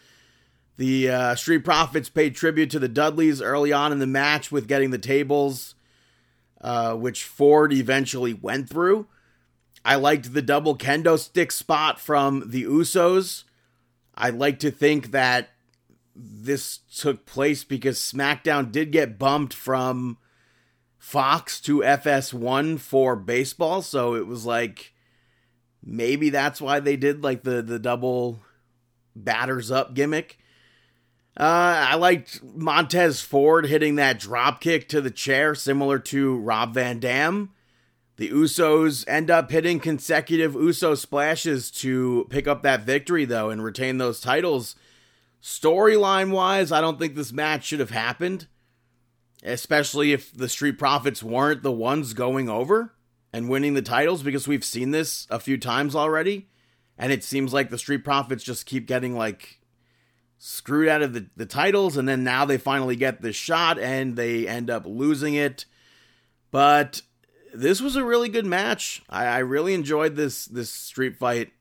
The 0.77 1.11
uh, 1.11 1.35
Street 1.35 1.65
Profits 1.65 2.09
paid 2.09 2.35
tribute 2.35 2.71
to 2.71 2.79
the 2.79 2.89
Dudleys 2.89 3.43
early 3.43 3.73
on 3.73 3.93
in 3.93 3.99
the 3.99 4.07
match 4.07 4.51
with 4.51 4.69
getting 4.69 4.91
the 4.91 4.99
tables, 4.99 5.75
uh, 6.61 6.95
which 6.95 7.25
Ford 7.25 7.73
eventually 7.73 8.33
went 8.33 8.69
through. 8.69 9.07
I 9.85 9.97
liked 9.97 10.35
the 10.35 10.43
double 10.43 10.77
kendo 10.77 11.19
stick 11.19 11.53
spot 11.53 12.01
from 12.01 12.45
the 12.51 12.65
Usos. 12.65 13.45
I 14.15 14.31
like 14.31 14.59
to 14.61 14.71
think 14.71 15.13
that 15.13 15.51
this 16.19 16.79
took 16.79 17.25
place 17.25 17.65
because 17.65 17.99
SmackDown 17.99 18.73
did 18.73 18.91
get 18.91 19.19
bumped 19.19 19.55
from 19.55 20.19
Fox 20.99 21.61
to 21.63 21.79
FS1 21.81 22.81
for 22.81 23.17
baseball, 23.17 23.83
so 23.83 24.15
it 24.15 24.27
was 24.27 24.45
like 24.45 24.93
maybe 25.83 26.29
that's 26.31 26.61
why 26.61 26.81
they 26.81 26.97
did 26.97 27.23
like 27.23 27.45
the 27.45 27.63
the 27.63 27.79
double 27.79 28.41
batters 29.15 29.71
up 29.71 29.95
gimmick. 29.95 30.39
Uh, 31.39 31.87
I 31.91 31.95
liked 31.95 32.43
Montez 32.43 33.21
Ford 33.21 33.67
hitting 33.67 33.95
that 33.95 34.19
drop 34.19 34.61
kick 34.61 34.89
to 34.89 35.01
the 35.01 35.11
chair, 35.11 35.55
similar 35.55 36.01
to 36.01 36.37
Rob 36.37 36.75
Van 36.75 36.99
Dam. 36.99 37.51
The 38.17 38.31
Usos 38.31 39.05
end 39.07 39.31
up 39.31 39.53
hitting 39.53 39.79
consecutive 39.79 40.55
Uso 40.55 40.97
splashes 40.97 41.71
to 41.71 42.27
pick 42.29 42.49
up 42.49 42.65
that 42.65 42.81
victory, 42.81 43.25
though, 43.25 43.51
and 43.51 43.63
retain 43.63 43.99
those 43.99 44.21
titles. 44.21 44.75
Storyline 45.43 46.31
wise, 46.31 46.73
I 46.73 46.81
don't 46.81 46.99
think 46.99 47.15
this 47.15 47.33
match 47.33 47.65
should 47.65 47.81
have 47.81 47.91
happened 47.91 48.47
especially 49.43 50.13
if 50.13 50.33
the 50.33 50.49
Street 50.49 50.79
Profits 50.79 51.23
weren't 51.23 51.63
the 51.63 51.73
ones 51.73 52.13
going 52.15 52.49
over 52.49 52.95
and 53.33 53.49
winning 53.49 53.75
the 53.75 53.83
titles 53.83 54.23
because 54.23 54.49
we've 54.49 54.65
seen 54.65 54.91
this 54.91 55.27
a 55.31 55.39
few 55.39 55.59
times 55.59 55.95
already. 55.95 56.49
And 56.97 57.13
it 57.13 57.23
seems 57.23 57.53
like 57.53 57.71
the 57.71 57.79
Street 57.79 58.05
Profits 58.05 58.43
just 58.43 58.67
keep 58.67 58.87
getting 58.87 59.17
like 59.17 59.61
screwed 60.39 60.89
out 60.89 61.03
of 61.03 61.13
the, 61.13 61.27
the 61.37 61.47
titles. 61.47 61.97
And 61.97 62.09
then 62.09 62.25
now 62.25 62.45
they 62.45 62.59
finally 62.59 62.97
get 62.97 63.23
this 63.23 63.37
shot 63.37 63.79
and 63.79 64.17
they 64.17 64.49
end 64.49 64.71
up 64.71 64.85
losing 64.87 65.35
it. 65.35 65.65
But 66.51 67.03
this 67.55 67.81
was 67.81 67.95
a 67.95 68.05
really 68.05 68.29
good 68.29 68.47
match. 68.47 69.03
I, 69.09 69.27
I 69.27 69.39
really 69.39 69.75
enjoyed 69.75 70.17
this 70.17 70.47
this 70.47 70.71
street 70.71 71.17
fight. 71.17 71.53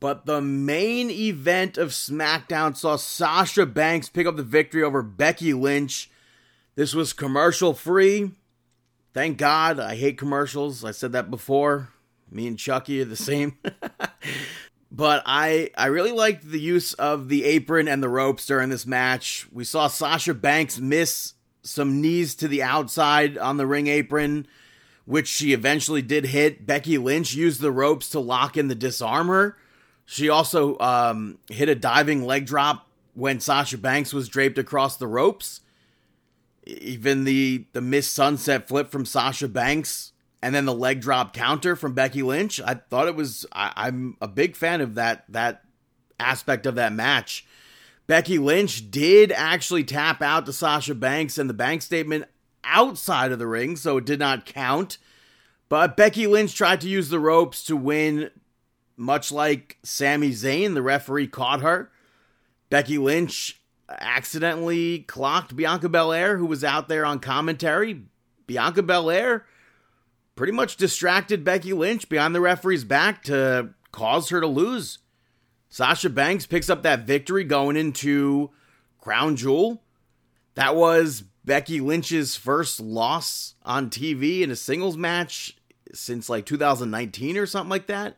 But 0.00 0.26
the 0.26 0.40
main 0.40 1.10
event 1.10 1.76
of 1.76 1.90
SmackDown 1.90 2.76
saw 2.76 2.96
Sasha 2.96 3.66
Banks 3.66 4.08
pick 4.08 4.26
up 4.26 4.36
the 4.36 4.42
victory 4.42 4.82
over 4.82 5.02
Becky 5.02 5.52
Lynch 5.52 6.10
this 6.78 6.94
was 6.94 7.12
commercial 7.12 7.74
free. 7.74 8.30
Thank 9.12 9.36
God. 9.36 9.80
I 9.80 9.96
hate 9.96 10.16
commercials. 10.16 10.84
I 10.84 10.92
said 10.92 11.10
that 11.10 11.28
before. 11.28 11.88
Me 12.30 12.46
and 12.46 12.56
Chucky 12.56 13.02
are 13.02 13.04
the 13.04 13.16
same. 13.16 13.58
but 14.92 15.24
I 15.26 15.70
I 15.76 15.86
really 15.86 16.12
liked 16.12 16.48
the 16.48 16.60
use 16.60 16.92
of 16.92 17.28
the 17.28 17.42
apron 17.46 17.88
and 17.88 18.00
the 18.00 18.08
ropes 18.08 18.46
during 18.46 18.68
this 18.68 18.86
match. 18.86 19.48
We 19.50 19.64
saw 19.64 19.88
Sasha 19.88 20.34
Banks 20.34 20.78
miss 20.78 21.34
some 21.62 22.00
knees 22.00 22.36
to 22.36 22.46
the 22.46 22.62
outside 22.62 23.36
on 23.36 23.56
the 23.56 23.66
ring 23.66 23.88
apron 23.88 24.46
which 25.04 25.26
she 25.26 25.52
eventually 25.52 26.02
did 26.02 26.26
hit. 26.26 26.64
Becky 26.64 26.96
Lynch 26.96 27.34
used 27.34 27.60
the 27.60 27.72
ropes 27.72 28.08
to 28.10 28.20
lock 28.20 28.56
in 28.56 28.68
the 28.68 28.76
disarm 28.76 29.26
her. 29.26 29.56
She 30.10 30.30
also 30.30 30.78
um, 30.78 31.36
hit 31.50 31.68
a 31.68 31.74
diving 31.74 32.24
leg 32.24 32.46
drop 32.46 32.88
when 33.12 33.40
Sasha 33.40 33.76
Banks 33.76 34.10
was 34.10 34.26
draped 34.26 34.56
across 34.56 34.96
the 34.96 35.06
ropes. 35.06 35.60
Even 36.64 37.24
the 37.24 37.66
the 37.74 37.82
missed 37.82 38.14
sunset 38.14 38.68
flip 38.68 38.90
from 38.90 39.04
Sasha 39.04 39.48
Banks 39.48 40.12
and 40.40 40.54
then 40.54 40.64
the 40.64 40.72
leg 40.72 41.02
drop 41.02 41.34
counter 41.34 41.76
from 41.76 41.92
Becky 41.92 42.22
Lynch. 42.22 42.58
I 42.58 42.74
thought 42.74 43.06
it 43.06 43.16
was. 43.16 43.44
I, 43.52 43.88
am 43.88 44.16
a 44.22 44.28
big 44.28 44.56
fan 44.56 44.80
of 44.80 44.94
that 44.94 45.24
that 45.28 45.64
aspect 46.18 46.64
of 46.64 46.76
that 46.76 46.94
match. 46.94 47.46
Becky 48.06 48.38
Lynch 48.38 48.90
did 48.90 49.30
actually 49.30 49.84
tap 49.84 50.22
out 50.22 50.46
to 50.46 50.54
Sasha 50.54 50.94
Banks 50.94 51.36
and 51.36 51.50
the 51.50 51.54
bank 51.54 51.82
statement 51.82 52.24
outside 52.64 53.30
of 53.30 53.38
the 53.38 53.46
ring, 53.46 53.76
so 53.76 53.98
it 53.98 54.06
did 54.06 54.18
not 54.18 54.46
count. 54.46 54.96
But 55.68 55.98
Becky 55.98 56.26
Lynch 56.26 56.54
tried 56.54 56.80
to 56.80 56.88
use 56.88 57.10
the 57.10 57.20
ropes 57.20 57.62
to 57.64 57.76
win, 57.76 58.30
much 58.98 59.32
like 59.32 59.78
Sami 59.82 60.30
Zayn. 60.30 60.74
The 60.74 60.82
referee 60.82 61.28
caught 61.28 61.60
her. 61.60 61.90
Becky 62.70 62.98
Lynch 62.98 63.60
accidentally 63.88 65.00
clocked 65.00 65.56
Bianca 65.56 65.88
Belair, 65.88 66.36
who 66.36 66.46
was 66.46 66.62
out 66.62 66.88
there 66.88 67.04
on 67.04 67.20
commentary. 67.20 68.02
Bianca 68.46 68.82
Belair 68.82 69.46
pretty 70.34 70.52
much 70.52 70.76
distracted 70.76 71.44
Becky 71.44 71.72
Lynch 71.72 72.08
behind 72.08 72.34
the 72.34 72.40
referee's 72.40 72.84
back 72.84 73.22
to 73.24 73.70
cause 73.92 74.28
her 74.28 74.40
to 74.40 74.46
lose. 74.46 74.98
Sasha 75.70 76.10
Banks 76.10 76.46
picks 76.46 76.70
up 76.70 76.82
that 76.82 77.06
victory 77.06 77.44
going 77.44 77.76
into 77.76 78.50
Crown 78.98 79.36
Jewel. 79.36 79.82
That 80.54 80.76
was 80.76 81.22
Becky 81.44 81.80
Lynch's 81.80 82.36
first 82.36 82.80
loss 82.80 83.54
on 83.64 83.90
TV 83.90 84.42
in 84.42 84.50
a 84.50 84.56
singles 84.56 84.96
match 84.96 85.56
since 85.92 86.28
like 86.28 86.46
2019 86.46 87.36
or 87.36 87.46
something 87.46 87.70
like 87.70 87.86
that. 87.86 88.16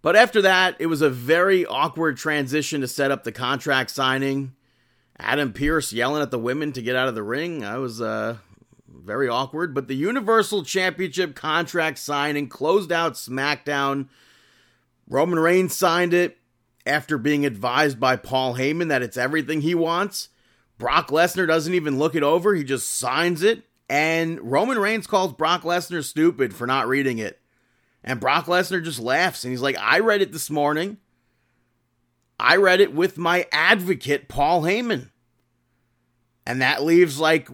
But 0.00 0.16
after 0.16 0.42
that, 0.42 0.76
it 0.78 0.86
was 0.86 1.02
a 1.02 1.10
very 1.10 1.66
awkward 1.66 2.16
transition 2.16 2.80
to 2.80 2.88
set 2.88 3.10
up 3.10 3.24
the 3.24 3.32
contract 3.32 3.90
signing. 3.90 4.54
Adam 5.18 5.52
Pearce 5.52 5.92
yelling 5.92 6.22
at 6.22 6.30
the 6.30 6.38
women 6.38 6.72
to 6.72 6.82
get 6.82 6.94
out 6.94 7.08
of 7.08 7.14
the 7.16 7.22
ring. 7.22 7.64
I 7.64 7.78
was 7.78 8.00
uh, 8.00 8.36
very 8.88 9.28
awkward. 9.28 9.74
But 9.74 9.88
the 9.88 9.96
Universal 9.96 10.64
Championship 10.64 11.34
contract 11.34 11.98
signing 11.98 12.48
closed 12.48 12.92
out 12.92 13.14
SmackDown. 13.14 14.08
Roman 15.08 15.38
Reigns 15.38 15.74
signed 15.74 16.14
it 16.14 16.38
after 16.86 17.18
being 17.18 17.44
advised 17.44 17.98
by 17.98 18.16
Paul 18.16 18.54
Heyman 18.54 18.88
that 18.88 19.02
it's 19.02 19.16
everything 19.16 19.60
he 19.62 19.74
wants. 19.74 20.28
Brock 20.78 21.08
Lesnar 21.08 21.46
doesn't 21.46 21.74
even 21.74 21.98
look 21.98 22.14
it 22.14 22.22
over, 22.22 22.54
he 22.54 22.62
just 22.62 22.88
signs 22.88 23.42
it. 23.42 23.64
And 23.88 24.38
Roman 24.40 24.78
Reigns 24.78 25.06
calls 25.06 25.32
Brock 25.32 25.62
Lesnar 25.62 26.04
stupid 26.04 26.54
for 26.54 26.66
not 26.66 26.86
reading 26.86 27.18
it. 27.18 27.40
And 28.04 28.20
Brock 28.20 28.46
Lesnar 28.46 28.82
just 28.82 29.00
laughs 29.00 29.44
and 29.44 29.50
he's 29.50 29.60
like, 29.60 29.76
I 29.78 29.98
read 30.00 30.22
it 30.22 30.32
this 30.32 30.50
morning. 30.50 30.98
I 32.40 32.56
read 32.56 32.80
it 32.80 32.94
with 32.94 33.18
my 33.18 33.46
advocate, 33.50 34.28
Paul 34.28 34.62
Heyman. 34.62 35.10
And 36.46 36.62
that 36.62 36.82
leaves 36.82 37.18
like, 37.18 37.48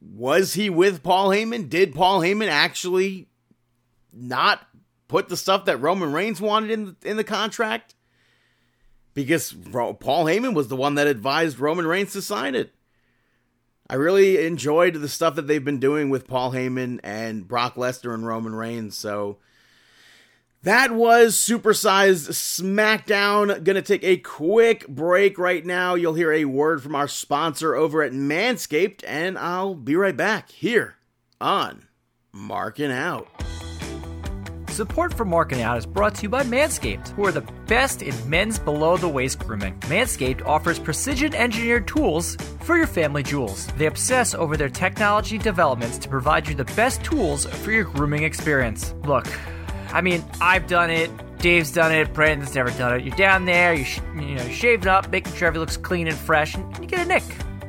was 0.00 0.54
he 0.54 0.70
with 0.70 1.02
Paul 1.02 1.28
Heyman? 1.28 1.68
Did 1.68 1.94
Paul 1.94 2.20
Heyman 2.20 2.48
actually 2.48 3.28
not 4.12 4.66
put 5.08 5.28
the 5.28 5.36
stuff 5.36 5.66
that 5.66 5.80
Roman 5.80 6.12
Reigns 6.12 6.40
wanted 6.40 6.70
in 6.70 6.84
the, 6.86 6.96
in 7.10 7.16
the 7.16 7.24
contract? 7.24 7.94
Because 9.12 9.52
Paul 9.52 10.24
Heyman 10.24 10.54
was 10.54 10.68
the 10.68 10.76
one 10.76 10.96
that 10.96 11.06
advised 11.06 11.60
Roman 11.60 11.86
Reigns 11.86 12.12
to 12.14 12.22
sign 12.22 12.54
it. 12.54 12.74
I 13.88 13.96
really 13.96 14.46
enjoyed 14.46 14.94
the 14.94 15.08
stuff 15.08 15.34
that 15.34 15.46
they've 15.46 15.64
been 15.64 15.80
doing 15.80 16.08
with 16.08 16.26
Paul 16.26 16.52
Heyman 16.52 17.00
and 17.04 17.46
Brock 17.46 17.74
Lesnar 17.74 18.14
and 18.14 18.26
Roman 18.26 18.54
Reigns. 18.54 18.96
So 18.96 19.38
that 20.62 20.92
was 20.92 21.36
Supersized 21.36 22.30
SmackDown. 22.30 23.62
Gonna 23.62 23.82
take 23.82 24.02
a 24.02 24.16
quick 24.16 24.88
break 24.88 25.38
right 25.38 25.64
now. 25.64 25.94
You'll 25.94 26.14
hear 26.14 26.32
a 26.32 26.46
word 26.46 26.82
from 26.82 26.94
our 26.94 27.08
sponsor 27.08 27.74
over 27.74 28.02
at 28.02 28.12
Manscaped, 28.12 29.04
and 29.06 29.36
I'll 29.36 29.74
be 29.74 29.94
right 29.94 30.16
back 30.16 30.50
here 30.50 30.96
on 31.38 31.88
Marking 32.32 32.90
Out. 32.90 33.28
Support 34.74 35.14
for 35.14 35.24
Marking 35.24 35.62
Out 35.62 35.78
is 35.78 35.86
brought 35.86 36.16
to 36.16 36.22
you 36.24 36.28
by 36.28 36.42
Manscaped, 36.42 37.10
who 37.10 37.24
are 37.24 37.30
the 37.30 37.48
best 37.68 38.02
in 38.02 38.12
men's 38.28 38.58
below 38.58 38.96
the 38.96 39.08
waist 39.08 39.38
grooming. 39.38 39.78
Manscaped 39.82 40.44
offers 40.44 40.80
precision 40.80 41.32
engineered 41.32 41.86
tools 41.86 42.34
for 42.62 42.76
your 42.76 42.88
family 42.88 43.22
jewels. 43.22 43.68
They 43.76 43.86
obsess 43.86 44.34
over 44.34 44.56
their 44.56 44.68
technology 44.68 45.38
developments 45.38 45.96
to 45.98 46.08
provide 46.08 46.48
you 46.48 46.56
the 46.56 46.64
best 46.74 47.04
tools 47.04 47.46
for 47.46 47.70
your 47.70 47.84
grooming 47.84 48.24
experience. 48.24 48.92
Look, 49.04 49.28
I 49.92 50.00
mean, 50.00 50.24
I've 50.40 50.66
done 50.66 50.90
it. 50.90 51.08
Dave's 51.38 51.70
done 51.70 51.92
it. 51.92 52.12
Brandon's 52.12 52.56
never 52.56 52.70
done 52.70 52.96
it. 52.96 53.04
You're 53.04 53.14
down 53.14 53.44
there, 53.44 53.74
you, 53.74 53.84
sh- 53.84 54.00
you 54.16 54.34
know, 54.34 54.48
shaving 54.48 54.88
up, 54.88 55.08
making 55.08 55.34
sure 55.34 55.46
everything 55.46 55.60
looks 55.60 55.76
clean 55.76 56.08
and 56.08 56.16
fresh, 56.16 56.56
and 56.56 56.78
you 56.80 56.86
get 56.88 56.98
a 56.98 57.04
nick 57.04 57.22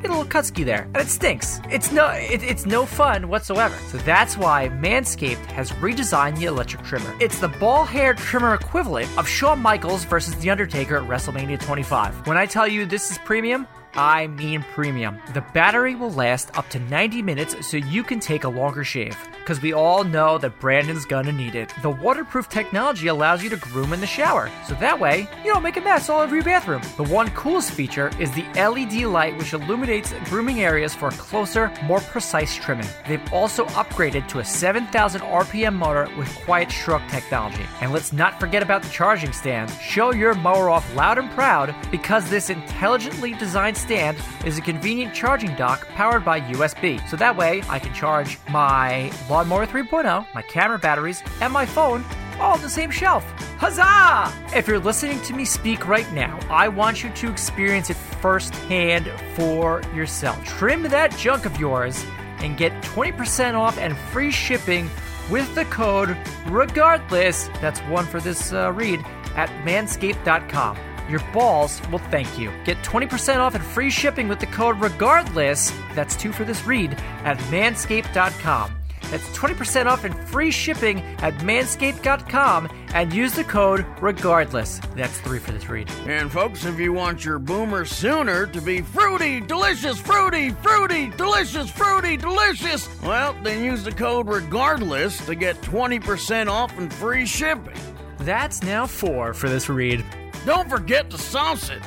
get 0.05 0.13
a 0.13 0.17
little 0.17 0.31
cutsky 0.31 0.63
there, 0.63 0.83
and 0.83 0.97
it 0.97 1.07
stinks. 1.07 1.59
It's 1.69 1.91
no, 1.91 2.07
it, 2.09 2.43
it's 2.43 2.65
no 2.65 2.85
fun 2.85 3.27
whatsoever. 3.27 3.75
So 3.87 3.97
that's 3.99 4.37
why 4.37 4.69
Manscaped 4.69 5.45
has 5.47 5.71
redesigned 5.71 6.37
the 6.37 6.45
electric 6.45 6.83
trimmer. 6.83 7.15
It's 7.19 7.39
the 7.39 7.47
ball 7.47 7.85
hair 7.85 8.13
trimmer 8.13 8.53
equivalent 8.53 9.09
of 9.17 9.27
Shawn 9.27 9.59
Michaels 9.59 10.03
versus 10.05 10.35
The 10.35 10.49
Undertaker 10.49 10.97
at 10.97 11.03
WrestleMania 11.03 11.59
25. 11.59 12.27
When 12.27 12.37
I 12.37 12.45
tell 12.45 12.67
you 12.67 12.85
this 12.85 13.11
is 13.11 13.17
premium, 13.19 13.67
I 13.95 14.27
mean 14.27 14.63
premium. 14.73 15.19
The 15.33 15.41
battery 15.53 15.95
will 15.95 16.11
last 16.11 16.57
up 16.57 16.69
to 16.69 16.79
90 16.79 17.21
minutes 17.21 17.65
so 17.65 17.77
you 17.77 18.03
can 18.03 18.19
take 18.19 18.43
a 18.43 18.49
longer 18.49 18.83
shave 18.83 19.17
because 19.45 19.61
we 19.61 19.73
all 19.73 20.03
know 20.03 20.39
that 20.39 20.59
Brandon's 20.59 21.05
gonna 21.05 21.31
need 21.31 21.53
it. 21.53 21.71
The 21.83 21.91
waterproof 21.91 22.49
technology 22.49 23.07
allows 23.07 23.43
you 23.43 23.49
to 23.51 23.57
groom 23.57 23.93
in 23.93 24.01
the 24.01 24.07
shower, 24.07 24.49
so 24.67 24.73
that 24.75 24.99
way 24.99 25.27
you 25.43 25.53
don't 25.53 25.61
make 25.61 25.77
a 25.77 25.81
mess 25.81 26.09
all 26.09 26.19
over 26.19 26.33
your 26.33 26.43
bathroom. 26.43 26.81
The 26.97 27.03
one 27.03 27.29
coolest 27.29 27.69
feature 27.71 28.09
is 28.19 28.31
the 28.31 28.45
LED 28.55 29.05
light, 29.05 29.37
which 29.37 29.53
illuminates 29.53 30.15
grooming 30.25 30.61
areas 30.61 30.95
for 30.95 31.11
closer, 31.11 31.71
more 31.83 31.99
precise 31.99 32.55
trimming. 32.55 32.87
They've 33.07 33.31
also 33.31 33.65
upgraded 33.67 34.27
to 34.29 34.39
a 34.39 34.45
7,000 34.45 35.21
RPM 35.21 35.75
motor 35.75 36.09
with 36.17 36.33
quiet 36.43 36.71
stroke 36.71 37.03
technology. 37.09 37.65
And 37.81 37.93
let's 37.93 38.11
not 38.11 38.39
forget 38.39 38.63
about 38.63 38.81
the 38.81 38.89
charging 38.89 39.31
stand. 39.31 39.69
Show 39.79 40.11
your 40.11 40.33
mower 40.33 40.71
off 40.71 40.95
loud 40.95 41.19
and 41.19 41.29
proud 41.31 41.75
because 41.91 42.27
this 42.31 42.49
intelligently 42.49 43.33
designed 43.35 43.77
stand 43.85 44.17
is 44.45 44.57
a 44.57 44.61
convenient 44.61 45.13
charging 45.13 45.55
dock 45.55 45.87
powered 45.89 46.25
by 46.25 46.41
USB. 46.41 47.07
So 47.07 47.15
that 47.17 47.37
way 47.37 47.61
I 47.69 47.79
can 47.79 47.93
charge 47.93 48.39
my 48.49 49.11
Lawnmower 49.29 49.67
3.0, 49.67 50.27
my 50.33 50.41
camera 50.41 50.79
batteries, 50.79 51.21
and 51.41 51.53
my 51.53 51.65
phone 51.65 52.03
all 52.39 52.55
on 52.55 52.61
the 52.61 52.69
same 52.69 52.91
shelf. 52.91 53.23
Huzzah! 53.57 54.33
If 54.55 54.67
you're 54.67 54.79
listening 54.79 55.21
to 55.21 55.33
me 55.33 55.45
speak 55.45 55.87
right 55.87 56.11
now, 56.13 56.37
I 56.49 56.67
want 56.67 57.03
you 57.03 57.09
to 57.11 57.29
experience 57.29 57.89
it 57.89 57.97
firsthand 57.97 59.09
for 59.35 59.81
yourself. 59.93 60.43
Trim 60.45 60.83
that 60.83 61.15
junk 61.17 61.45
of 61.45 61.57
yours 61.59 62.03
and 62.39 62.57
get 62.57 62.73
20% 62.83 63.53
off 63.53 63.77
and 63.77 63.95
free 64.11 64.31
shipping 64.31 64.89
with 65.29 65.53
the 65.55 65.65
code 65.65 66.17
regardless. 66.47 67.49
That's 67.61 67.79
one 67.81 68.05
for 68.05 68.19
this 68.19 68.51
uh, 68.51 68.71
read 68.73 68.99
at 69.35 69.49
manscaped.com. 69.65 70.94
Your 71.09 71.21
balls 71.33 71.81
will 71.91 71.99
thank 71.99 72.37
you. 72.37 72.51
Get 72.63 72.77
20% 72.83 73.37
off 73.37 73.55
and 73.55 73.63
free 73.63 73.89
shipping 73.89 74.27
with 74.27 74.39
the 74.39 74.47
code 74.47 74.79
regardless. 74.79 75.71
That's 75.93 76.15
two 76.15 76.31
for 76.31 76.43
this 76.43 76.65
read 76.65 76.93
at 77.23 77.37
manscaped.com. 77.51 78.75
That's 79.11 79.27
20% 79.37 79.85
off 79.85 80.03
and 80.03 80.17
free 80.27 80.51
shipping 80.51 80.99
at 81.19 81.35
manscaped.com 81.35 82.69
and 82.93 83.13
use 83.13 83.33
the 83.33 83.43
code 83.43 83.85
regardless. 84.01 84.79
That's 84.95 85.19
three 85.19 85.39
for 85.39 85.51
this 85.51 85.69
read. 85.69 85.89
And 86.07 86.31
folks, 86.31 86.65
if 86.65 86.79
you 86.79 86.91
want 86.91 87.23
your 87.23 87.37
boomer 87.37 87.85
sooner 87.85 88.47
to 88.47 88.61
be 88.61 88.81
fruity, 88.81 89.41
delicious, 89.41 89.99
fruity, 89.99 90.49
fruity, 90.49 91.11
delicious, 91.11 91.69
fruity, 91.69 92.17
delicious, 92.17 92.89
well, 93.03 93.35
then 93.43 93.63
use 93.63 93.83
the 93.83 93.91
code 93.91 94.27
regardless 94.27 95.23
to 95.25 95.35
get 95.35 95.61
20% 95.61 96.47
off 96.47 96.75
and 96.77 96.91
free 96.91 97.25
shipping. 97.25 97.77
That's 98.19 98.63
now 98.63 98.87
four 98.87 99.33
for 99.33 99.49
this 99.49 99.69
read. 99.69 100.03
Don't 100.45 100.69
forget 100.69 101.09
to 101.09 101.17
sauce 101.17 101.71
it. 101.71 101.81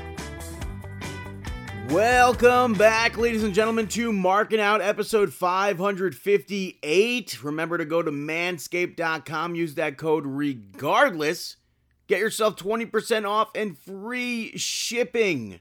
Welcome 1.91 2.75
back, 2.75 3.17
ladies 3.17 3.45
and 3.45 3.55
gentlemen, 3.55 3.87
to 3.89 4.13
Marking 4.13 4.59
Out 4.59 4.83
episode 4.83 5.33
558. 5.33 7.45
Remember 7.45 7.79
to 7.79 7.85
go 7.85 8.03
to 8.03 8.11
manscaped.com, 8.11 9.55
use 9.55 9.77
that 9.77 9.97
code 9.97 10.27
regardless. 10.27 11.55
Get 12.09 12.19
yourself 12.19 12.57
20% 12.57 13.29
off 13.29 13.53
and 13.55 13.79
free 13.79 14.59
shipping. 14.59 15.61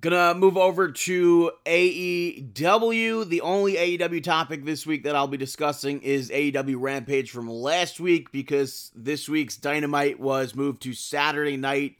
Gonna 0.00 0.32
move 0.34 0.56
over 0.56 0.92
to 0.92 1.50
AEW. 1.66 3.28
The 3.28 3.40
only 3.40 3.74
AEW 3.74 4.22
topic 4.22 4.64
this 4.64 4.86
week 4.86 5.02
that 5.02 5.16
I'll 5.16 5.26
be 5.26 5.36
discussing 5.36 6.02
is 6.02 6.30
AEW 6.30 6.76
Rampage 6.78 7.32
from 7.32 7.50
last 7.50 7.98
week 7.98 8.30
because 8.30 8.92
this 8.94 9.28
week's 9.28 9.56
Dynamite 9.56 10.20
was 10.20 10.54
moved 10.54 10.82
to 10.82 10.94
Saturday 10.94 11.56
night 11.56 11.96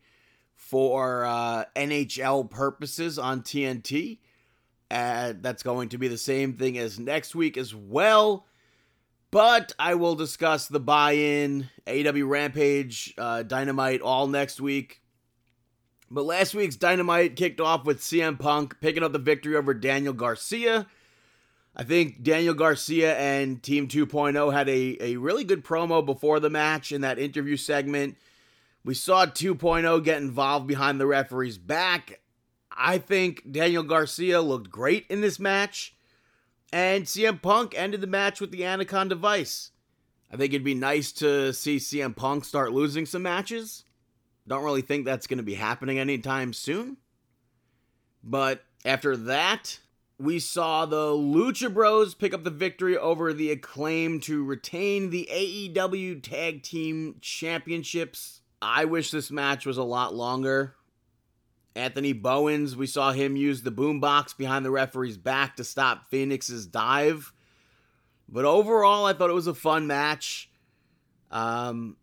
for 0.68 1.24
uh, 1.24 1.64
NHL 1.74 2.50
purposes 2.50 3.18
on 3.18 3.40
TNT. 3.40 4.18
And 4.90 5.42
that's 5.42 5.62
going 5.62 5.88
to 5.90 5.98
be 5.98 6.08
the 6.08 6.18
same 6.18 6.54
thing 6.54 6.76
as 6.76 6.98
next 6.98 7.34
week 7.34 7.56
as 7.56 7.74
well. 7.74 8.44
But 9.30 9.72
I 9.78 9.94
will 9.94 10.14
discuss 10.14 10.68
the 10.68 10.80
buy 10.80 11.12
in, 11.12 11.70
AEW 11.86 12.28
Rampage, 12.28 13.14
uh, 13.16 13.44
Dynamite 13.44 14.02
all 14.02 14.26
next 14.26 14.60
week. 14.60 15.00
But 16.10 16.24
last 16.24 16.54
week's 16.54 16.76
Dynamite 16.76 17.36
kicked 17.36 17.60
off 17.60 17.86
with 17.86 18.00
CM 18.00 18.38
Punk 18.38 18.78
picking 18.80 19.02
up 19.02 19.12
the 19.12 19.18
victory 19.18 19.56
over 19.56 19.72
Daniel 19.72 20.14
Garcia. 20.14 20.86
I 21.76 21.84
think 21.84 22.22
Daniel 22.22 22.54
Garcia 22.54 23.16
and 23.16 23.62
Team 23.62 23.88
2.0 23.88 24.52
had 24.52 24.68
a, 24.68 24.96
a 25.00 25.16
really 25.16 25.44
good 25.44 25.64
promo 25.64 26.04
before 26.04 26.40
the 26.40 26.50
match 26.50 26.92
in 26.92 27.02
that 27.02 27.18
interview 27.18 27.56
segment. 27.56 28.16
We 28.84 28.94
saw 28.94 29.26
2.0 29.26 30.04
get 30.04 30.22
involved 30.22 30.66
behind 30.66 31.00
the 31.00 31.06
referee's 31.06 31.58
back. 31.58 32.20
I 32.70 32.98
think 32.98 33.50
Daniel 33.50 33.82
Garcia 33.82 34.40
looked 34.40 34.70
great 34.70 35.06
in 35.08 35.20
this 35.20 35.38
match. 35.38 35.94
And 36.72 37.04
CM 37.04 37.40
Punk 37.40 37.74
ended 37.76 38.00
the 38.00 38.06
match 38.06 38.40
with 38.40 38.50
the 38.50 38.64
Anaconda 38.64 39.14
Vice. 39.14 39.72
I 40.30 40.36
think 40.36 40.52
it'd 40.52 40.64
be 40.64 40.74
nice 40.74 41.12
to 41.12 41.52
see 41.52 41.78
CM 41.78 42.14
Punk 42.14 42.44
start 42.44 42.72
losing 42.72 43.06
some 43.06 43.22
matches. 43.22 43.84
Don't 44.46 44.64
really 44.64 44.82
think 44.82 45.04
that's 45.04 45.26
going 45.26 45.38
to 45.38 45.44
be 45.44 45.54
happening 45.54 45.98
anytime 45.98 46.52
soon. 46.52 46.98
But 48.22 48.64
after 48.84 49.16
that, 49.16 49.78
we 50.18 50.38
saw 50.38 50.84
the 50.84 51.12
Lucha 51.12 51.72
Bros 51.72 52.14
pick 52.14 52.34
up 52.34 52.44
the 52.44 52.50
victory 52.50 52.96
over 52.96 53.32
the 53.32 53.50
Acclaimed 53.50 54.22
to 54.24 54.44
retain 54.44 55.10
the 55.10 55.28
AEW 55.30 56.22
Tag 56.22 56.62
Team 56.62 57.16
Championships. 57.20 58.37
I 58.60 58.84
wish 58.86 59.10
this 59.10 59.30
match 59.30 59.66
was 59.66 59.78
a 59.78 59.84
lot 59.84 60.14
longer. 60.14 60.74
Anthony 61.74 62.12
Bowens, 62.12 62.74
we 62.74 62.86
saw 62.86 63.12
him 63.12 63.36
use 63.36 63.62
the 63.62 63.70
boombox 63.70 64.36
behind 64.36 64.64
the 64.64 64.70
referee's 64.70 65.16
back 65.16 65.56
to 65.56 65.64
stop 65.64 66.10
Fenix's 66.10 66.66
dive. 66.66 67.32
But 68.28 68.44
overall, 68.44 69.06
I 69.06 69.12
thought 69.12 69.30
it 69.30 69.34
was 69.34 69.46
a 69.46 69.54
fun 69.54 69.86
match. 69.86 70.50
Um, 71.30 71.96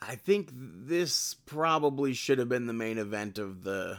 I 0.00 0.16
think 0.16 0.48
this 0.52 1.34
probably 1.34 2.14
should 2.14 2.38
have 2.38 2.48
been 2.48 2.66
the 2.66 2.72
main 2.72 2.98
event 2.98 3.38
of 3.38 3.64
the 3.64 3.98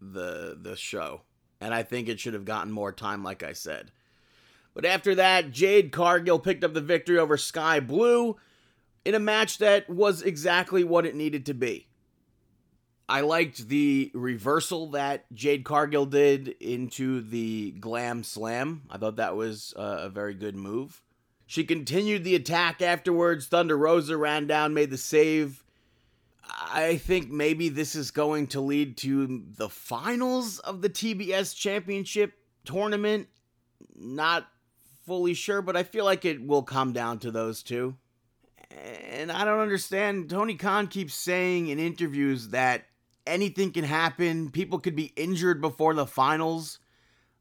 the 0.00 0.58
the 0.60 0.76
show, 0.76 1.22
and 1.60 1.72
I 1.72 1.82
think 1.82 2.08
it 2.08 2.20
should 2.20 2.34
have 2.34 2.44
gotten 2.44 2.72
more 2.72 2.92
time, 2.92 3.22
like 3.22 3.42
I 3.42 3.52
said. 3.52 3.90
But 4.74 4.84
after 4.84 5.14
that, 5.14 5.52
Jade 5.52 5.92
Cargill 5.92 6.38
picked 6.38 6.64
up 6.64 6.74
the 6.74 6.80
victory 6.80 7.18
over 7.18 7.36
Sky 7.36 7.78
Blue 7.80 8.36
in 9.04 9.14
a 9.14 9.20
match 9.20 9.58
that 9.58 9.88
was 9.88 10.22
exactly 10.22 10.84
what 10.84 11.06
it 11.06 11.14
needed 11.14 11.46
to 11.46 11.54
be. 11.54 11.86
I 13.06 13.20
liked 13.20 13.68
the 13.68 14.10
reversal 14.14 14.92
that 14.92 15.30
Jade 15.34 15.64
Cargill 15.64 16.06
did 16.06 16.48
into 16.60 17.20
the 17.20 17.72
Glam 17.72 18.24
Slam. 18.24 18.82
I 18.90 18.96
thought 18.96 19.16
that 19.16 19.36
was 19.36 19.74
a 19.76 20.08
very 20.08 20.32
good 20.32 20.56
move. 20.56 21.02
She 21.46 21.64
continued 21.64 22.24
the 22.24 22.34
attack 22.34 22.80
afterwards. 22.80 23.46
Thunder 23.46 23.76
Rosa 23.76 24.16
ran 24.16 24.46
down, 24.46 24.72
made 24.72 24.90
the 24.90 24.96
save. 24.96 25.62
I 26.50 26.96
think 26.96 27.30
maybe 27.30 27.68
this 27.68 27.94
is 27.94 28.10
going 28.10 28.46
to 28.48 28.62
lead 28.62 28.96
to 28.98 29.44
the 29.54 29.68
finals 29.68 30.58
of 30.60 30.80
the 30.80 30.88
TBS 30.88 31.54
Championship 31.54 32.32
tournament. 32.64 33.28
Not 33.94 34.48
fully 35.04 35.34
sure, 35.34 35.60
but 35.60 35.76
I 35.76 35.82
feel 35.82 36.06
like 36.06 36.24
it 36.24 36.46
will 36.46 36.62
come 36.62 36.94
down 36.94 37.18
to 37.18 37.30
those 37.30 37.62
two. 37.62 37.96
And 38.70 39.30
I 39.30 39.44
don't 39.44 39.60
understand. 39.60 40.30
Tony 40.30 40.54
Khan 40.54 40.86
keeps 40.86 41.14
saying 41.14 41.68
in 41.68 41.78
interviews 41.78 42.48
that 42.48 42.84
anything 43.26 43.72
can 43.72 43.84
happen. 43.84 44.50
People 44.50 44.78
could 44.78 44.96
be 44.96 45.12
injured 45.16 45.60
before 45.60 45.94
the 45.94 46.06
finals 46.06 46.78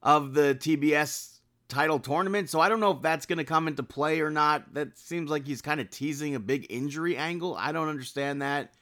of 0.02 0.34
the 0.34 0.56
TBS 0.56 1.40
title 1.68 2.00
tournament. 2.00 2.50
So 2.50 2.60
I 2.60 2.70
don't 2.70 2.80
know 2.80 2.92
if 2.92 3.02
that's 3.02 3.26
going 3.26 3.38
to 3.38 3.44
come 3.44 3.68
into 3.68 3.84
play 3.84 4.22
or 4.22 4.30
not. 4.30 4.74
That 4.74 4.98
seems 4.98 5.30
like 5.30 5.48
he's 5.48 5.62
kind 5.62 5.82
of 5.82 5.90
teasing 5.90 6.36
a 6.36 6.40
big 6.40 6.68
injury 6.70 7.18
angle. 7.18 7.56
I 7.58 7.72
don't 7.72 7.90
understand 7.90 8.42
that. 8.42 8.74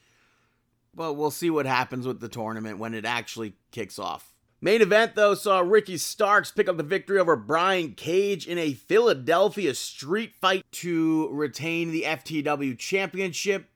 But 0.94 1.14
we'll 1.14 1.32
see 1.32 1.50
what 1.50 1.66
happens 1.66 2.06
with 2.06 2.20
the 2.20 2.28
tournament 2.28 2.78
when 2.78 2.94
it 2.94 3.06
actually 3.06 3.54
kicks 3.72 3.98
off. 3.98 4.31
Main 4.62 4.82
event, 4.82 5.16
though, 5.16 5.34
saw 5.34 5.60
Ricky 5.60 5.98
Starks 5.98 6.52
pick 6.52 6.70
up 6.70 6.78
the 6.78 6.84
victory 6.84 7.18
over 7.18 7.36
Brian 7.36 7.94
Cage 7.94 8.48
in 8.48 8.60
a 8.60 8.74
Philadelphia 8.74 9.74
street 9.74 10.36
fight 10.36 10.64
to 10.74 11.30
retain 11.32 11.92
the 11.92 12.04
FTW 12.04 12.78
Championship 12.78 13.72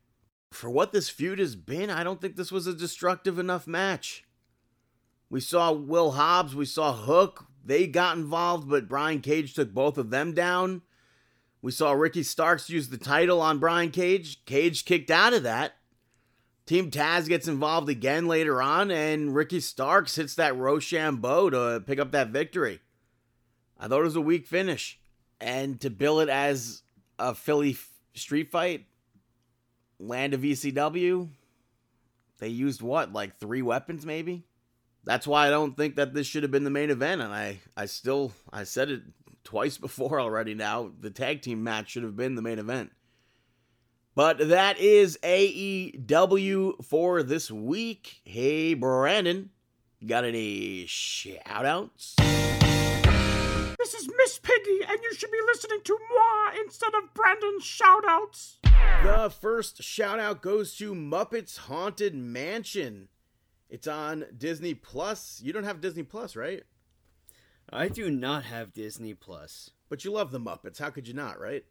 for 0.56 0.70
what 0.70 0.92
this 0.92 1.10
feud 1.10 1.40
has 1.40 1.56
been, 1.56 1.90
I 1.90 2.04
don't 2.04 2.20
think 2.20 2.36
this 2.36 2.52
was 2.52 2.66
a 2.66 2.74
destructive 2.74 3.38
enough 3.38 3.68
match. 3.68 4.24
We 5.30 5.40
saw 5.40 5.72
Will 5.72 6.12
Hobbs, 6.12 6.56
we 6.56 6.66
saw 6.66 6.94
Hook, 6.94 7.46
they 7.64 7.88
got 7.88 8.18
involved, 8.18 8.70
but 8.70 8.88
Brian 8.88 9.22
Cage 9.22 9.54
took 9.54 9.74
both 9.74 9.98
of 9.98 10.10
them 10.10 10.34
down. 10.34 10.82
We 11.62 11.72
saw 11.72 11.92
Ricky 11.92 12.24
Starks 12.24 12.70
use 12.70 12.90
the 12.90 12.98
title 12.98 13.42
on 13.42 13.60
Brian 13.60 13.90
Cage. 13.90 14.46
Cage 14.46 14.86
kicked 14.86 15.10
out 15.10 15.34
of 15.34 15.44
that. 15.44 15.74
Team 16.66 16.90
Taz 16.90 17.28
gets 17.28 17.48
involved 17.48 17.90
again 17.90 18.28
later 18.28 18.62
on, 18.62 18.90
and 18.90 19.36
Ricky 19.36 19.60
Starks 19.60 20.16
hits 20.16 20.34
that 20.36 20.56
Roshambo 20.56 21.52
to 21.52 21.84
pick 21.86 22.00
up 22.00 22.12
that 22.12 22.30
victory. 22.30 22.80
I 23.80 23.88
thought 23.88 24.02
it 24.02 24.06
was 24.06 24.16
a 24.16 24.22
weak 24.22 24.48
finish. 24.48 25.00
And 25.40 25.80
to 25.82 25.90
bill 25.90 26.22
it 26.22 26.30
as 26.30 26.82
a 27.20 27.36
Philly 27.36 27.78
street 28.14 28.50
fight, 28.50 28.86
land 30.00 30.34
of 30.34 30.42
ECW, 30.42 31.30
they 32.40 32.48
used 32.48 32.82
what, 32.82 33.14
like 33.14 33.38
three 33.38 33.62
weapons 33.62 34.06
maybe? 34.06 34.46
That's 35.04 35.28
why 35.28 35.46
I 35.46 35.52
don't 35.52 35.78
think 35.78 35.98
that 35.98 36.14
this 36.14 36.26
should 36.26 36.44
have 36.44 36.52
been 36.52 36.64
the 36.64 36.70
main 36.70 36.90
event. 36.90 37.22
And 37.22 37.32
I, 37.32 37.60
I 37.78 37.86
still, 37.86 38.32
I 38.52 38.64
said 38.64 38.90
it 38.90 39.04
twice 39.44 39.78
before 39.78 40.20
already 40.20 40.56
now. 40.56 40.92
The 41.00 41.12
tag 41.12 41.42
team 41.42 41.64
match 41.64 41.92
should 41.92 42.04
have 42.04 42.16
been 42.16 42.36
the 42.36 42.42
main 42.42 42.60
event. 42.60 42.92
But 44.16 44.48
that 44.48 44.80
is 44.80 45.20
AEW 45.24 46.86
for 46.86 47.22
this 47.22 47.52
week. 47.52 48.22
Hey, 48.24 48.74
Brandon, 48.74 49.50
got 50.08 50.24
any 50.24 50.86
shout 50.88 51.66
outs? 51.66 52.16
This 52.18 53.94
is 53.94 54.10
Miss 54.18 54.40
Piggy, 54.40 54.80
and 54.88 55.00
you 55.04 55.14
should 55.16 55.32
be 55.32 55.42
listening 55.46 55.80
to 55.84 56.00
moi 56.10 56.62
instead 56.64 56.94
of 56.96 57.14
Brandon's 57.14 57.66
shout 57.66 58.06
outs. 58.08 58.60
The 59.04 59.30
first 59.42 59.84
shout 59.84 60.22
out 60.22 60.42
goes 60.42 60.78
to 60.78 60.96
Muppets 60.96 61.58
Haunted 61.58 62.16
Mansion. 62.16 63.10
It's 63.70 63.86
on 63.86 64.28
Disney 64.38 64.76
Plus. 64.76 65.42
You 65.44 65.52
don't 65.52 65.66
have 65.66 65.82
Disney 65.82 66.04
Plus, 66.04 66.38
right? 66.38 66.64
I 67.70 67.90
do 67.90 68.10
not 68.10 68.46
have 68.46 68.72
Disney 68.72 69.14
Plus. 69.14 69.72
But 69.90 70.06
you 70.06 70.12
love 70.14 70.32
the 70.32 70.40
Muppets. 70.40 70.80
How 70.80 70.90
could 70.90 71.06
you 71.06 71.14
not, 71.14 71.38
right? 71.38 71.66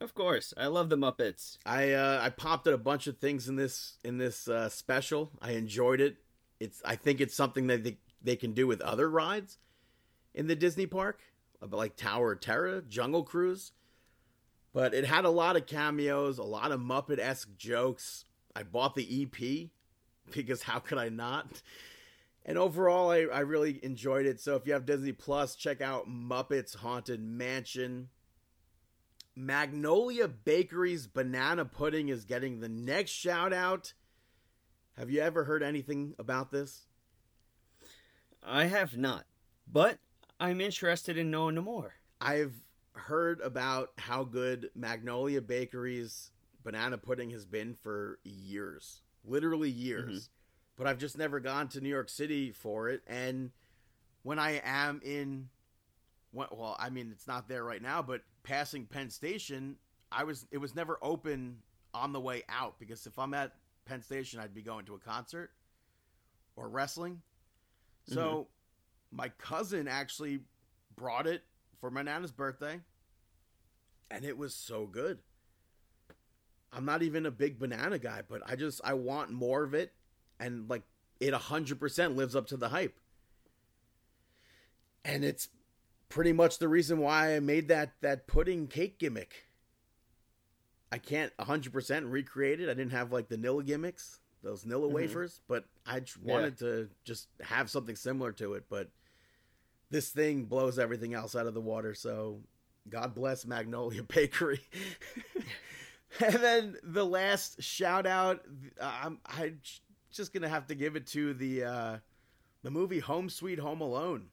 Of 0.00 0.14
course, 0.14 0.52
I 0.56 0.66
love 0.66 0.88
the 0.88 0.96
Muppets. 0.96 1.58
I 1.64 1.92
uh, 1.92 2.20
I 2.22 2.30
popped 2.30 2.66
at 2.66 2.74
a 2.74 2.78
bunch 2.78 3.06
of 3.06 3.18
things 3.18 3.48
in 3.48 3.56
this 3.56 3.98
in 4.04 4.18
this 4.18 4.48
uh, 4.48 4.68
special. 4.68 5.30
I 5.40 5.52
enjoyed 5.52 6.00
it. 6.00 6.16
It's 6.60 6.82
I 6.84 6.96
think 6.96 7.20
it's 7.20 7.34
something 7.34 7.68
that 7.68 7.84
they, 7.84 7.98
they 8.22 8.36
can 8.36 8.52
do 8.52 8.66
with 8.66 8.80
other 8.80 9.08
rides 9.08 9.58
in 10.34 10.46
the 10.46 10.56
Disney 10.56 10.86
park, 10.86 11.20
like 11.70 11.96
Tower 11.96 12.32
of 12.32 12.40
Terror, 12.40 12.82
Jungle 12.82 13.22
Cruise. 13.22 13.72
But 14.72 14.92
it 14.92 15.06
had 15.06 15.24
a 15.24 15.30
lot 15.30 15.56
of 15.56 15.66
cameos, 15.66 16.38
a 16.38 16.42
lot 16.42 16.72
of 16.72 16.80
Muppet 16.80 17.20
esque 17.20 17.56
jokes. 17.56 18.24
I 18.56 18.64
bought 18.64 18.96
the 18.96 19.22
EP 19.22 19.70
because 20.32 20.62
how 20.62 20.80
could 20.80 20.98
I 20.98 21.08
not? 21.08 21.62
And 22.44 22.58
overall, 22.58 23.10
I, 23.10 23.20
I 23.20 23.40
really 23.40 23.80
enjoyed 23.82 24.26
it. 24.26 24.40
So 24.40 24.56
if 24.56 24.66
you 24.66 24.74
have 24.74 24.84
Disney 24.84 25.12
Plus, 25.12 25.54
check 25.54 25.80
out 25.80 26.08
Muppets 26.08 26.76
Haunted 26.76 27.22
Mansion. 27.22 28.08
Magnolia 29.36 30.28
Bakery's 30.28 31.06
banana 31.06 31.64
pudding 31.64 32.08
is 32.08 32.24
getting 32.24 32.60
the 32.60 32.68
next 32.68 33.10
shout 33.10 33.52
out. 33.52 33.92
Have 34.96 35.10
you 35.10 35.20
ever 35.20 35.44
heard 35.44 35.62
anything 35.62 36.14
about 36.18 36.52
this? 36.52 36.86
I 38.42 38.66
have 38.66 38.96
not, 38.96 39.24
but 39.70 39.98
I'm 40.38 40.60
interested 40.60 41.16
in 41.18 41.30
knowing 41.30 41.56
more. 41.56 41.94
I've 42.20 42.54
heard 42.92 43.40
about 43.40 43.90
how 43.98 44.24
good 44.24 44.70
Magnolia 44.74 45.40
Bakery's 45.40 46.30
banana 46.62 46.98
pudding 46.98 47.30
has 47.30 47.44
been 47.44 47.74
for 47.74 48.18
years, 48.22 49.02
literally 49.24 49.70
years. 49.70 50.24
Mm-hmm. 50.24 50.30
But 50.76 50.86
I've 50.88 50.98
just 50.98 51.16
never 51.16 51.38
gone 51.38 51.68
to 51.68 51.80
New 51.80 51.88
York 51.88 52.08
City 52.08 52.50
for 52.50 52.88
it. 52.88 53.02
And 53.06 53.52
when 54.22 54.38
I 54.38 54.60
am 54.64 55.00
in, 55.04 55.48
well, 56.34 56.76
I 56.78 56.90
mean, 56.90 57.10
it's 57.12 57.26
not 57.26 57.48
there 57.48 57.64
right 57.64 57.82
now, 57.82 58.02
but 58.02 58.22
passing 58.42 58.86
Penn 58.86 59.10
Station, 59.10 59.76
I 60.10 60.24
was 60.24 60.46
it 60.50 60.58
was 60.58 60.74
never 60.74 60.98
open 61.02 61.58
on 61.92 62.12
the 62.12 62.20
way 62.20 62.42
out 62.48 62.78
because 62.78 63.06
if 63.06 63.18
I'm 63.18 63.34
at 63.34 63.52
Penn 63.86 64.02
Station, 64.02 64.40
I'd 64.40 64.54
be 64.54 64.62
going 64.62 64.84
to 64.86 64.94
a 64.94 64.98
concert 64.98 65.50
or 66.56 66.68
wrestling. 66.68 67.22
So 68.06 68.20
mm-hmm. 68.22 69.16
my 69.16 69.28
cousin 69.38 69.88
actually 69.88 70.40
brought 70.96 71.26
it 71.26 71.42
for 71.80 71.90
my 71.90 72.02
nana's 72.02 72.32
birthday, 72.32 72.80
and 74.10 74.24
it 74.24 74.36
was 74.36 74.54
so 74.54 74.86
good. 74.86 75.18
I'm 76.72 76.84
not 76.84 77.02
even 77.02 77.24
a 77.24 77.30
big 77.30 77.58
banana 77.58 77.98
guy, 77.98 78.22
but 78.28 78.42
I 78.46 78.56
just 78.56 78.80
I 78.84 78.94
want 78.94 79.30
more 79.30 79.62
of 79.62 79.74
it, 79.74 79.92
and 80.40 80.68
like 80.68 80.82
it 81.20 81.32
100% 81.32 82.16
lives 82.16 82.34
up 82.34 82.48
to 82.48 82.56
the 82.56 82.68
hype. 82.68 82.98
And 85.04 85.24
it's 85.24 85.48
pretty 86.14 86.32
much 86.32 86.58
the 86.58 86.68
reason 86.68 87.00
why 87.00 87.34
I 87.34 87.40
made 87.40 87.66
that 87.68 87.94
that 88.00 88.28
pudding 88.28 88.68
cake 88.68 89.00
gimmick. 89.00 89.46
I 90.92 90.98
can't 90.98 91.36
100% 91.38 92.08
recreate 92.08 92.60
it. 92.60 92.70
I 92.70 92.74
didn't 92.74 92.92
have 92.92 93.10
like 93.10 93.28
the 93.28 93.36
Nilla 93.36 93.66
gimmicks, 93.66 94.20
those 94.40 94.64
Nilla 94.64 94.88
wafers, 94.88 95.40
but 95.48 95.64
I 95.84 96.02
wanted 96.22 96.58
to 96.58 96.88
just 97.04 97.26
have 97.42 97.68
something 97.68 97.96
similar 97.96 98.30
to 98.32 98.54
it. 98.54 98.66
But 98.70 98.90
this 99.90 100.10
thing 100.10 100.44
blows 100.44 100.78
everything 100.78 101.14
else 101.14 101.34
out 101.34 101.48
of 101.48 101.54
the 101.54 101.60
water. 101.60 101.94
So 101.94 102.38
God 102.88 103.12
bless 103.12 103.44
Magnolia 103.44 104.02
Bakery. 104.08 104.60
and 106.24 106.34
then 106.34 106.76
the 106.84 107.04
last 107.04 107.60
shout 107.60 108.06
out, 108.06 108.44
I'm, 108.80 109.18
I'm 109.26 109.58
just 110.12 110.32
gonna 110.32 110.48
have 110.48 110.68
to 110.68 110.76
give 110.76 110.94
it 110.94 111.08
to 111.08 111.34
the 111.34 111.64
uh, 111.64 111.96
the 112.62 112.70
movie 112.70 113.00
Home 113.00 113.28
Sweet 113.28 113.58
Home 113.58 113.80
Alone. 113.80 114.28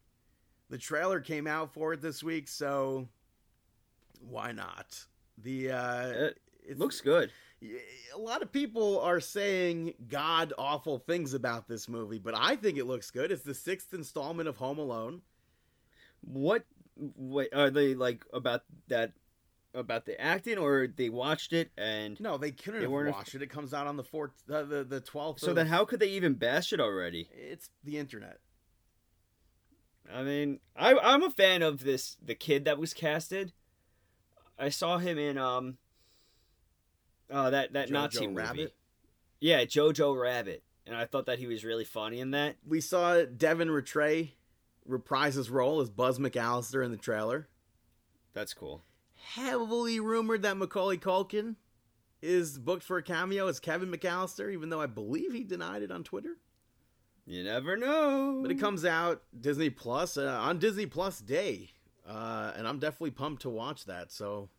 The 0.72 0.78
trailer 0.78 1.20
came 1.20 1.48
out 1.48 1.74
for 1.74 1.92
it 1.92 2.02
this 2.02 2.24
week, 2.24 2.48
so 2.48 3.10
why 4.22 4.54
not? 4.54 5.04
The 5.38 5.70
uh, 5.72 6.30
It 6.66 6.80
looks 6.80 7.02
good. 7.02 7.30
a 7.62 8.18
lot 8.18 8.42
of 8.42 8.54
people 8.54 9.02
are 9.02 9.20
saying 9.20 9.96
god 10.08 10.54
awful 10.58 10.98
things 11.00 11.34
about 11.34 11.68
this 11.68 11.90
movie, 11.90 12.20
but 12.20 12.36
I 12.38 12.56
think 12.56 12.78
it 12.78 12.86
looks 12.86 13.12
good. 13.12 13.34
It's 13.34 13.44
the 13.44 13.54
sixth 13.54 13.94
installment 13.94 14.48
of 14.48 14.56
Home 14.58 14.80
Alone. 14.80 15.22
What? 16.22 16.64
What 16.96 17.54
are 17.54 17.70
they 17.70 17.94
like 17.94 18.24
about 18.34 18.64
that? 18.88 19.12
About 19.74 20.06
the 20.06 20.20
acting, 20.20 20.58
or 20.58 20.88
they 20.88 21.10
watched 21.10 21.54
it 21.54 21.72
and 21.78 22.20
No, 22.20 22.38
they 22.38 22.52
couldn't 22.52 22.82
They 22.82 22.90
have 22.90 23.14
watched 23.16 23.36
it. 23.36 23.42
It 23.42 23.50
comes 23.50 23.74
out 23.74 23.88
on 23.88 23.96
the 23.96 24.04
fourth, 24.04 24.32
uh, 24.50 24.64
the 24.64 24.84
the 24.84 25.00
twelfth. 25.02 25.40
So 25.40 25.54
then, 25.54 25.68
how 25.68 25.84
could 25.86 26.00
they 26.02 26.10
even 26.10 26.34
bash 26.34 26.72
it 26.74 26.80
already? 26.82 27.30
It's 27.34 27.70
the 27.84 27.98
internet. 27.98 28.40
I 30.14 30.24
mean, 30.24 30.60
I, 30.76 30.94
I'm 30.96 31.24
a 31.24 31.30
fan 31.30 31.62
of 31.62 31.84
this. 31.84 32.18
The 32.24 32.36
kid 32.36 32.66
that 32.66 32.78
was 32.78 32.94
casted. 32.94 33.54
I 34.60 34.70
saw 34.70 34.98
him 34.98 35.18
in 35.18 35.38
um. 35.38 35.78
Uh, 37.30 37.50
that 37.50 37.74
that 37.74 37.90
Jojo 37.90 37.94
Nazi 37.94 38.28
movie. 38.28 38.36
Rabbit? 38.36 38.76
Yeah, 39.40 39.64
Jojo 39.64 40.20
Rabbit, 40.20 40.64
and 40.86 40.96
I 40.96 41.06
thought 41.06 41.26
that 41.28 41.40
he 41.40 41.48
was 41.48 41.64
really 41.64 41.86
funny 41.86 42.20
in 42.20 42.32
that. 42.32 42.58
We 42.68 42.82
saw 42.82 43.24
Devin 43.24 43.70
Ratray 43.70 44.32
reprise 44.86 45.36
his 45.36 45.50
role 45.50 45.82
as 45.82 45.90
Buzz 45.90 46.20
McAllister 46.20 46.84
in 46.84 46.92
the 46.92 46.98
trailer. 46.98 47.48
That's 48.34 48.54
cool. 48.54 48.84
Heavily 49.16 50.00
rumored 50.00 50.42
that 50.42 50.58
Macaulay 50.58 50.98
Culkin 50.98 51.56
is 52.22 52.58
booked 52.58 52.84
for 52.84 52.98
a 52.98 53.04
cameo 53.04 53.48
as 53.48 53.60
Kevin 53.60 53.92
McAllister, 53.92 54.52
even 54.52 54.70
though 54.70 54.82
I 54.82 54.88
believe 54.88 55.34
he 55.34 55.44
denied 55.44 55.84
it 55.84 55.92
on 55.92 56.04
Twitter. 56.04 56.38
You 57.26 57.44
never 57.44 57.78
know. 57.78 58.40
But 58.42 58.52
it 58.52 58.60
comes 58.60 58.84
out 58.84 59.22
Disney 59.40 59.70
Plus 59.70 60.18
uh, 60.18 60.40
on 60.42 60.60
Disney 60.60 60.86
Plus 60.86 61.20
Day, 61.20 61.70
uh, 62.08 62.52
and 62.56 62.68
I'm 62.68 62.80
definitely 62.80 63.12
pumped 63.12 63.44
to 63.44 63.50
watch 63.50 63.86
that. 63.86 64.12
So 64.12 64.50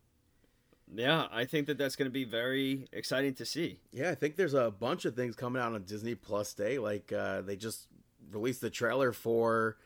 Yeah, 0.94 1.26
I 1.32 1.44
think 1.44 1.66
that 1.66 1.76
that's 1.78 1.96
going 1.96 2.06
to 2.06 2.12
be 2.12 2.24
very 2.24 2.88
exciting 2.92 3.34
to 3.34 3.44
see. 3.44 3.78
yeah, 3.92 4.10
I 4.10 4.14
think 4.14 4.36
there's 4.36 4.54
a 4.54 4.70
bunch 4.70 5.04
of 5.04 5.16
things 5.16 5.34
coming 5.34 5.60
out 5.60 5.72
on 5.74 5.82
Disney 5.82 6.14
Plus 6.14 6.54
Day. 6.54 6.78
Like 6.78 7.12
uh, 7.12 7.40
they 7.42 7.56
just 7.56 7.88
released 8.30 8.60
the 8.60 8.70
trailer 8.70 9.12
for 9.12 9.76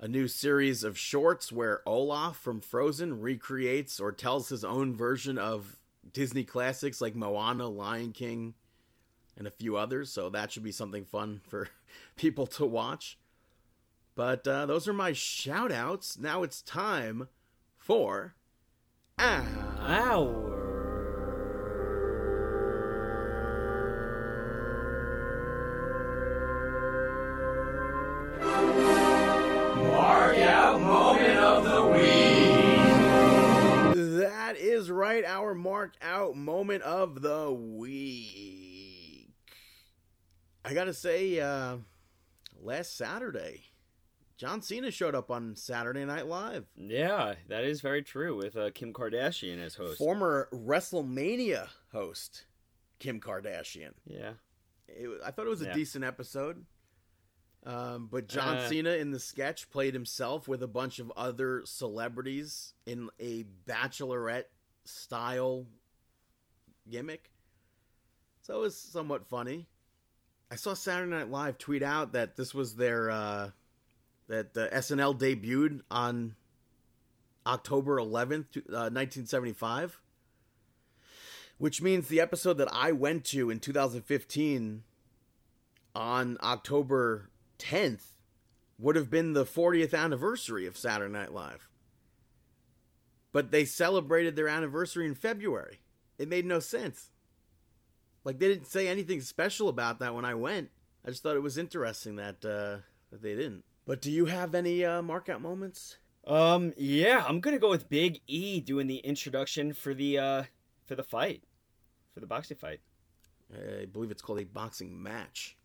a 0.00 0.08
new 0.08 0.26
series 0.26 0.82
of 0.82 0.98
shorts 0.98 1.52
where 1.52 1.82
Olaf 1.86 2.36
from 2.36 2.60
Frozen 2.60 3.20
recreates 3.20 4.00
or 4.00 4.10
tells 4.10 4.48
his 4.48 4.64
own 4.64 4.94
version 4.94 5.38
of 5.38 5.78
Disney 6.12 6.42
classics 6.44 7.00
like 7.00 7.14
Moana, 7.14 7.68
Lion 7.68 8.12
King, 8.12 8.54
and 9.36 9.46
a 9.46 9.50
few 9.50 9.76
others. 9.76 10.10
So 10.10 10.30
that 10.30 10.50
should 10.50 10.64
be 10.64 10.72
something 10.72 11.04
fun 11.04 11.40
for 11.48 11.68
people 12.16 12.46
to 12.48 12.64
watch. 12.66 13.18
But 14.14 14.46
uh, 14.46 14.66
those 14.66 14.86
are 14.86 14.92
my 14.92 15.12
shout 15.12 15.72
outs. 15.72 16.18
Now 16.18 16.42
it's 16.42 16.62
time 16.62 17.28
for. 17.76 18.34
Ah. 19.18 19.44
Mark 29.76 30.38
out 30.38 30.80
moment 30.80 31.38
of 31.38 31.64
the 31.64 31.86
week. 31.86 32.00
That 34.18 34.56
is 34.56 34.90
right, 34.90 35.24
our 35.24 35.54
marked 35.54 35.98
out 36.02 36.36
moment 36.36 36.82
of 36.82 37.22
the 37.22 37.52
week. 37.52 38.63
I 40.64 40.72
gotta 40.74 40.94
say, 40.94 41.40
uh, 41.40 41.76
last 42.62 42.96
Saturday, 42.96 43.64
John 44.36 44.62
Cena 44.62 44.90
showed 44.90 45.14
up 45.14 45.30
on 45.30 45.54
Saturday 45.56 46.04
Night 46.04 46.26
Live. 46.26 46.66
Yeah, 46.76 47.34
that 47.48 47.64
is 47.64 47.80
very 47.80 48.02
true 48.02 48.36
with 48.36 48.56
uh, 48.56 48.70
Kim 48.74 48.92
Kardashian 48.92 49.62
as 49.62 49.74
host. 49.74 49.98
Former 49.98 50.48
WrestleMania 50.52 51.68
host, 51.92 52.46
Kim 52.98 53.20
Kardashian. 53.20 53.92
yeah. 54.06 54.32
It, 54.88 55.08
I 55.24 55.30
thought 55.30 55.46
it 55.46 55.50
was 55.50 55.62
a 55.62 55.66
Yeah. 55.66 55.72
decent 55.74 56.04
episode. 56.04 56.64
Um, 57.66 58.08
but 58.12 58.28
John 58.28 58.58
Uh. 58.58 58.68
Cena 58.68 58.90
in 58.90 59.10
the 59.10 59.18
sketch 59.18 59.70
played 59.70 59.94
himself 59.94 60.46
with 60.46 60.62
a 60.62 60.68
bunch 60.68 60.98
of 60.98 61.10
other 61.16 61.62
celebrities 61.64 62.74
in 62.84 63.08
a 63.18 63.44
bachelorette 63.66 64.44
style 64.84 65.66
gimmick. 66.90 67.30
So 68.42 68.56
it 68.56 68.60
was 68.60 68.76
somewhat 68.78 69.26
funny. 69.26 69.66
I 70.54 70.56
saw 70.56 70.74
Saturday 70.74 71.10
Night 71.10 71.32
Live 71.32 71.58
tweet 71.58 71.82
out 71.82 72.12
that 72.12 72.36
this 72.36 72.54
was 72.54 72.76
their 72.76 73.10
uh, 73.10 73.50
that 74.28 74.54
the 74.54 74.68
SNL 74.72 75.18
debuted 75.18 75.80
on 75.90 76.36
October 77.44 77.96
11th, 77.96 78.56
uh, 78.56 78.86
1975 78.88 80.00
which 81.58 81.82
means 81.82 82.06
the 82.06 82.20
episode 82.20 82.58
that 82.58 82.72
I 82.72 82.92
went 82.92 83.24
to 83.26 83.50
in 83.50 83.58
2015 83.58 84.84
on 85.94 86.38
October 86.40 87.30
10th 87.58 88.12
would 88.78 88.94
have 88.94 89.10
been 89.10 89.32
the 89.32 89.44
40th 89.44 89.94
anniversary 89.94 90.66
of 90.66 90.76
Saturday 90.76 91.12
Night 91.12 91.32
Live. 91.32 91.68
But 93.32 93.50
they 93.50 93.64
celebrated 93.64 94.36
their 94.36 94.48
anniversary 94.48 95.06
in 95.06 95.16
February. 95.16 95.80
It 96.16 96.28
made 96.28 96.46
no 96.46 96.60
sense. 96.60 97.10
Like 98.24 98.38
they 98.38 98.48
didn't 98.48 98.66
say 98.66 98.88
anything 98.88 99.20
special 99.20 99.68
about 99.68 99.98
that 100.00 100.14
when 100.14 100.24
I 100.24 100.34
went. 100.34 100.70
I 101.04 101.10
just 101.10 101.22
thought 101.22 101.36
it 101.36 101.42
was 101.42 101.58
interesting 101.58 102.16
that 102.16 102.44
uh, 102.44 102.82
that 103.10 103.22
they 103.22 103.34
didn't. 103.34 103.64
But 103.86 104.00
do 104.00 104.10
you 104.10 104.24
have 104.26 104.54
any 104.54 104.84
uh, 104.84 105.02
markout 105.02 105.40
moments? 105.40 105.98
Um, 106.26 106.72
yeah, 106.78 107.22
I'm 107.28 107.40
gonna 107.40 107.58
go 107.58 107.68
with 107.68 107.90
Big 107.90 108.20
E 108.26 108.60
doing 108.60 108.86
the 108.86 108.96
introduction 108.96 109.74
for 109.74 109.92
the 109.92 110.18
uh 110.18 110.42
for 110.86 110.94
the 110.94 111.02
fight, 111.02 111.44
for 112.14 112.20
the 112.20 112.26
boxing 112.26 112.56
fight. 112.56 112.80
I 113.52 113.84
believe 113.84 114.10
it's 114.10 114.22
called 114.22 114.40
a 114.40 114.44
boxing 114.44 115.02
match. 115.02 115.56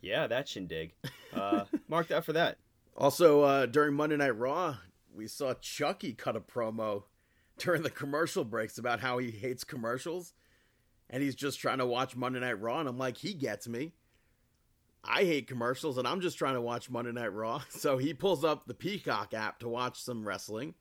Yeah, 0.00 0.26
that 0.26 0.48
shindig. 0.48 0.94
Uh, 1.34 1.64
mark 1.88 2.08
that 2.08 2.24
for 2.24 2.32
that. 2.32 2.56
Also, 2.96 3.42
uh, 3.42 3.66
during 3.66 3.94
Monday 3.94 4.16
Night 4.16 4.36
Raw, 4.36 4.76
we 5.14 5.26
saw 5.26 5.54
Chucky 5.54 6.14
cut 6.14 6.34
a 6.34 6.40
promo 6.40 7.04
during 7.58 7.82
the 7.82 7.90
commercial 7.90 8.44
breaks 8.44 8.78
about 8.78 9.00
how 9.00 9.18
he 9.18 9.30
hates 9.30 9.64
commercials 9.64 10.32
and 11.10 11.22
he's 11.22 11.34
just 11.34 11.60
trying 11.60 11.78
to 11.78 11.86
watch 11.86 12.16
Monday 12.16 12.40
Night 12.40 12.60
Raw. 12.60 12.80
And 12.80 12.88
I'm 12.88 12.98
like, 12.98 13.16
he 13.16 13.34
gets 13.34 13.66
me. 13.68 13.92
I 15.04 15.24
hate 15.24 15.46
commercials 15.46 15.96
and 15.96 16.06
I'm 16.06 16.20
just 16.20 16.38
trying 16.38 16.54
to 16.54 16.60
watch 16.60 16.90
Monday 16.90 17.12
Night 17.12 17.32
Raw. 17.32 17.62
So 17.70 17.98
he 17.98 18.12
pulls 18.14 18.44
up 18.44 18.66
the 18.66 18.74
Peacock 18.74 19.32
app 19.32 19.60
to 19.60 19.68
watch 19.68 20.02
some 20.02 20.26
wrestling. 20.26 20.74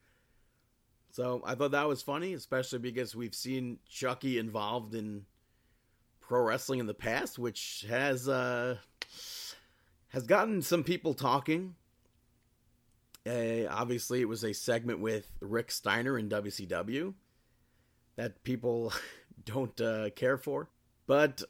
So 1.11 1.41
I 1.45 1.55
thought 1.55 1.71
that 1.71 1.87
was 1.87 2.01
funny, 2.01 2.33
especially 2.33 2.79
because 2.79 3.15
we've 3.15 3.35
seen 3.35 3.79
Chucky 3.89 4.37
involved 4.37 4.93
in 4.93 5.25
pro 6.19 6.41
wrestling 6.41 6.79
in 6.79 6.85
the 6.87 6.93
past, 6.93 7.39
which 7.39 7.85
has 7.87 8.27
uh, 8.27 8.77
has 10.09 10.27
gotten 10.27 10.61
some 10.61 10.83
people 10.83 11.13
talking. 11.13 11.75
Uh, 13.25 13.67
obviously, 13.69 14.21
it 14.21 14.27
was 14.27 14.43
a 14.43 14.53
segment 14.53 14.99
with 14.99 15.31
Rick 15.41 15.71
Steiner 15.71 16.17
in 16.17 16.29
WCW 16.29 17.13
that 18.15 18.43
people 18.43 18.93
don't 19.43 19.79
uh, 19.79 20.09
care 20.11 20.37
for. 20.37 20.69
But 21.05 21.43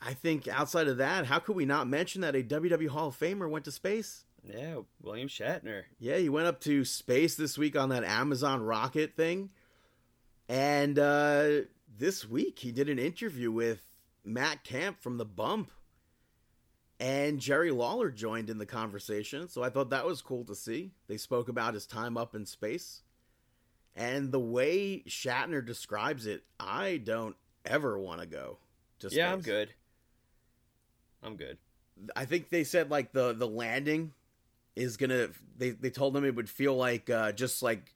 I 0.00 0.14
think 0.14 0.46
outside 0.46 0.88
of 0.88 0.98
that, 0.98 1.26
how 1.26 1.38
could 1.38 1.56
we 1.56 1.64
not 1.64 1.88
mention 1.88 2.20
that 2.22 2.36
a 2.36 2.42
WWE 2.42 2.88
Hall 2.88 3.08
of 3.08 3.18
Famer 3.18 3.50
went 3.50 3.64
to 3.64 3.72
space? 3.72 4.24
Yeah, 4.44 4.76
William 5.02 5.28
Shatner. 5.28 5.82
Yeah, 5.98 6.16
he 6.16 6.28
went 6.28 6.46
up 6.46 6.60
to 6.62 6.84
space 6.84 7.34
this 7.34 7.58
week 7.58 7.76
on 7.76 7.88
that 7.88 8.04
Amazon 8.04 8.62
rocket 8.62 9.16
thing. 9.16 9.50
And 10.48 10.98
uh, 10.98 11.62
this 11.98 12.26
week, 12.26 12.60
he 12.60 12.72
did 12.72 12.88
an 12.88 12.98
interview 12.98 13.50
with 13.50 13.84
Matt 14.24 14.64
Camp 14.64 15.00
from 15.00 15.18
The 15.18 15.24
Bump. 15.24 15.70
And 17.00 17.38
Jerry 17.38 17.70
Lawler 17.70 18.10
joined 18.10 18.50
in 18.50 18.58
the 18.58 18.66
conversation, 18.66 19.48
so 19.48 19.62
I 19.62 19.70
thought 19.70 19.90
that 19.90 20.04
was 20.04 20.20
cool 20.20 20.44
to 20.46 20.54
see. 20.56 20.90
They 21.06 21.16
spoke 21.16 21.48
about 21.48 21.74
his 21.74 21.86
time 21.86 22.16
up 22.16 22.34
in 22.34 22.44
space. 22.44 23.02
And 23.98 24.30
the 24.30 24.38
way 24.38 25.02
Shatner 25.08 25.64
describes 25.64 26.26
it, 26.26 26.44
I 26.60 26.98
don't 26.98 27.34
ever 27.64 27.98
want 27.98 28.20
to 28.20 28.28
go 28.28 28.58
to 29.00 29.10
space. 29.10 29.18
Yeah, 29.18 29.32
I'm 29.32 29.40
good. 29.40 29.74
I'm 31.20 31.34
good. 31.34 31.58
I 32.14 32.24
think 32.24 32.48
they 32.48 32.62
said 32.62 32.92
like 32.92 33.10
the 33.12 33.32
the 33.32 33.48
landing 33.48 34.12
is 34.76 34.96
gonna. 34.96 35.30
They 35.56 35.70
they 35.70 35.90
told 35.90 36.16
him 36.16 36.24
it 36.24 36.36
would 36.36 36.48
feel 36.48 36.76
like 36.76 37.10
uh, 37.10 37.32
just 37.32 37.60
like 37.60 37.92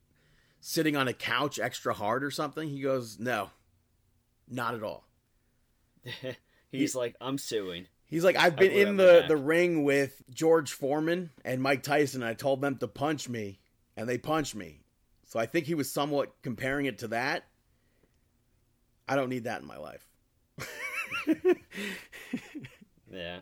sitting 0.60 0.96
on 0.96 1.06
a 1.06 1.12
couch 1.12 1.60
extra 1.60 1.94
hard 1.94 2.24
or 2.24 2.32
something. 2.32 2.68
He 2.68 2.80
goes, 2.80 3.20
no, 3.20 3.50
not 4.48 4.74
at 4.74 4.82
all. 4.82 5.06
He's 6.72 6.96
like, 6.96 7.14
I'm 7.20 7.38
suing. 7.38 7.86
He's 8.06 8.24
like, 8.24 8.36
I've 8.36 8.56
been 8.56 8.72
in 8.72 8.96
the, 8.96 9.24
the 9.26 9.36
ring 9.36 9.84
with 9.84 10.22
George 10.30 10.72
Foreman 10.72 11.30
and 11.44 11.62
Mike 11.62 11.82
Tyson. 11.82 12.22
And 12.22 12.28
I 12.28 12.34
told 12.34 12.60
them 12.60 12.76
to 12.78 12.88
punch 12.88 13.28
me, 13.28 13.60
and 13.96 14.08
they 14.08 14.18
punched 14.18 14.54
me. 14.54 14.81
So 15.32 15.40
I 15.40 15.46
think 15.46 15.64
he 15.64 15.74
was 15.74 15.90
somewhat 15.90 16.34
comparing 16.42 16.84
it 16.84 16.98
to 16.98 17.08
that. 17.08 17.44
I 19.08 19.16
don't 19.16 19.30
need 19.30 19.44
that 19.44 19.62
in 19.62 19.66
my 19.66 19.78
life. 19.78 20.06
Yeah. 23.10 23.40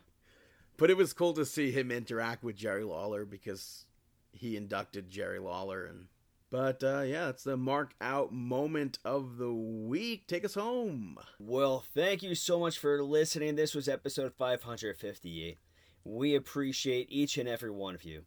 But 0.77 0.91
it 0.91 0.97
was 0.97 1.13
cool 1.13 1.33
to 1.35 1.45
see 1.45 1.73
him 1.73 1.91
interact 1.91 2.45
with 2.45 2.55
Jerry 2.55 2.85
Lawler 2.85 3.25
because 3.25 3.87
he 4.31 4.57
inducted 4.57 5.11
Jerry 5.11 5.41
Lawler 5.41 5.85
and 5.85 6.07
but 6.51 6.83
uh, 6.85 7.03
yeah, 7.03 7.29
it's 7.29 7.45
the 7.45 7.57
mark 7.57 7.93
out 8.01 8.33
moment 8.33 8.99
of 9.05 9.37
the 9.37 9.53
week. 9.53 10.29
Take 10.29 10.45
us 10.45 10.55
home. 10.55 11.19
Well, 11.41 11.85
thank 11.93 12.23
you 12.23 12.37
so 12.37 12.61
much 12.61 12.79
for 12.79 13.03
listening. 13.03 13.57
This 13.57 13.75
was 13.75 13.89
episode 13.89 14.33
558. 14.35 15.59
We 16.05 16.35
appreciate 16.37 17.07
each 17.11 17.37
and 17.37 17.49
every 17.49 17.71
one 17.71 17.97
of 17.97 18.05
you. 18.05 18.23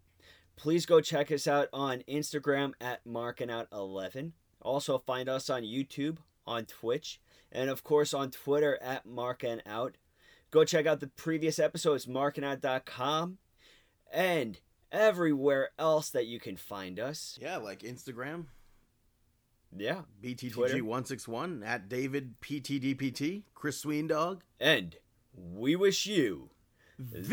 Please 0.55 0.85
go 0.85 1.01
check 1.01 1.31
us 1.31 1.47
out 1.47 1.67
on 1.73 2.03
Instagram 2.07 2.73
at 2.79 3.03
markingout11. 3.05 4.31
Also 4.61 4.97
find 4.97 5.27
us 5.27 5.49
on 5.49 5.63
YouTube, 5.63 6.17
on 6.45 6.65
Twitch, 6.65 7.19
and 7.51 7.69
of 7.69 7.83
course 7.83 8.13
on 8.13 8.31
Twitter 8.31 8.77
at 8.81 9.05
markingout. 9.07 9.93
Go 10.51 10.63
check 10.63 10.85
out 10.85 10.99
the 10.99 11.07
previous 11.07 11.57
episodes, 11.59 12.05
markingout.com, 12.05 13.39
and 14.11 14.59
everywhere 14.91 15.69
else 15.79 16.09
that 16.11 16.27
you 16.27 16.39
can 16.39 16.55
find 16.55 16.99
us. 16.99 17.37
Yeah, 17.41 17.57
like 17.57 17.79
Instagram, 17.79 18.45
Yeah. 19.75 20.01
BTTG161 20.21 21.65
at 21.65 21.89
David 21.89 22.35
PTDPT, 22.39 23.43
Chris 23.55 23.83
Sweendog. 23.83 24.41
And 24.59 24.95
we 25.35 25.75
wish 25.75 26.05
you 26.05 26.51
The, 26.99 27.21
best 27.21 27.31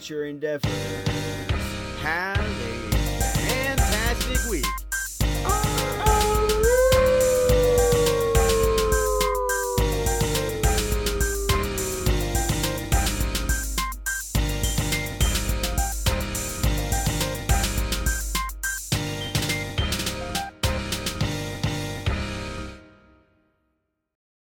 future 0.00 0.26
endeavors. 0.26 0.70
Have 2.02 2.38
a 2.38 3.20
fantastic 3.20 4.48
week. 4.48 4.87